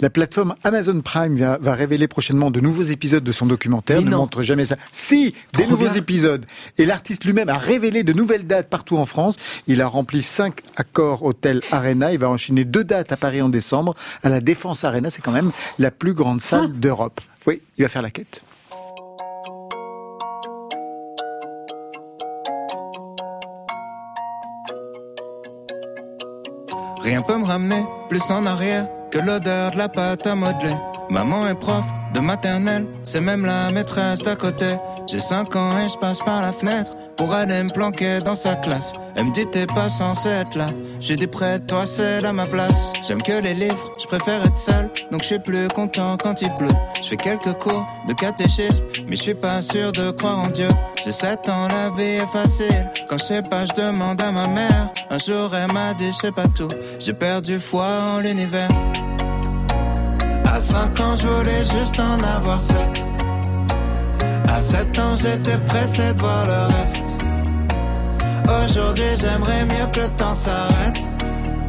la 0.00 0.10
plateforme 0.10 0.54
Amazon 0.64 1.00
Prime 1.02 1.36
va, 1.36 1.58
va 1.60 1.74
révéler 1.74 2.08
prochainement 2.08 2.50
de 2.50 2.60
nouveaux 2.60 2.82
épisodes 2.82 3.22
de 3.24 3.32
son 3.32 3.46
documentaire. 3.46 3.98
Mais 3.98 4.04
ne 4.06 4.10
non. 4.10 4.18
montre 4.18 4.42
jamais 4.42 4.64
ça. 4.64 4.76
Si, 4.92 5.34
des 5.54 5.66
nouveaux 5.66 5.84
bien. 5.84 5.94
épisodes. 5.94 6.46
Et 6.78 6.86
l'artiste 6.86 7.24
lui-même 7.24 7.48
a 7.48 7.58
révélé 7.58 8.02
de 8.02 8.12
nouvelles 8.12 8.46
dates 8.46 8.68
partout 8.70 8.96
en 8.96 9.04
France. 9.04 9.36
Il 9.66 9.80
a 9.82 9.86
rempli 9.86 10.22
cinq 10.22 10.60
accords 10.96 11.22
Hôtel 11.22 11.60
Arena. 11.72 12.12
Il 12.12 12.18
va 12.18 12.30
enchaîner 12.30 12.64
deux 12.64 12.84
dates 12.84 13.12
à 13.12 13.16
Paris 13.16 13.42
en 13.42 13.50
décembre, 13.50 13.94
à 14.22 14.30
la 14.30 14.40
Défense 14.40 14.82
Arena. 14.84 15.10
C'est 15.10 15.20
quand 15.20 15.32
même 15.32 15.52
la 15.78 15.90
plus 15.90 16.14
grande 16.14 16.40
salle 16.40 16.72
d'Europe. 16.72 17.20
Oui, 17.46 17.60
il 17.76 17.82
va 17.82 17.88
faire 17.88 18.02
la 18.02 18.10
quête. 18.10 18.42
Rien 27.02 27.20
peut 27.20 27.38
me 27.38 27.44
ramener 27.44 27.84
plus 28.08 28.30
en 28.30 28.46
arrière 28.46 28.88
que 29.12 29.18
l'odeur 29.18 29.72
de 29.72 29.78
la 29.78 29.88
pâte 29.88 30.26
à 30.26 30.34
modeler. 30.34 30.74
Maman 31.08 31.46
est 31.46 31.54
prof 31.54 31.84
de 32.14 32.20
maternelle, 32.20 32.86
c'est 33.04 33.20
même 33.20 33.44
la 33.44 33.70
maîtresse 33.70 34.20
d'à 34.20 34.34
côté. 34.34 34.76
J'ai 35.06 35.20
5 35.20 35.54
ans 35.54 35.78
et 35.78 35.88
je 35.88 35.96
passe 35.98 36.18
par 36.18 36.42
la 36.42 36.50
fenêtre 36.50 36.92
pour 37.16 37.32
aller 37.32 37.62
me 37.62 37.70
planquer 37.70 38.20
dans 38.20 38.34
sa 38.34 38.54
classe. 38.56 38.92
Elle 39.14 39.26
me 39.26 39.32
dit 39.32 39.46
t'es 39.46 39.66
pas 39.66 39.88
censé 39.88 40.28
être 40.28 40.56
là. 40.56 40.66
J'ai 41.00 41.16
dit 41.16 41.26
de 41.26 41.58
toi 41.58 41.86
c'est 41.86 42.24
à 42.24 42.32
ma 42.32 42.46
place. 42.46 42.92
J'aime 43.06 43.22
que 43.22 43.32
les 43.32 43.54
livres, 43.54 43.92
je 44.00 44.06
préfère 44.06 44.44
être 44.44 44.58
seul, 44.58 44.90
donc 45.10 45.22
je 45.22 45.26
suis 45.26 45.38
plus 45.38 45.68
content 45.68 46.16
quand 46.16 46.42
il 46.42 46.52
pleut. 46.54 46.68
Je 47.02 47.08
fais 47.08 47.16
quelques 47.16 47.54
cours 47.54 47.86
de 48.08 48.12
catéchisme, 48.12 48.84
mais 49.06 49.16
je 49.16 49.22
suis 49.22 49.34
pas 49.34 49.62
sûr 49.62 49.92
de 49.92 50.10
croire 50.10 50.38
en 50.38 50.48
Dieu. 50.48 50.68
J'ai 51.04 51.12
7 51.12 51.48
ans, 51.48 51.68
la 51.68 51.90
vie 51.90 52.22
est 52.22 52.26
facile. 52.26 52.90
Quand 53.08 53.18
je 53.18 53.24
sais 53.24 53.42
pas, 53.42 53.64
je 53.64 53.72
demande 53.72 54.20
à 54.20 54.32
ma 54.32 54.48
mère. 54.48 54.90
Un 55.10 55.18
jour 55.18 55.54
elle 55.54 55.72
m'a 55.72 55.92
dit 55.94 56.12
je 56.12 56.16
sais 56.16 56.32
pas 56.32 56.48
tout. 56.48 56.68
J'ai 56.98 57.12
perdu 57.12 57.58
foi 57.58 57.86
en 58.14 58.20
l'univers. 58.20 58.68
À 60.44 60.60
5 60.60 61.00
ans, 61.00 61.16
je 61.16 61.26
voulais 61.26 61.64
juste 61.64 62.00
en 62.00 62.18
avoir 62.22 62.58
7. 62.58 62.78
À 64.56 64.60
7 64.62 64.98
ans, 65.00 65.16
j'étais 65.16 65.58
pressé 65.66 66.14
de 66.14 66.18
voir 66.18 66.46
le 66.46 66.74
reste. 66.74 67.14
Aujourd'hui, 68.64 69.04
j'aimerais 69.20 69.66
mieux 69.66 69.86
que 69.92 70.00
le 70.00 70.08
temps 70.16 70.34
s'arrête. 70.34 70.98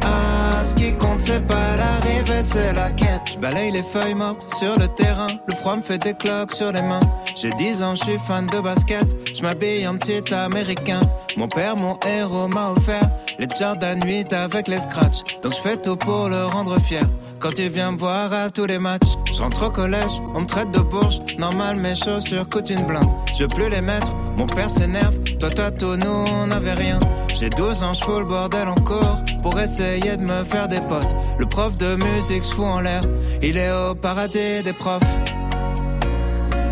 Ah, 0.02 0.64
ce 0.64 0.74
qui 0.74 0.92
compte, 0.94 1.20
c'est 1.20 1.46
pas 1.46 1.76
l'arrivée, 1.76 2.42
c'est 2.42 2.72
la 2.72 2.90
quête. 2.90 3.22
Je 3.32 3.38
balaye 3.38 3.70
les 3.70 3.82
feuilles 3.82 4.14
mortes 4.14 4.46
sur 4.56 4.78
le 4.78 4.88
terrain. 4.88 5.28
Le 5.46 5.54
froid 5.54 5.76
me 5.76 5.82
fait 5.82 5.98
des 5.98 6.14
cloques 6.14 6.52
sur 6.52 6.72
les 6.72 6.82
mains. 6.82 7.00
J'ai 7.34 7.52
10 7.52 7.82
ans, 7.82 7.94
je 7.94 8.04
suis 8.04 8.18
fan 8.18 8.46
de 8.46 8.60
basket. 8.60 9.06
Je 9.34 9.42
m'habille 9.42 9.86
en 9.86 9.96
petit 9.96 10.32
américain. 10.34 11.00
Mon 11.36 11.48
père, 11.48 11.76
mon 11.76 11.98
héros, 12.06 12.48
m'a 12.48 12.70
offert 12.70 13.08
les 13.38 13.46
Jordan 13.58 14.00
8 14.04 14.32
avec 14.32 14.68
les 14.68 14.80
scratchs. 14.80 15.22
Donc 15.42 15.54
je 15.54 15.60
fais 15.60 15.76
tout 15.76 15.96
pour 15.96 16.28
le 16.28 16.46
rendre 16.46 16.80
fier. 16.80 17.04
Quand 17.38 17.56
il 17.56 17.68
vient 17.68 17.92
me 17.92 17.98
voir 17.98 18.32
à 18.32 18.50
tous 18.50 18.66
les 18.66 18.80
matchs, 18.80 19.14
je 19.32 19.40
rentre 19.40 19.66
au 19.66 19.70
collège, 19.70 20.20
on 20.34 20.40
me 20.40 20.46
traite 20.46 20.72
de 20.72 20.80
bourge. 20.80 21.20
Normal, 21.38 21.80
mes 21.80 21.94
chaussures 21.94 22.48
coûtent 22.48 22.70
une 22.70 22.84
blinde. 22.84 23.08
Je 23.36 23.44
veux 23.44 23.48
plus 23.48 23.68
les 23.70 23.80
mettre, 23.80 24.12
mon 24.38 24.46
père 24.46 24.70
s'énerve. 24.70 25.18
Toi, 25.40 25.70
tout, 25.72 25.96
nous, 25.96 26.24
on 26.32 26.46
n'avait 26.46 26.74
rien. 26.74 27.00
J'ai 27.34 27.50
12 27.50 27.82
ans, 27.82 27.92
je 27.92 28.04
fous 28.04 28.20
le 28.20 28.24
bordel 28.24 28.68
encore 28.68 29.18
pour 29.42 29.58
essayer 29.60 30.16
de 30.16 30.22
me 30.22 30.44
faire 30.44 30.68
des 30.68 30.80
potes. 30.80 31.14
Le 31.38 31.46
prof 31.46 31.76
de 31.76 31.96
musique 31.96 32.44
se 32.44 32.54
fout 32.54 32.64
en 32.64 32.80
l'air, 32.80 33.02
il 33.42 33.56
est 33.56 33.70
au 33.70 33.94
paradis 33.94 34.62
des 34.64 34.72
profs. 34.72 35.02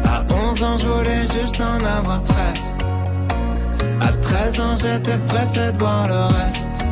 À 0.05 0.25
11 0.33 0.63
ans, 0.63 0.79
je 0.79 0.87
voulais 0.87 1.23
juste 1.23 1.61
en 1.61 1.85
avoir 1.85 2.23
13. 2.23 2.37
À 4.01 4.13
13 4.13 4.61
ans, 4.61 4.77
j'étais 4.77 5.19
pressé 5.27 5.73
de 5.73 5.79
voir 5.79 6.07
le 6.09 6.23
reste. 6.37 6.85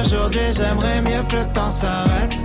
Aujourd'hui, 0.00 0.40
j'aimerais 0.56 1.00
mieux 1.02 1.22
que 1.28 1.36
le 1.36 1.52
temps 1.52 1.70
s'arrête. 1.70 2.36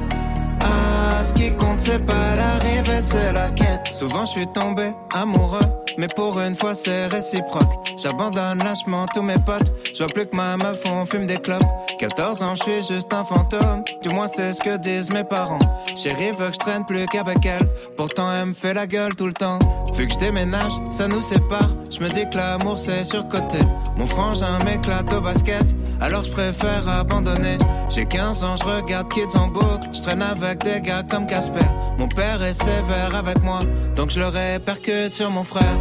Ah, 0.61 1.23
ce 1.23 1.33
qui 1.33 1.51
compte, 1.55 1.79
c'est 1.79 2.03
pas 2.03 2.35
l'arrivée, 2.35 3.01
c'est 3.01 3.33
la 3.33 3.49
quête. 3.51 3.87
Souvent, 3.93 4.25
je 4.25 4.31
suis 4.31 4.47
tombé 4.47 4.93
amoureux, 5.13 5.65
mais 5.97 6.07
pour 6.15 6.39
une 6.39 6.55
fois, 6.55 6.75
c'est 6.75 7.07
réciproque. 7.07 7.71
J'abandonne 7.97 8.59
lâchement 8.59 9.05
tous 9.13 9.21
mes 9.21 9.39
potes. 9.39 9.71
Je 9.93 10.03
vois 10.03 10.13
plus 10.13 10.25
que 10.27 10.35
ma 10.35 10.57
meuf, 10.57 10.83
on 10.85 11.05
fume 11.05 11.25
des 11.25 11.37
clopes. 11.37 11.63
14 11.99 12.43
ans, 12.43 12.55
je 12.55 12.63
suis 12.63 12.95
juste 12.95 13.13
un 13.13 13.23
fantôme. 13.23 13.83
Du 14.03 14.09
moins, 14.09 14.27
c'est 14.27 14.53
ce 14.53 14.61
que 14.61 14.77
disent 14.77 15.11
mes 15.11 15.23
parents. 15.23 15.59
Chérie 15.95 16.31
veut 16.31 16.47
que 16.47 16.53
je 16.53 16.59
traîne 16.59 16.85
plus 16.85 17.05
qu'avec 17.07 17.45
elle. 17.45 17.67
Pourtant, 17.95 18.31
elle 18.31 18.47
me 18.47 18.53
fait 18.53 18.73
la 18.73 18.85
gueule 18.85 19.15
tout 19.15 19.27
le 19.27 19.33
temps. 19.33 19.59
Vu 19.93 20.07
que 20.07 20.13
je 20.13 20.19
déménage, 20.19 20.73
ça 20.91 21.07
nous 21.07 21.21
sépare. 21.21 21.69
Je 21.91 21.99
me 21.99 22.09
dis 22.09 22.29
que 22.29 22.37
l'amour, 22.37 22.77
c'est 22.77 23.03
surcoté. 23.03 23.59
Mon 23.95 24.05
frangin 24.05 24.59
m'éclate 24.65 25.11
au 25.13 25.21
basket. 25.21 25.65
Alors 25.99 26.23
je 26.23 26.31
préfère 26.31 26.87
abandonner. 26.87 27.57
J'ai 27.89 28.05
15 28.05 28.43
ans, 28.43 28.55
je 28.57 28.63
regarde 28.63 29.11
Kids 29.11 29.37
en 29.37 29.47
boucle. 29.47 29.89
Je 29.93 30.01
traîne 30.01 30.21
avec 30.21 30.63
des 30.63 30.81
gars 30.81 31.03
comme 31.09 31.25
Casper. 31.25 31.65
Mon 31.97 32.07
père 32.07 32.41
est 32.43 32.53
sévère 32.53 33.15
avec 33.15 33.41
moi, 33.43 33.59
donc 33.95 34.11
je 34.11 34.19
le 34.19 34.27
répercute 34.27 35.13
sur 35.13 35.31
mon 35.31 35.43
frère. 35.43 35.77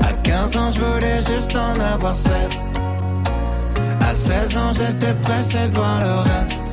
À 0.00 0.12
15 0.12 0.56
ans, 0.56 0.70
je 0.70 0.80
voulais 0.80 1.20
juste 1.22 1.54
en 1.56 1.80
avoir 1.80 2.14
16. 2.14 2.32
À 4.00 4.14
16 4.14 4.56
ans, 4.56 4.72
j'étais 4.72 5.14
pressé 5.14 5.68
de 5.68 5.74
voir 5.74 6.00
le 6.00 6.14
reste. 6.30 6.64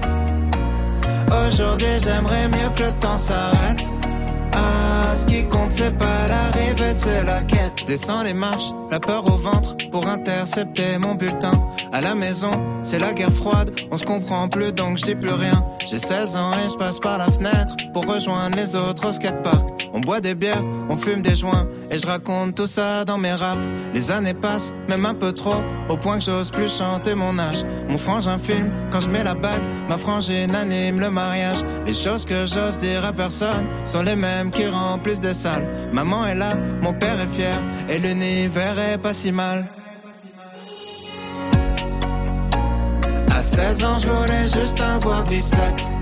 Aujourd'hui, 1.48 2.00
j'aimerais 2.00 2.48
mieux 2.48 2.70
que 2.76 2.84
le 2.84 2.92
temps 2.94 3.18
s'arrête. 3.18 3.99
Ce 5.16 5.26
qui 5.26 5.44
compte, 5.48 5.72
c'est 5.72 5.98
pas 5.98 6.28
l'arrivée, 6.28 6.94
c'est 6.94 7.24
la 7.24 7.42
quête. 7.42 7.74
Je 7.78 7.86
descends 7.86 8.24
les 8.24 8.34
marches, 8.34 8.72
la 8.92 9.00
peur 9.00 9.26
au 9.26 9.38
ventre 9.38 9.76
pour 9.92 10.08
intercepter 10.08 10.98
mon 10.98 11.16
bulletin. 11.16 11.52
À 11.92 12.02
la 12.02 12.16
maison, 12.16 12.52
c'est 12.84 13.00
la 13.00 13.14
guerre 13.14 13.34
froide, 13.34 13.72
on 13.92 13.98
se 13.98 14.06
comprend 14.06 14.48
plus 14.48 14.72
donc 14.72 14.98
je 14.98 15.04
dis 15.04 15.16
plus 15.16 15.34
rien. 15.34 15.64
J'ai 15.86 16.00
16 16.00 16.36
ans 16.36 16.52
et 16.54 16.70
je 16.70 16.76
passe 16.76 17.00
par 17.00 17.18
la 17.18 17.32
fenêtre 17.32 17.76
pour 17.94 18.06
rejoindre 18.06 18.56
les 18.58 18.76
autres 18.76 19.08
au 19.08 19.12
skatepark. 19.12 19.79
On 20.00 20.02
boit 20.02 20.22
des 20.22 20.34
bières, 20.34 20.64
on 20.88 20.96
fume 20.96 21.22
des 21.22 21.36
joints 21.36 21.68
et 21.92 21.98
je 21.98 22.08
raconte 22.08 22.56
tout 22.56 22.68
ça 22.68 23.04
dans 23.04 23.18
mes 23.18 23.34
raps. 23.34 23.68
Les 23.94 24.12
années 24.12 24.34
passent, 24.34 24.72
même 24.88 25.06
un 25.06 25.14
peu 25.14 25.34
trop, 25.34 25.62
au 25.90 25.98
point 25.98 26.20
que 26.20 26.24
j'ose 26.24 26.52
plus 26.52 26.74
chanter 26.74 27.16
mon 27.16 27.38
âge. 27.38 27.66
Mon 27.90 27.98
frangin 27.98 28.38
filme 28.38 28.72
quand 28.92 29.02
je 29.02 29.10
mets 29.10 29.26
la 29.26 29.34
bague, 29.34 29.62
ma 29.90 29.98
frangine 29.98 30.56
anime 30.56 31.02
le 31.02 31.10
mariage. 31.10 31.58
Les 31.86 31.94
choses 31.94 32.24
que 32.24 32.46
j'ose 32.46 32.78
dire 32.78 33.04
à 33.04 33.12
personne 33.12 33.68
sont 33.84 34.02
les 34.02 34.16
mêmes 34.16 34.52
qui 34.52 34.68
remplissent 34.68 35.20
des 35.20 35.34
salles. 35.34 35.68
Maman 35.92 36.28
est 36.28 36.36
là, 36.36 36.54
mon 36.82 36.94
père 36.94 37.20
est 37.20 37.28
fier 37.28 37.62
et 37.90 38.00
l'univers 38.00 38.80
est 38.80 39.00
pas 39.00 39.14
si 39.14 39.34
mal. 39.34 39.66
À 43.30 43.44
16 43.44 43.84
ans, 43.84 44.00
je 44.00 44.08
voulais 44.08 44.48
juste 44.48 44.80
avoir 44.80 45.26
17. 45.26 45.99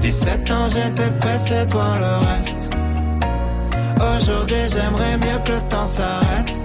17 0.00 0.50
ans, 0.50 0.68
j'étais 0.68 1.10
pressé 1.18 1.66
de 1.66 1.72
voir 1.72 1.98
le 1.98 2.26
reste. 2.26 2.70
Aujourd'hui, 3.96 4.62
j'aimerais 4.68 5.16
mieux 5.18 5.38
que 5.44 5.52
le 5.52 5.60
temps 5.68 5.86
s'arrête. 5.86 6.62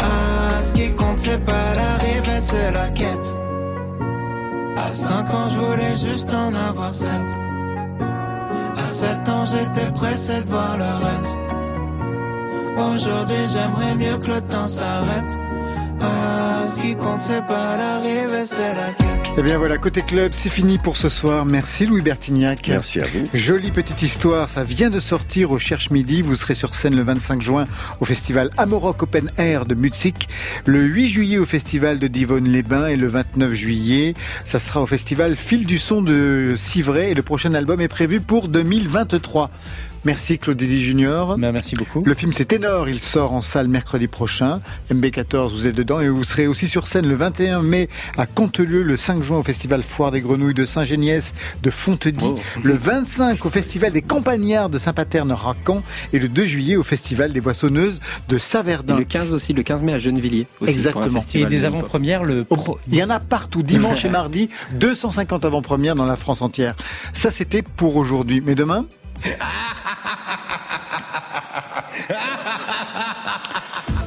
Ah, 0.00 0.62
ce 0.62 0.72
qui 0.72 0.92
compte, 0.94 1.18
c'est 1.18 1.42
pas 1.44 1.74
l'arrivée, 1.74 2.40
c'est 2.40 2.70
la 2.72 2.88
quête. 2.90 3.34
À 4.76 4.94
5 4.94 5.34
ans, 5.34 5.48
je 5.50 5.58
voulais 5.58 5.96
juste 5.96 6.32
en 6.34 6.54
avoir 6.54 6.92
7. 6.92 7.10
À 8.76 8.88
7 8.88 9.28
ans, 9.28 9.44
j'étais 9.46 9.90
pressé 9.92 10.42
de 10.42 10.48
voir 10.48 10.76
le 10.76 10.84
reste. 11.06 11.46
Aujourd'hui, 12.76 13.46
j'aimerais 13.48 13.94
mieux 13.94 14.18
que 14.18 14.30
le 14.32 14.40
temps 14.42 14.66
s'arrête. 14.66 15.38
Ah, 16.00 16.68
ce 16.68 16.78
qui 16.78 16.94
compte, 16.94 17.22
c'est 17.22 17.44
pas 17.46 17.76
l'arrivée, 17.78 18.44
c'est 18.44 18.74
la 18.74 18.92
quête. 18.92 19.15
Eh 19.38 19.42
bien 19.42 19.58
voilà, 19.58 19.76
côté 19.76 20.00
club, 20.00 20.32
c'est 20.32 20.48
fini 20.48 20.78
pour 20.78 20.96
ce 20.96 21.10
soir. 21.10 21.44
Merci 21.44 21.84
Louis 21.84 22.00
Bertignac. 22.00 22.68
Merci 22.68 23.02
à 23.02 23.04
vous. 23.04 23.28
Jolie 23.34 23.70
petite 23.70 24.00
histoire, 24.00 24.48
ça 24.48 24.64
vient 24.64 24.88
de 24.88 24.98
sortir 24.98 25.50
au 25.50 25.58
Cherche 25.58 25.90
Midi. 25.90 26.22
Vous 26.22 26.36
serez 26.36 26.54
sur 26.54 26.74
scène 26.74 26.96
le 26.96 27.02
25 27.02 27.42
juin 27.42 27.64
au 28.00 28.06
festival 28.06 28.48
Amoroc 28.56 29.02
Open 29.02 29.30
Air 29.36 29.66
de 29.66 29.74
Mutzig, 29.74 30.14
le 30.64 30.82
8 30.82 31.08
juillet 31.10 31.36
au 31.36 31.44
festival 31.44 31.98
de 31.98 32.06
Divonne-les-Bains 32.08 32.86
et 32.86 32.96
le 32.96 33.08
29 33.08 33.52
juillet, 33.52 34.14
ça 34.46 34.58
sera 34.58 34.80
au 34.80 34.86
festival 34.86 35.36
Fil 35.36 35.66
du 35.66 35.78
Son 35.78 36.00
de 36.00 36.54
Civray 36.56 37.10
et 37.10 37.14
le 37.14 37.22
prochain 37.22 37.52
album 37.52 37.82
est 37.82 37.88
prévu 37.88 38.22
pour 38.22 38.48
2023. 38.48 39.50
Merci 40.06 40.38
Claude 40.38 40.56
Didi 40.56 40.80
Junior. 40.84 41.36
Ben, 41.36 41.50
merci 41.50 41.74
beaucoup. 41.74 42.04
Le 42.06 42.14
film 42.14 42.32
c'est 42.32 42.44
Ténor, 42.44 42.88
il 42.88 43.00
sort 43.00 43.32
en 43.32 43.40
salle 43.40 43.66
mercredi 43.66 44.06
prochain. 44.06 44.60
MB14, 44.92 45.50
vous 45.50 45.66
êtes 45.66 45.74
dedans 45.74 46.00
et 46.00 46.08
vous 46.08 46.22
serez 46.22 46.46
aussi 46.46 46.68
sur 46.68 46.86
scène 46.86 47.08
le 47.08 47.16
21 47.16 47.60
mai 47.62 47.88
à 48.16 48.24
Contelieu, 48.26 48.84
le 48.84 48.96
5 48.96 49.24
juin 49.24 49.38
au 49.38 49.42
festival 49.42 49.82
Foire 49.82 50.12
des 50.12 50.20
Grenouilles 50.20 50.54
de 50.54 50.64
Saint-Géniès 50.64 51.34
de 51.60 51.70
Fontedy, 51.70 52.24
Oh. 52.24 52.38
le 52.62 52.74
25 52.74 53.44
au 53.46 53.50
festival 53.50 53.90
des 53.92 54.00
Campagnards 54.00 54.70
de 54.70 54.78
Saint-Paterne-Racan 54.78 55.82
et 56.12 56.20
le 56.20 56.28
2 56.28 56.44
juillet 56.46 56.76
au 56.76 56.84
festival 56.84 57.32
des 57.32 57.40
Boissonneuses 57.40 57.98
de 58.28 58.36
Et 58.36 58.38
Saverdun. 58.38 58.96
le 58.98 59.04
15 59.04 59.32
aussi, 59.34 59.54
le 59.54 59.64
15 59.64 59.82
mai 59.82 59.92
à 59.94 59.98
Gennevilliers. 59.98 60.46
Aussi, 60.60 60.72
pour 60.88 61.02
un 61.02 61.06
Exactement. 61.08 61.20
Et 61.34 61.46
des 61.46 61.64
avant-premières 61.64 62.22
le 62.22 62.44
pro- 62.44 62.78
Il 62.86 62.94
y 62.94 63.02
en 63.02 63.10
a 63.10 63.18
partout, 63.18 63.64
dimanche 63.64 64.04
et 64.04 64.08
mardi, 64.20 64.50
250 64.74 65.44
avant-premières 65.44 65.96
dans 65.96 66.06
la 66.06 66.14
France 66.16 66.42
entière. 66.42 66.76
Ça, 67.12 67.32
c'était 67.32 67.62
pour 67.62 67.96
aujourd'hui. 67.96 68.40
Mais 68.46 68.54
demain 68.54 68.86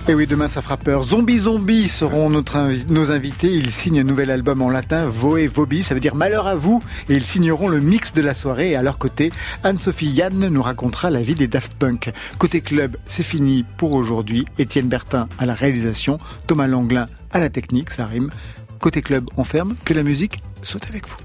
Et 0.09 0.15
oui, 0.15 0.25
demain 0.25 0.47
ça 0.47 0.63
fera 0.63 0.75
peur. 0.75 1.03
Zombie 1.03 1.37
Zombie 1.37 1.87
seront 1.87 2.31
nos 2.31 3.11
invités. 3.11 3.53
Ils 3.53 3.69
signent 3.69 3.99
un 3.99 4.03
nouvel 4.03 4.31
album 4.31 4.63
en 4.63 4.71
latin, 4.71 5.05
Voe 5.05 5.45
Vobi, 5.47 5.83
ça 5.83 5.93
veut 5.93 5.99
dire 5.99 6.15
malheur 6.15 6.47
à 6.47 6.55
vous. 6.55 6.81
Et 7.09 7.13
ils 7.13 7.23
signeront 7.23 7.67
le 7.67 7.79
mix 7.79 8.11
de 8.13 8.23
la 8.23 8.33
soirée. 8.33 8.71
Et 8.71 8.75
à 8.75 8.81
leur 8.81 8.97
côté, 8.97 9.31
Anne-Sophie 9.63 10.07
Yann 10.07 10.47
nous 10.47 10.63
racontera 10.63 11.11
la 11.11 11.21
vie 11.21 11.35
des 11.35 11.47
Daft 11.47 11.75
Punk. 11.75 12.11
Côté 12.39 12.61
club, 12.61 12.97
c'est 13.05 13.21
fini 13.21 13.63
pour 13.77 13.93
aujourd'hui. 13.93 14.47
Étienne 14.57 14.87
Bertin 14.87 15.29
à 15.37 15.45
la 15.45 15.53
réalisation, 15.53 16.17
Thomas 16.47 16.65
Langlin 16.65 17.05
à 17.31 17.39
la 17.39 17.49
technique, 17.49 17.91
ça 17.91 18.07
rime. 18.07 18.31
Côté 18.79 19.03
club, 19.03 19.29
on 19.37 19.43
ferme. 19.43 19.75
Que 19.85 19.93
la 19.93 20.01
musique 20.01 20.41
soit 20.63 20.83
avec 20.89 21.07
vous. 21.07 21.17